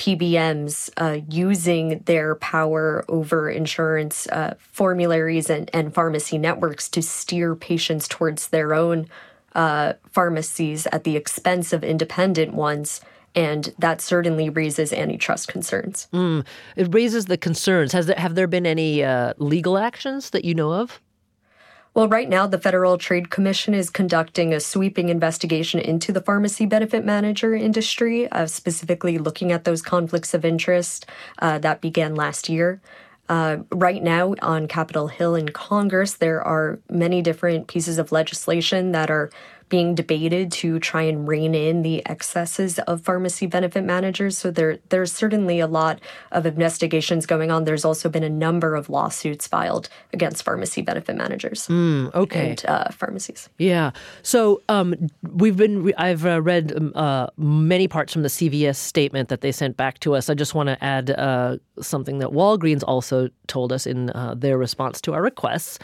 PBMs 0.01 0.89
uh, 0.97 1.21
using 1.29 1.99
their 2.07 2.35
power 2.37 3.05
over 3.07 3.51
insurance 3.51 4.27
uh, 4.29 4.55
formularies 4.59 5.51
and, 5.51 5.71
and 5.75 5.93
pharmacy 5.93 6.39
networks 6.39 6.89
to 6.89 7.03
steer 7.03 7.55
patients 7.55 8.09
towards 8.09 8.49
their 8.49 8.73
own 8.73 9.07
uh, 9.55 9.93
pharmacies 10.11 10.87
at 10.87 11.05
the 11.05 11.17
expense 11.17 11.75
of 11.75 11.85
independent 11.85 12.55
ones. 12.55 13.03
And 13.35 13.75
that 13.79 14.01
certainly 14.01 14.49
raises 14.49 14.91
antitrust 14.91 15.49
concerns. 15.49 16.09
Mm, 16.15 16.47
it 16.77 16.95
raises 16.95 17.27
the 17.27 17.37
concerns. 17.37 17.93
Has 17.93 18.07
there, 18.07 18.17
have 18.17 18.35
there 18.37 18.47
been 18.47 18.67
any 18.67 19.05
uh, 19.05 19.35
legal 19.37 19.77
actions 19.77 20.31
that 20.31 20.47
you 20.47 20.55
know 20.55 20.73
of? 20.73 20.99
Well, 22.01 22.09
right 22.09 22.31
now, 22.31 22.47
the 22.47 22.57
Federal 22.59 22.97
Trade 22.97 23.29
Commission 23.29 23.75
is 23.75 23.91
conducting 23.91 24.55
a 24.55 24.61
sweeping 24.61 25.11
investigation 25.11 25.81
into 25.81 26.13
the 26.13 26.23
pharmacy 26.23 26.65
benefit 26.65 27.05
manager 27.05 27.55
industry, 27.55 28.27
uh, 28.33 28.47
specifically 28.47 29.19
looking 29.19 29.53
at 29.53 29.65
those 29.65 29.83
conflicts 29.83 30.33
of 30.33 30.43
interest 30.43 31.05
uh, 31.41 31.59
that 31.59 31.83
began 31.83 32.15
last 32.15 32.49
year. 32.49 32.81
Uh, 33.29 33.59
right 33.71 34.03
now, 34.03 34.35
on 34.41 34.67
Capitol 34.67 35.09
Hill 35.09 35.35
in 35.35 35.51
Congress, 35.51 36.15
there 36.15 36.41
are 36.43 36.81
many 36.89 37.21
different 37.21 37.67
pieces 37.67 37.99
of 37.99 38.13
legislation 38.13 38.93
that 38.93 39.11
are 39.11 39.29
being 39.71 39.95
debated 39.95 40.53
to 40.53 40.79
try 40.79 41.03
and 41.03 41.27
rein 41.27 41.55
in 41.55 41.83
the 41.83 42.07
excesses 42.07 42.79
of 42.81 43.01
pharmacy 43.01 43.47
benefit 43.47 43.85
managers. 43.85 44.37
So 44.37 44.51
there 44.51 44.79
there's 44.91 45.13
certainly 45.13 45.61
a 45.61 45.67
lot 45.67 46.01
of 46.33 46.45
investigations 46.45 47.25
going 47.25 47.51
on. 47.51 47.65
There's 47.65 47.85
also 47.85 48.09
been 48.11 48.25
a 48.25 48.29
number 48.29 48.75
of 48.75 48.91
lawsuits 48.91 49.47
filed 49.47 49.89
against 50.13 50.43
pharmacy 50.43 50.83
benefit 50.83 51.17
managers. 51.17 51.69
Mm, 51.69 52.15
okay. 52.15 52.51
And 52.51 52.67
uh, 52.67 52.91
pharmacies. 52.91 53.49
Yeah. 53.59 53.93
So 54.23 54.61
um, 54.69 54.95
we've 55.23 55.57
been. 55.57 55.93
I've 55.97 56.27
uh, 56.27 56.43
read 56.43 56.77
um, 56.77 56.93
uh, 56.95 57.29
many 57.39 57.89
parts 57.89 58.13
from 58.13 58.23
the 58.23 58.29
CVS 58.29 58.77
statement 58.77 59.29
that 59.29 59.41
they 59.41 59.53
sent 59.53 59.77
back 59.77 60.01
to 60.01 60.15
us. 60.15 60.29
I 60.29 60.35
just 60.35 60.55
want 60.55 60.69
to 60.69 60.83
add 60.85 61.11
uh, 61.11 61.57
something 61.81 62.19
that 62.19 62.31
Walgreens 62.31 62.83
also 62.87 63.29
told 63.47 63.73
us 63.73 63.87
in 63.87 64.11
uh, 64.11 64.35
their 64.37 64.59
response 64.59 65.01
to 65.03 65.15
our 65.15 65.23
requests. 65.23 65.79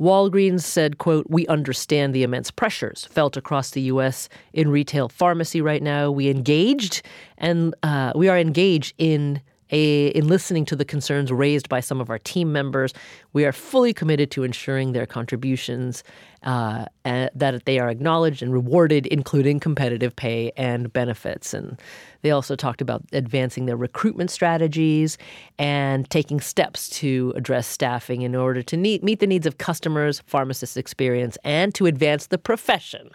Walgreens 0.00 0.62
said, 0.62 0.98
quote, 0.98 1.26
We 1.28 1.46
understand 1.46 2.14
the 2.14 2.22
immense 2.22 2.50
pressures 2.50 3.04
felt 3.04 3.36
across 3.36 3.70
the 3.70 3.82
U.S. 3.82 4.28
in 4.52 4.68
retail 4.68 5.08
pharmacy 5.08 5.60
right 5.60 5.82
now. 5.82 6.10
We 6.10 6.28
engaged 6.28 7.02
and 7.38 7.74
uh, 7.82 8.12
we 8.14 8.28
are 8.28 8.38
engaged 8.38 8.94
in 8.98 9.40
a, 9.74 10.06
in 10.08 10.28
listening 10.28 10.64
to 10.66 10.76
the 10.76 10.84
concerns 10.84 11.32
raised 11.32 11.68
by 11.68 11.80
some 11.80 12.00
of 12.00 12.08
our 12.08 12.18
team 12.18 12.52
members. 12.52 12.94
We 13.32 13.44
are 13.44 13.52
fully 13.52 13.92
committed 13.92 14.30
to 14.30 14.44
ensuring 14.44 14.92
their 14.92 15.04
contributions 15.04 16.04
uh, 16.44 16.86
that 17.04 17.64
they 17.64 17.78
are 17.80 17.88
acknowledged 17.88 18.42
and 18.42 18.52
rewarded, 18.52 19.06
including 19.06 19.58
competitive 19.58 20.14
pay 20.14 20.52
and 20.56 20.92
benefits. 20.92 21.52
And 21.52 21.80
they 22.22 22.30
also 22.30 22.54
talked 22.54 22.80
about 22.80 23.02
advancing 23.12 23.66
their 23.66 23.76
recruitment 23.76 24.30
strategies 24.30 25.18
and 25.58 26.08
taking 26.08 26.40
steps 26.40 26.88
to 27.00 27.32
address 27.34 27.66
staffing 27.66 28.22
in 28.22 28.34
order 28.34 28.62
to 28.62 28.76
meet, 28.76 29.02
meet 29.02 29.18
the 29.18 29.26
needs 29.26 29.46
of 29.46 29.58
customers, 29.58 30.22
pharmacists' 30.26 30.76
experience, 30.76 31.36
and 31.44 31.74
to 31.74 31.86
advance 31.86 32.28
the 32.28 32.38
profession 32.38 33.10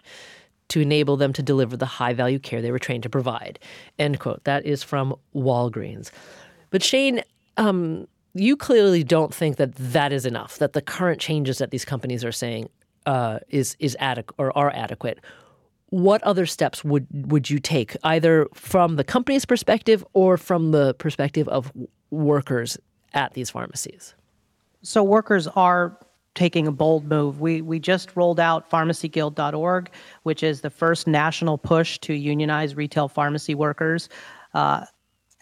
to 0.69 0.79
enable 0.81 1.17
them 1.17 1.33
to 1.33 1.41
deliver 1.43 1.75
the 1.75 1.85
high 1.85 2.13
value 2.13 2.39
care 2.39 2.61
they 2.61 2.71
were 2.71 2.79
trained 2.79 3.03
to 3.03 3.09
provide. 3.09 3.59
End 3.97 4.19
quote. 4.19 4.43
That 4.45 4.65
is 4.65 4.83
from 4.83 5.15
Walgreens. 5.35 6.11
But 6.69 6.83
Shane, 6.83 7.23
um, 7.57 8.07
you 8.33 8.55
clearly 8.55 9.03
don't 9.03 9.33
think 9.33 9.57
that 9.57 9.75
that 9.75 10.13
is 10.13 10.25
enough. 10.25 10.57
That 10.57 10.73
the 10.73 10.81
current 10.81 11.19
changes 11.19 11.57
that 11.57 11.71
these 11.71 11.85
companies 11.85 12.23
are 12.23 12.31
saying 12.31 12.69
uh, 13.05 13.39
is 13.49 13.75
is 13.79 13.97
adequate 13.99 14.35
or 14.37 14.55
are 14.57 14.71
adequate. 14.71 15.19
What 15.89 16.21
other 16.23 16.45
steps 16.45 16.83
would 16.83 17.07
would 17.11 17.49
you 17.49 17.59
take, 17.59 17.97
either 18.03 18.47
from 18.53 18.95
the 18.95 19.03
company's 19.03 19.45
perspective 19.45 20.05
or 20.13 20.37
from 20.37 20.71
the 20.71 20.93
perspective 20.95 21.47
of 21.49 21.71
workers 22.11 22.77
at 23.13 23.33
these 23.33 23.49
pharmacies? 23.49 24.13
So 24.83 25.03
workers 25.03 25.47
are 25.47 25.97
taking 26.35 26.67
a 26.67 26.71
bold 26.71 27.05
move. 27.05 27.41
We 27.41 27.61
we 27.61 27.79
just 27.79 28.15
rolled 28.15 28.39
out 28.39 28.69
pharmacyguild.org, 28.69 29.89
which 30.23 30.43
is 30.43 30.61
the 30.61 30.69
first 30.69 31.07
national 31.07 31.57
push 31.57 31.97
to 31.99 32.13
unionize 32.13 32.75
retail 32.75 33.07
pharmacy 33.07 33.55
workers. 33.55 34.09
Uh, 34.53 34.85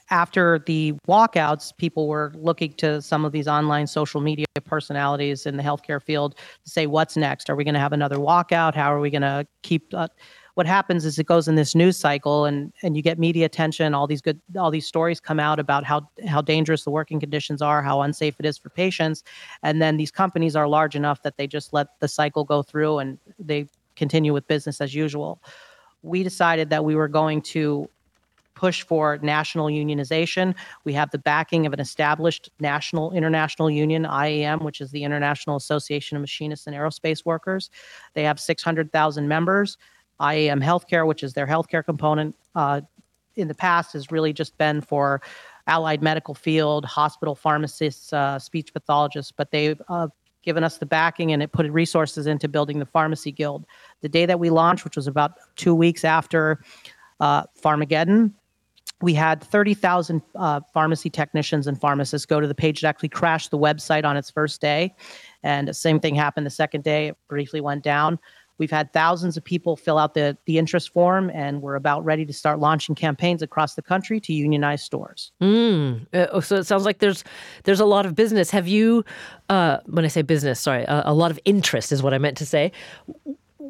after 0.10 0.60
the 0.66 0.94
walkouts, 1.08 1.76
people 1.78 2.08
were 2.08 2.32
looking 2.36 2.74
to 2.74 3.02
some 3.02 3.26
of 3.26 3.32
these 3.32 3.48
online 3.48 3.88
social 3.88 4.22
media 4.22 4.46
personalities 4.64 5.46
in 5.46 5.58
the 5.58 5.64
healthcare 5.64 6.02
field 6.02 6.36
to 6.64 6.70
say, 6.70 6.88
what's 6.88 7.18
next? 7.18 7.50
Are 7.50 7.56
we 7.56 7.64
going 7.64 7.74
to 7.74 7.80
have 7.80 7.94
another 7.94 8.18
walkout? 8.18 8.74
How 8.74 8.94
are 8.94 9.00
we 9.00 9.10
going 9.10 9.22
to 9.22 9.46
keep? 9.64 9.94
Uh, 9.94 10.08
what 10.54 10.66
happens 10.66 11.06
is 11.06 11.20
it 11.20 11.28
goes 11.28 11.48
in 11.48 11.54
this 11.54 11.76
news 11.76 11.98
cycle, 11.98 12.46
and 12.46 12.74
and 12.82 12.98
you 12.98 13.04
get 13.04 13.20
media 13.20 13.46
attention. 13.46 13.94
All 13.94 14.08
these 14.08 14.22
good, 14.22 14.42
all 14.58 14.72
these 14.72 14.88
stories 14.88 15.20
come 15.20 15.40
out 15.40 15.60
about 15.60 15.84
how 15.84 16.10
how 16.26 16.42
dangerous 16.42 16.84
the 16.84 16.90
working 16.90 17.20
conditions 17.20 17.62
are, 17.62 17.84
how 17.84 18.02
unsafe 18.02 18.40
it 18.40 18.46
is 18.46 18.58
for 18.58 18.70
patients, 18.70 19.24
and 19.62 19.82
then 19.84 19.98
these 19.98 20.10
companies 20.10 20.56
are 20.56 20.68
large 20.68 20.96
enough 20.96 21.22
that 21.22 21.38
they 21.38 21.46
just 21.46 21.74
let 21.74 22.00
the 22.00 22.08
cycle 22.08 22.44
go 22.44 22.64
through 22.64 22.98
and 22.98 23.20
they 23.38 23.68
continue 23.96 24.34
with 24.34 24.48
business 24.48 24.82
as 24.82 24.96
usual. 24.96 25.44
We 26.02 26.24
decided 26.24 26.72
that 26.72 26.84
we 26.84 26.96
were 26.96 27.08
going 27.08 27.44
to 27.54 27.88
push 28.58 28.84
for 28.84 29.20
national 29.22 29.68
unionization. 29.68 30.56
We 30.84 30.94
have 30.94 31.12
the 31.12 31.20
backing 31.20 31.66
of 31.68 31.74
an 31.74 31.80
established 31.80 32.50
national 32.60 33.12
international 33.12 33.70
union, 33.70 34.06
IAM, 34.06 34.64
which 34.64 34.82
is 34.82 34.90
the 34.92 35.04
International 35.04 35.56
Association 35.56 36.18
of 36.18 36.22
Machinists 36.22 36.66
and 36.66 36.76
Aerospace 36.76 37.24
Workers. 37.24 37.70
They 38.16 38.24
have 38.24 38.40
600,000 38.40 39.28
members. 39.28 39.78
IAM 40.20 40.60
Healthcare, 40.60 41.06
which 41.06 41.22
is 41.22 41.34
their 41.34 41.46
healthcare 41.46 41.86
component, 41.86 42.36
uh, 42.56 42.82
in 43.36 43.48
the 43.48 43.54
past 43.54 43.94
has 43.94 44.12
really 44.12 44.34
just 44.34 44.58
been 44.58 44.82
for 44.82 45.22
allied 45.68 46.02
medical 46.02 46.34
field, 46.34 46.84
hospital 46.86 47.36
pharmacists, 47.36 48.12
uh, 48.12 48.40
speech 48.40 48.74
pathologists, 48.74 49.32
but 49.32 49.52
they've 49.52 49.80
uh, 49.90 50.08
given 50.42 50.64
us 50.64 50.78
the 50.78 50.86
backing 50.86 51.34
and 51.34 51.44
it 51.44 51.52
put 51.52 51.70
resources 51.70 52.26
into 52.26 52.48
building 52.48 52.80
the 52.80 52.86
pharmacy 52.86 53.32
guild. 53.32 53.66
The 54.02 54.10
day 54.10 54.26
that 54.26 54.40
we 54.40 54.50
launched, 54.50 54.86
which 54.86 54.96
was 54.96 55.06
about 55.06 55.34
two 55.56 55.76
weeks 55.76 56.04
after 56.04 56.64
uh, 57.20 57.44
Pharmageddon, 57.62 58.34
we 59.02 59.14
had 59.14 59.44
30,000 59.44 60.22
uh, 60.36 60.62
pharmacy 60.74 61.10
technicians 61.10 61.68
and 61.68 61.80
pharmacists 61.80 62.26
go 62.26 62.40
to 62.40 62.48
the 62.48 62.56
page. 62.56 62.84
It 62.84 62.88
actually 62.88 63.10
crashed 63.10 63.52
the 63.52 63.58
website 63.58 64.06
on 64.06 64.18
its 64.18 64.32
first 64.32 64.60
day. 64.60 64.96
And 65.44 65.68
the 65.68 65.74
same 65.74 66.00
thing 66.00 66.16
happened 66.16 66.46
the 66.46 66.52
second 66.52 66.84
day. 66.84 67.10
It 67.10 67.18
briefly 67.28 67.62
went 67.62 67.84
down. 67.84 68.20
We've 68.58 68.72
had 68.72 68.92
thousands 68.92 69.38
of 69.38 69.44
people 69.44 69.76
fill 69.76 69.98
out 69.98 70.14
the, 70.14 70.36
the 70.46 70.58
interest 70.58 70.92
form, 70.92 71.30
and 71.34 71.62
we're 71.62 71.76
about 71.76 72.04
ready 72.04 72.26
to 72.26 72.34
start 72.34 72.60
launching 72.60 72.96
campaigns 72.96 73.42
across 73.44 73.76
the 73.76 73.84
country 73.84 74.20
to 74.22 74.34
unionize 74.34 74.82
stores. 74.82 75.32
Mm. 75.42 76.08
Uh, 76.14 76.42
so 76.42 76.56
it 76.56 76.64
sounds 76.66 76.84
like 76.84 76.98
there's 77.00 77.24
there's 77.66 77.80
a 77.80 77.86
lot 77.86 78.08
of 78.08 78.16
business. 78.16 78.50
Have 78.50 78.68
you, 78.68 79.06
uh, 79.50 79.78
when 79.86 80.06
I 80.06 80.08
say 80.08 80.24
business, 80.24 80.60
sorry, 80.60 80.84
a, 80.86 81.04
a, 81.06 81.14
lot 81.14 81.30
of 81.30 81.40
interest 81.46 81.92
is 81.92 82.02
what 82.02 82.16
I 82.16 82.18
meant 82.18 82.38
to 82.38 82.46
say. 82.46 82.72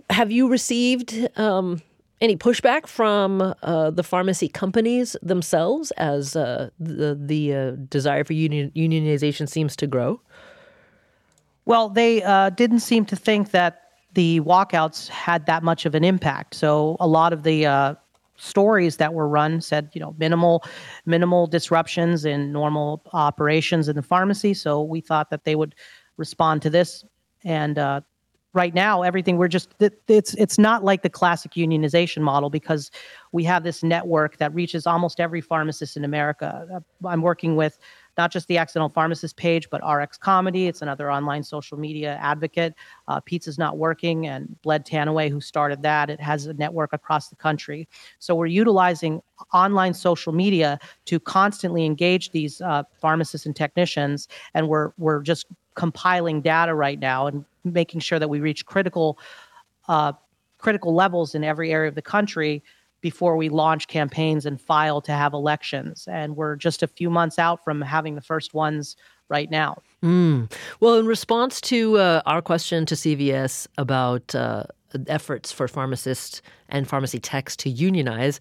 Have 0.09 0.31
you 0.31 0.47
received 0.47 1.27
um, 1.37 1.81
any 2.19 2.35
pushback 2.35 2.87
from 2.87 3.53
uh, 3.61 3.91
the 3.91 4.03
pharmacy 4.03 4.47
companies 4.47 5.15
themselves 5.21 5.91
as 5.91 6.35
uh, 6.35 6.69
the 6.79 7.17
the 7.19 7.53
uh, 7.53 7.71
desire 7.89 8.23
for 8.23 8.33
union, 8.33 8.71
unionization 8.75 9.47
seems 9.47 9.75
to 9.75 9.87
grow? 9.87 10.19
Well, 11.65 11.89
they 11.89 12.23
uh, 12.23 12.49
didn't 12.51 12.79
seem 12.79 13.05
to 13.05 13.15
think 13.15 13.51
that 13.51 13.83
the 14.13 14.39
walkouts 14.41 15.09
had 15.09 15.45
that 15.45 15.63
much 15.63 15.85
of 15.85 15.93
an 15.93 16.03
impact. 16.03 16.55
So 16.55 16.97
a 16.99 17.07
lot 17.07 17.33
of 17.33 17.43
the 17.43 17.65
uh, 17.65 17.95
stories 18.37 18.97
that 18.97 19.13
were 19.13 19.27
run 19.27 19.61
said, 19.61 19.89
you 19.93 20.01
know, 20.01 20.15
minimal 20.17 20.63
minimal 21.05 21.45
disruptions 21.45 22.25
in 22.25 22.51
normal 22.51 23.03
operations 23.13 23.89
in 23.89 23.95
the 23.95 24.01
pharmacy. 24.01 24.53
So 24.53 24.81
we 24.81 25.01
thought 25.01 25.29
that 25.29 25.43
they 25.43 25.55
would 25.55 25.75
respond 26.17 26.61
to 26.63 26.69
this 26.69 27.03
and 27.43 27.77
uh, 27.77 28.01
right 28.57 28.73
now 28.73 29.03
everything 29.03 29.37
we're 29.37 29.47
just 29.47 29.69
it's 30.07 30.33
it's 30.33 30.57
not 30.57 30.83
like 30.83 31.03
the 31.03 31.09
classic 31.09 31.51
unionization 31.51 32.21
model 32.21 32.49
because 32.49 32.89
we 33.31 33.43
have 33.43 33.63
this 33.63 33.83
network 33.83 34.37
that 34.37 34.51
reaches 34.53 34.87
almost 34.87 35.19
every 35.19 35.41
pharmacist 35.41 35.95
in 35.95 36.03
America. 36.03 36.67
Uh, 36.73 37.07
I'm 37.07 37.21
working 37.21 37.55
with 37.55 37.77
not 38.17 38.31
just 38.31 38.47
the 38.47 38.57
accidental 38.57 38.89
pharmacist 38.89 39.37
page, 39.37 39.69
but 39.69 39.81
RX 39.87 40.17
Comedy. 40.17 40.67
It's 40.67 40.81
another 40.81 41.11
online 41.11 41.43
social 41.43 41.77
media 41.77 42.17
advocate. 42.21 42.73
Uh, 43.07 43.19
Pizza's 43.19 43.57
Not 43.57 43.77
Working 43.77 44.27
and 44.27 44.59
Bled 44.61 44.85
Tanaway, 44.85 45.29
who 45.29 45.39
started 45.39 45.81
that. 45.83 46.09
It 46.09 46.19
has 46.19 46.45
a 46.45 46.53
network 46.53 46.93
across 46.93 47.29
the 47.29 47.35
country. 47.35 47.87
So 48.19 48.35
we're 48.35 48.47
utilizing 48.47 49.21
online 49.53 49.93
social 49.93 50.33
media 50.33 50.79
to 51.05 51.19
constantly 51.19 51.85
engage 51.85 52.31
these 52.31 52.61
uh, 52.61 52.83
pharmacists 52.99 53.45
and 53.45 53.55
technicians, 53.55 54.27
and 54.53 54.67
we're 54.67 54.91
we're 54.97 55.21
just 55.21 55.45
compiling 55.75 56.41
data 56.41 56.73
right 56.73 56.99
now 56.99 57.27
and 57.27 57.45
making 57.63 57.99
sure 57.99 58.17
that 58.17 58.29
we 58.29 58.39
reach 58.39 58.65
critical 58.65 59.19
uh, 59.87 60.11
critical 60.57 60.93
levels 60.93 61.35
in 61.35 61.43
every 61.43 61.71
area 61.71 61.87
of 61.87 61.95
the 61.95 62.01
country 62.01 62.63
before 63.01 63.37
we 63.37 63.49
launch 63.49 63.87
campaigns 63.87 64.45
and 64.45 64.59
file 64.59 65.01
to 65.01 65.11
have 65.11 65.33
elections. 65.33 66.07
And 66.09 66.35
we're 66.35 66.55
just 66.55 66.83
a 66.83 66.87
few 66.87 67.09
months 67.09 67.37
out 67.39 67.63
from 67.63 67.81
having 67.81 68.15
the 68.15 68.21
first 68.21 68.53
ones 68.53 68.95
right 69.29 69.49
now. 69.49 69.81
Mm. 70.03 70.51
Well, 70.79 70.95
in 70.95 71.05
response 71.05 71.59
to 71.61 71.97
uh, 71.97 72.21
our 72.25 72.41
question 72.41 72.85
to 72.85 72.95
CVS 72.95 73.67
about 73.77 74.33
uh, 74.33 74.63
efforts 75.07 75.51
for 75.51 75.67
pharmacists 75.67 76.41
and 76.69 76.87
pharmacy 76.87 77.19
techs 77.19 77.55
to 77.57 77.69
unionize, 77.69 78.39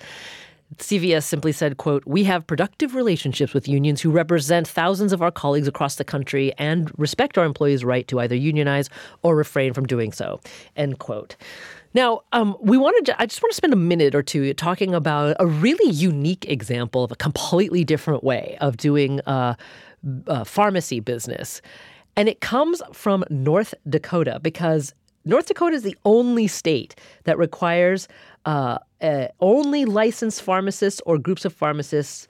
CVS 0.79 1.23
simply 1.23 1.53
said, 1.53 1.77
quote, 1.77 2.05
We 2.07 2.25
have 2.25 2.47
productive 2.47 2.95
relationships 2.95 3.55
with 3.55 3.69
unions 3.69 4.01
who 4.01 4.11
represent 4.11 4.67
thousands 4.67 5.13
of 5.13 5.23
our 5.23 5.31
colleagues 5.31 5.69
across 5.69 5.97
the 5.97 6.05
country 6.05 6.53
and 6.59 6.91
respect 6.99 7.39
our 7.39 7.45
employees' 7.45 7.85
right 7.85 8.07
to 8.09 8.21
either 8.21 8.35
unionize 8.35 8.91
or 9.23 9.37
refrain 9.37 9.73
from 9.73 9.87
doing 9.87 10.13
so, 10.13 10.41
end 10.77 10.99
quote. 10.99 11.37
Now, 11.97 12.21
um, 12.33 12.59
we 12.61 12.77
wanted 12.77 13.07
to, 13.07 13.23
I 13.23 13.25
just 13.25 13.43
want 13.43 13.53
to 13.53 13.57
spend 13.57 13.73
a 13.73 13.77
minute 13.77 14.15
or 14.15 14.23
two 14.23 14.53
talking 14.53 14.95
about 14.95 15.35
a 15.41 15.47
really 15.47 15.91
unique 15.91 16.45
example 16.47 17.03
of 17.03 17.11
a 17.11 17.17
completely 17.17 17.85
different 17.85 18.23
way 18.23 18.59
of 18.61 18.77
doing 18.77 19.21
uh, 19.21 19.55
uh, 20.27 20.45
pharmacy 20.45 21.01
business. 21.01 21.63
And 22.15 22.29
it 22.29 22.43
comes 22.43 22.83
from 22.93 23.25
North 23.31 23.73
Dakota 23.89 24.41
because 24.43 24.93
North 25.25 25.47
Dakota 25.47 25.75
is 25.75 25.85
the 25.85 25.97
only 26.05 26.47
state 26.49 26.97
that 27.25 27.39
requires 27.39 28.09
uh, 28.45 28.77
uh, 29.01 29.29
only 29.41 29.87
licensed 29.87 30.43
pharmacists 30.43 31.01
or 31.07 31.17
groups 31.17 31.47
of 31.47 31.55
pharmacists 31.55 32.29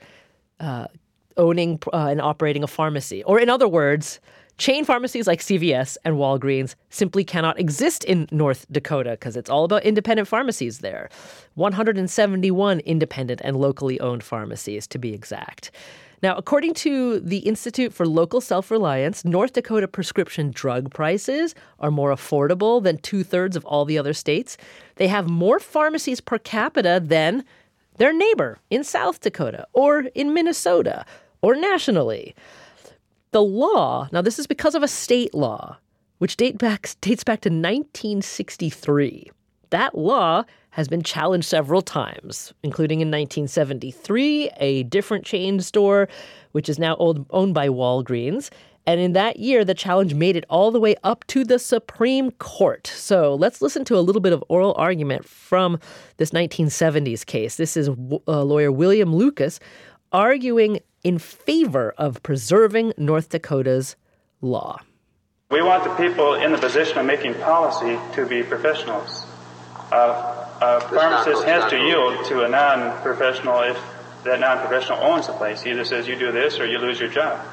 uh, 0.61 0.87
owning 1.35 1.77
uh, 1.91 2.07
and 2.07 2.21
operating 2.21 2.63
a 2.63 2.67
pharmacy. 2.67 3.21
Or, 3.23 3.37
in 3.37 3.49
other 3.49 3.67
words, 3.67 4.21
chain 4.57 4.85
pharmacies 4.85 5.27
like 5.27 5.39
CVS 5.39 5.97
and 6.03 6.15
Walgreens 6.15 6.75
simply 6.89 7.23
cannot 7.23 7.59
exist 7.59 8.03
in 8.03 8.27
North 8.31 8.65
Dakota 8.71 9.11
because 9.11 9.37
it's 9.37 9.49
all 9.49 9.65
about 9.65 9.83
independent 9.83 10.27
pharmacies 10.27 10.79
there. 10.79 11.09
171 11.55 12.79
independent 12.81 13.41
and 13.43 13.57
locally 13.57 13.99
owned 13.99 14.23
pharmacies, 14.23 14.87
to 14.87 14.97
be 14.97 15.13
exact. 15.13 15.71
Now, 16.23 16.35
according 16.35 16.73
to 16.75 17.19
the 17.19 17.39
Institute 17.39 17.93
for 17.93 18.07
Local 18.07 18.41
Self 18.41 18.71
Reliance, 18.71 19.23
North 19.23 19.53
Dakota 19.53 19.87
prescription 19.87 20.49
drug 20.49 20.91
prices 20.91 21.53
are 21.79 21.91
more 21.91 22.11
affordable 22.11 22.81
than 22.81 22.97
two 22.97 23.23
thirds 23.23 23.55
of 23.55 23.63
all 23.65 23.85
the 23.85 23.99
other 23.99 24.13
states. 24.13 24.57
They 24.95 25.07
have 25.09 25.29
more 25.29 25.59
pharmacies 25.59 26.19
per 26.19 26.39
capita 26.39 26.99
than 27.03 27.45
their 27.97 28.13
neighbor 28.13 28.57
in 28.71 28.83
South 28.83 29.21
Dakota 29.21 29.67
or 29.73 30.05
in 30.15 30.33
Minnesota 30.33 31.05
or 31.41 31.55
nationally. 31.55 32.35
The 33.37 33.43
law, 33.43 34.09
now 34.11 34.23
this 34.23 34.39
is 34.39 34.47
because 34.47 34.73
of 34.73 34.81
a 34.81 34.87
state 34.87 35.35
law, 35.35 35.77
which 36.17 36.37
date 36.37 36.57
back, 36.57 36.89
dates 37.01 37.23
back 37.23 37.41
to 37.41 37.49
1963. 37.49 39.29
That 39.69 39.95
law 39.95 40.43
has 40.71 40.87
been 40.87 41.03
challenged 41.03 41.47
several 41.47 41.83
times, 41.83 42.51
including 42.63 42.99
in 42.99 43.09
1973, 43.09 44.49
a 44.57 44.81
different 44.81 45.23
chain 45.23 45.59
store, 45.59 46.09
which 46.53 46.67
is 46.67 46.79
now 46.79 46.97
owned 46.97 47.53
by 47.53 47.67
Walgreens. 47.67 48.49
And 48.87 48.99
in 48.99 49.13
that 49.13 49.37
year, 49.37 49.63
the 49.63 49.75
challenge 49.75 50.15
made 50.15 50.35
it 50.35 50.45
all 50.49 50.71
the 50.71 50.79
way 50.79 50.95
up 51.03 51.27
to 51.27 51.43
the 51.43 51.59
Supreme 51.59 52.31
Court. 52.31 52.87
So 52.87 53.35
let's 53.35 53.61
listen 53.61 53.85
to 53.85 53.97
a 53.97 54.01
little 54.01 54.21
bit 54.21 54.33
of 54.33 54.43
oral 54.47 54.73
argument 54.77 55.25
from 55.25 55.77
this 56.15 56.31
1970s 56.31 57.23
case. 57.23 57.57
This 57.57 57.77
is 57.77 57.89
uh, 57.89 58.43
lawyer 58.43 58.71
William 58.71 59.15
Lucas 59.15 59.59
arguing 60.11 60.79
in 61.03 61.19
favor 61.19 61.93
of 61.97 62.21
preserving 62.23 62.93
North 62.97 63.29
Dakota's 63.29 63.95
law. 64.41 64.79
We 65.49 65.61
want 65.61 65.83
the 65.83 65.95
people 65.95 66.33
in 66.33 66.51
the 66.51 66.57
position 66.57 66.97
of 66.97 67.05
making 67.05 67.35
policy 67.35 67.97
to 68.15 68.25
be 68.25 68.43
professionals. 68.43 69.25
Uh, 69.91 70.45
a 70.59 70.81
pharmacist 70.81 71.45
has 71.45 71.69
to 71.69 71.77
yield 71.77 72.25
to 72.25 72.43
a 72.43 72.49
non-professional 72.49 73.61
if 73.61 73.81
that 74.23 74.39
non-professional 74.39 74.99
owns 74.99 75.27
the 75.27 75.33
place. 75.33 75.61
He 75.61 75.71
either 75.71 75.85
says 75.85 76.07
you 76.07 76.17
do 76.17 76.31
this 76.31 76.59
or 76.59 76.65
you 76.65 76.79
lose 76.79 76.99
your 76.99 77.09
job. 77.09 77.45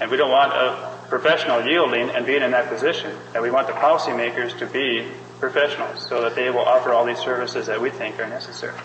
And 0.00 0.10
we 0.10 0.16
don't 0.16 0.30
want 0.30 0.52
a 0.52 0.98
professional 1.08 1.66
yielding 1.66 2.10
and 2.10 2.26
being 2.26 2.42
in 2.42 2.50
that 2.50 2.68
position. 2.68 3.16
And 3.34 3.42
we 3.42 3.50
want 3.50 3.66
the 3.66 3.72
policymakers 3.72 4.58
to 4.58 4.66
be 4.66 5.06
professionals 5.40 6.06
so 6.06 6.20
that 6.22 6.34
they 6.34 6.50
will 6.50 6.60
offer 6.60 6.92
all 6.92 7.06
these 7.06 7.18
services 7.18 7.66
that 7.66 7.80
we 7.80 7.90
think 7.90 8.18
are 8.20 8.28
necessary. 8.28 8.78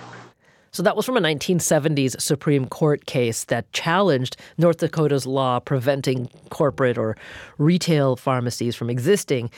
So 0.74 0.82
that 0.82 0.95
was 0.95 1.05
from 1.05 1.17
a 1.17 1.21
1970s 1.21 2.19
Supreme 2.19 2.65
Court 2.65 3.05
case 3.05 3.43
that 3.45 3.71
challenged 3.74 4.38
North 4.57 4.78
Dakota's 4.78 5.28
law 5.28 5.59
preventing 5.59 6.30
corporate 6.49 6.97
or 6.97 7.15
retail 7.59 8.15
pharmacies 8.15 8.76
from 8.76 8.89
existing 8.89 9.51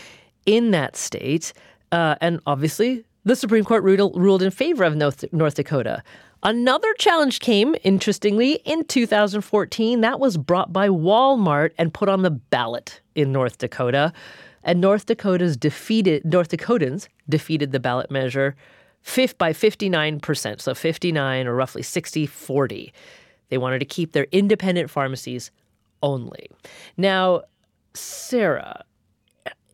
in 0.45 0.71
that 0.71 0.97
state. 0.97 1.53
Uh, 1.93 2.15
and 2.19 2.41
obviously, 2.45 3.05
the 3.23 3.37
Supreme 3.37 3.63
Court 3.63 3.81
ruled 3.83 4.41
in 4.41 4.51
favor 4.51 4.83
of 4.83 4.97
North, 4.97 5.23
North 5.31 5.55
Dakota. 5.55 6.03
Another 6.43 6.93
challenge 6.95 7.39
came, 7.39 7.75
interestingly, 7.85 8.55
in 8.65 8.83
2014. 8.83 10.01
That 10.01 10.19
was 10.19 10.35
brought 10.35 10.73
by 10.73 10.89
Walmart 10.89 11.71
and 11.77 11.93
put 11.93 12.09
on 12.09 12.23
the 12.23 12.29
ballot 12.29 12.99
in 13.15 13.31
North 13.31 13.57
Dakota. 13.57 14.11
And 14.63 14.81
North 14.81 15.05
Dakota's 15.05 15.55
defeated 15.55 16.25
North 16.25 16.49
Dakotans 16.49 17.07
defeated 17.29 17.71
the 17.71 17.79
ballot 17.79 18.11
measure 18.11 18.55
by 19.37 19.53
59%, 19.53 20.61
so 20.61 20.73
59 20.73 21.47
or 21.47 21.55
roughly 21.55 21.83
60 21.83 22.25
40. 22.25 22.93
They 23.49 23.57
wanted 23.57 23.79
to 23.79 23.85
keep 23.85 24.11
their 24.11 24.27
independent 24.31 24.89
pharmacies 24.89 25.51
only. 26.01 26.49
Now, 26.97 27.43
Sarah, 27.93 28.83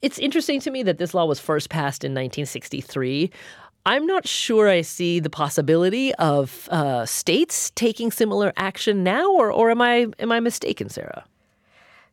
it's 0.02 0.20
interesting 0.20 0.60
to 0.62 0.72
me 0.72 0.84
that 0.84 0.98
this 0.98 1.14
law 1.14 1.26
was 1.26 1.40
first 1.40 1.70
passed 1.70 2.04
in 2.04 2.12
1963. 2.12 3.32
I'm 3.86 4.06
not 4.06 4.28
sure 4.28 4.70
I 4.70 4.82
see 4.82 5.20
the 5.20 5.30
possibility 5.30 6.14
of 6.16 6.70
uh, 6.70 7.06
states 7.06 7.72
taking 7.72 8.12
similar 8.12 8.54
action 8.58 9.04
now, 9.04 9.32
or, 9.32 9.52
or 9.52 9.72
am 9.72 9.82
I 9.82 10.08
am 10.20 10.32
I 10.32 10.40
mistaken, 10.40 10.90
Sarah? 10.90 11.26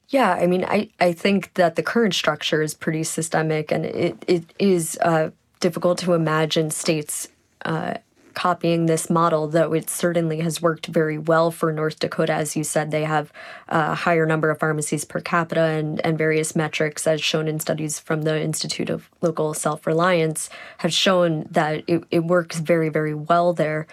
Yeah, 0.08 0.32
I 0.32 0.46
mean, 0.46 0.64
I, 0.64 0.88
I 1.00 1.12
think 1.12 1.52
that 1.54 1.76
the 1.76 1.82
current 1.82 2.14
structure 2.14 2.62
is 2.62 2.72
pretty 2.72 3.04
systemic, 3.04 3.70
and 3.70 3.84
it, 3.84 4.16
it 4.26 4.44
is 4.58 4.98
uh, 5.02 5.30
difficult 5.60 5.98
to 5.98 6.12
imagine 6.12 6.70
states 6.70 7.28
uh, 7.64 7.94
copying 8.38 8.86
this 8.86 9.10
model, 9.10 9.48
though 9.48 9.72
it 9.72 9.90
certainly 9.90 10.38
has 10.38 10.62
worked 10.62 10.86
very 10.86 11.18
well 11.18 11.50
for 11.50 11.72
North 11.72 11.98
Dakota. 11.98 12.32
As 12.32 12.54
you 12.54 12.62
said, 12.62 12.92
they 12.92 13.02
have 13.02 13.32
a 13.68 13.96
higher 13.96 14.26
number 14.26 14.48
of 14.48 14.60
pharmacies 14.60 15.04
per 15.04 15.20
capita 15.20 15.60
and, 15.60 16.00
and 16.06 16.16
various 16.16 16.54
metrics, 16.54 17.04
as 17.08 17.20
shown 17.20 17.48
in 17.48 17.58
studies 17.58 17.98
from 17.98 18.22
the 18.22 18.40
Institute 18.40 18.90
of 18.90 19.10
Local 19.22 19.54
Self 19.54 19.88
Reliance, 19.88 20.50
have 20.78 20.92
shown 20.92 21.48
that 21.50 21.82
it, 21.88 22.04
it 22.12 22.20
works 22.20 22.60
very, 22.60 22.90
very 22.90 23.12
well 23.12 23.52
there. 23.52 23.88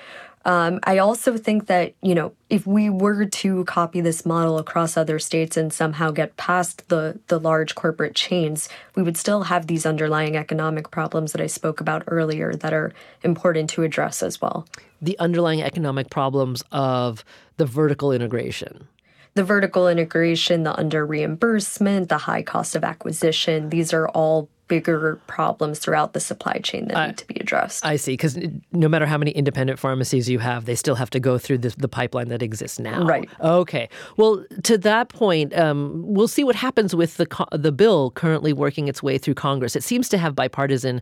Um, 0.45 0.79
I 0.83 0.99
also 0.99 1.37
think 1.37 1.65
that, 1.67 1.95
you 2.01 2.13
know, 2.13 2.33
if 2.51 2.67
we 2.67 2.89
were 2.89 3.25
to 3.25 3.65
copy 3.65 3.99
this 3.99 4.25
model 4.25 4.59
across 4.59 4.95
other 4.95 5.17
states 5.17 5.57
and 5.57 5.73
somehow 5.73 6.11
get 6.11 6.37
past 6.37 6.87
the, 6.89 7.19
the 7.27 7.39
large 7.39 7.73
corporate 7.73 8.13
chains, 8.13 8.69
we 8.95 9.01
would 9.01 9.17
still 9.17 9.43
have 9.43 9.65
these 9.65 9.87
underlying 9.87 10.37
economic 10.37 10.91
problems 10.91 11.31
that 11.31 11.41
I 11.41 11.47
spoke 11.47 11.81
about 11.81 12.03
earlier 12.07 12.53
that 12.53 12.73
are 12.73 12.93
important 13.23 13.71
to 13.71 13.81
address 13.81 14.21
as 14.21 14.39
well. 14.39 14.67
The 15.01 15.17
underlying 15.17 15.63
economic 15.63 16.11
problems 16.11 16.63
of 16.71 17.25
the 17.57 17.65
vertical 17.65 18.11
integration 18.11 18.87
the 19.35 19.43
vertical 19.43 19.89
integration, 19.89 20.63
the 20.63 20.77
under 20.79 21.05
reimbursement, 21.05 22.07
the 22.07 22.19
high 22.19 22.41
cost 22.41 22.73
of 22.73 22.85
acquisition, 22.85 23.69
these 23.69 23.93
are 23.93 24.07
all 24.09 24.49
bigger 24.67 25.19
problems 25.27 25.79
throughout 25.79 26.13
the 26.13 26.19
supply 26.19 26.59
chain 26.63 26.87
that 26.87 27.07
need 27.07 27.17
to 27.17 27.27
be 27.27 27.35
addressed. 27.39 27.85
I 27.85 27.97
see, 27.97 28.13
because 28.13 28.37
no 28.71 28.87
matter 28.87 29.05
how 29.05 29.17
many 29.17 29.31
independent 29.31 29.79
pharmacies 29.79 30.29
you 30.29 30.39
have, 30.39 30.65
they 30.65 30.75
still 30.75 30.95
have 30.95 31.09
to 31.11 31.19
go 31.19 31.37
through 31.37 31.59
the 31.59 31.87
pipeline 31.87 32.29
that 32.29 32.41
exists 32.41 32.79
now. 32.79 33.03
Right. 33.03 33.29
Okay. 33.41 33.89
Well, 34.17 34.43
to 34.63 34.77
that 34.79 35.09
point, 35.09 35.55
um, 35.57 36.03
we'll 36.05 36.27
see 36.27 36.43
what 36.43 36.55
happens 36.55 36.95
with 36.95 37.17
the 37.17 37.25
co- 37.25 37.47
the 37.51 37.71
bill 37.71 38.11
currently 38.11 38.53
working 38.53 38.87
its 38.87 39.03
way 39.03 39.17
through 39.17 39.35
Congress. 39.35 39.75
It 39.75 39.83
seems 39.83 40.09
to 40.09 40.17
have 40.17 40.35
bipartisan 40.35 41.01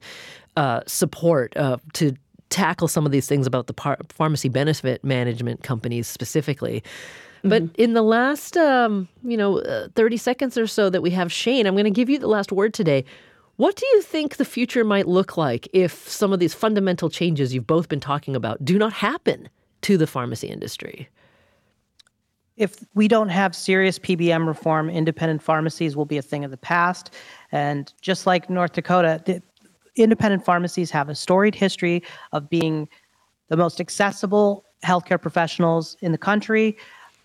uh, 0.58 0.82
support 0.86 1.56
uh, 1.58 1.78
to 1.94 2.14
tackle 2.50 2.88
some 2.88 3.06
of 3.06 3.12
these 3.12 3.28
things 3.28 3.48
about 3.48 3.68
the 3.68 3.74
par- 3.74 3.98
pharmacy 4.10 4.50
benefit 4.50 5.04
management 5.04 5.64
companies 5.64 6.08
specifically. 6.08 6.84
But 7.44 7.64
mm-hmm. 7.64 7.82
in 7.82 7.94
the 7.94 8.02
last, 8.02 8.56
um, 8.56 9.10
you 9.24 9.36
know, 9.36 9.60
uh, 9.60 9.90
30 9.96 10.18
seconds 10.18 10.58
or 10.58 10.66
so 10.66 10.90
that 10.90 11.02
we 11.02 11.10
have 11.12 11.32
Shane, 11.32 11.68
I'm 11.68 11.74
going 11.74 11.84
to 11.84 11.92
give 11.92 12.10
you 12.10 12.18
the 12.18 12.28
last 12.28 12.52
word 12.52 12.74
today. 12.74 13.04
What 13.58 13.76
do 13.76 13.86
you 13.86 14.02
think 14.02 14.38
the 14.38 14.46
future 14.46 14.84
might 14.84 15.08
look 15.08 15.38
like 15.38 15.68
if 15.74 16.08
some 16.10 16.34
of 16.34 16.40
these 16.40 16.54
fundamental 16.54 17.10
changes 17.10 17.54
you've 17.54 17.68
both 17.68 17.88
been 17.88 18.00
talking 18.00 18.36
about 18.36 18.66
do 18.66 18.80
not 18.80 18.94
happen 18.94 19.48
to 19.82 19.98
the 19.98 20.08
pharmacy 20.08 20.48
industry? 20.48 21.08
If 22.58 22.84
we 22.94 23.08
don't 23.08 23.30
have 23.30 23.56
serious 23.56 24.00
PBM 24.00 24.48
reform, 24.48 24.90
independent 24.90 25.42
pharmacies 25.42 25.96
will 25.96 26.06
be 26.06 26.18
a 26.18 26.22
thing 26.22 26.44
of 26.44 26.52
the 26.52 26.58
past. 26.58 27.14
And 27.52 27.92
just 28.02 28.26
like 28.26 28.50
North 28.50 28.74
Dakota, 28.74 29.22
the 29.26 29.42
independent 29.96 30.46
pharmacies 30.46 30.90
have 30.92 31.10
a 31.10 31.16
storied 31.16 31.56
history 31.56 32.04
of 32.32 32.50
being 32.50 32.88
the 33.50 33.58
most 33.58 33.80
accessible 33.80 34.66
healthcare 34.84 35.22
professionals 35.22 35.96
in 36.02 36.12
the 36.12 36.18
country, 36.18 36.78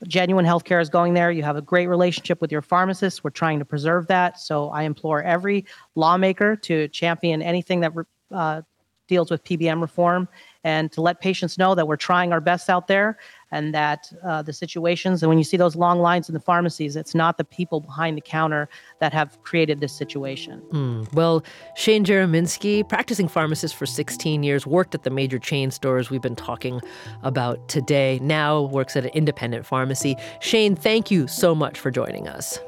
genuine 0.06 0.44
healthcare 0.44 0.80
is 0.80 0.88
going 0.88 1.14
there. 1.14 1.30
You 1.30 1.42
have 1.42 1.56
a 1.56 1.62
great 1.62 1.88
relationship 1.88 2.40
with 2.40 2.52
your 2.52 2.62
pharmacist. 2.62 3.24
We're 3.24 3.30
trying 3.30 3.58
to 3.58 3.64
preserve 3.64 4.06
that. 4.08 4.38
So 4.38 4.70
I 4.70 4.82
implore 4.82 5.22
every 5.22 5.66
lawmaker 5.94 6.56
to 6.56 6.88
champion 6.88 7.42
anything 7.42 7.80
that 7.80 7.92
uh, 8.30 8.62
deals 9.08 9.30
with 9.30 9.42
PBM 9.44 9.80
reform 9.80 10.28
and 10.64 10.92
to 10.92 11.00
let 11.00 11.20
patients 11.20 11.58
know 11.58 11.74
that 11.74 11.88
we're 11.88 11.96
trying 11.96 12.32
our 12.32 12.40
best 12.40 12.70
out 12.70 12.86
there 12.86 13.18
and 13.50 13.74
that 13.74 14.12
uh, 14.24 14.42
the 14.42 14.52
situations 14.52 15.22
and 15.22 15.28
when 15.28 15.38
you 15.38 15.44
see 15.44 15.56
those 15.56 15.76
long 15.76 16.00
lines 16.00 16.28
in 16.28 16.34
the 16.34 16.40
pharmacies 16.40 16.96
it's 16.96 17.14
not 17.14 17.38
the 17.38 17.44
people 17.44 17.80
behind 17.80 18.16
the 18.16 18.20
counter 18.20 18.68
that 19.00 19.12
have 19.12 19.40
created 19.42 19.80
this 19.80 19.92
situation 19.92 20.62
mm. 20.72 21.12
well 21.14 21.42
shane 21.76 22.04
jerominski 22.04 22.88
practicing 22.88 23.28
pharmacist 23.28 23.74
for 23.74 23.86
16 23.86 24.42
years 24.42 24.66
worked 24.66 24.94
at 24.94 25.02
the 25.02 25.10
major 25.10 25.38
chain 25.38 25.70
stores 25.70 26.10
we've 26.10 26.22
been 26.22 26.36
talking 26.36 26.80
about 27.22 27.68
today 27.68 28.18
now 28.22 28.62
works 28.62 28.96
at 28.96 29.04
an 29.04 29.10
independent 29.10 29.66
pharmacy 29.66 30.16
shane 30.40 30.74
thank 30.76 31.10
you 31.10 31.26
so 31.26 31.54
much 31.54 31.78
for 31.78 31.90
joining 31.90 32.28
us 32.28 32.58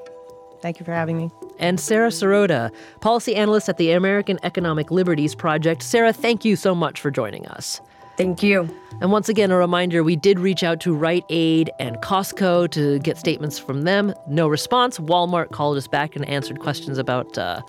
Thank 0.60 0.78
you 0.78 0.84
for 0.84 0.92
having 0.92 1.16
me. 1.16 1.30
And 1.58 1.80
Sarah 1.80 2.10
Sirota, 2.10 2.70
policy 3.00 3.34
analyst 3.34 3.68
at 3.68 3.78
the 3.78 3.92
American 3.92 4.38
Economic 4.42 4.90
Liberties 4.90 5.34
Project. 5.34 5.82
Sarah, 5.82 6.12
thank 6.12 6.44
you 6.44 6.56
so 6.56 6.74
much 6.74 7.00
for 7.00 7.10
joining 7.10 7.46
us. 7.46 7.80
Thank 8.20 8.42
you. 8.42 8.68
And 9.00 9.12
once 9.12 9.30
again, 9.30 9.50
a 9.50 9.56
reminder 9.56 10.04
we 10.04 10.14
did 10.14 10.38
reach 10.38 10.62
out 10.62 10.78
to 10.80 10.94
Rite 10.94 11.24
Aid 11.30 11.70
and 11.78 11.96
Costco 12.02 12.70
to 12.72 12.98
get 12.98 13.16
statements 13.16 13.58
from 13.58 13.82
them. 13.82 14.12
No 14.28 14.46
response. 14.46 14.98
Walmart 14.98 15.52
called 15.52 15.78
us 15.78 15.86
back 15.86 16.16
and 16.16 16.28
answered 16.28 16.60
questions 16.60 16.98
about 16.98 17.38
uh, 17.38 17.62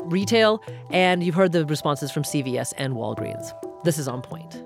retail. 0.00 0.60
And 0.90 1.22
you've 1.22 1.36
heard 1.36 1.52
the 1.52 1.64
responses 1.64 2.10
from 2.10 2.24
CVS 2.24 2.72
and 2.76 2.94
Walgreens. 2.94 3.52
This 3.84 3.96
is 3.96 4.08
On 4.08 4.20
Point. 4.20 4.60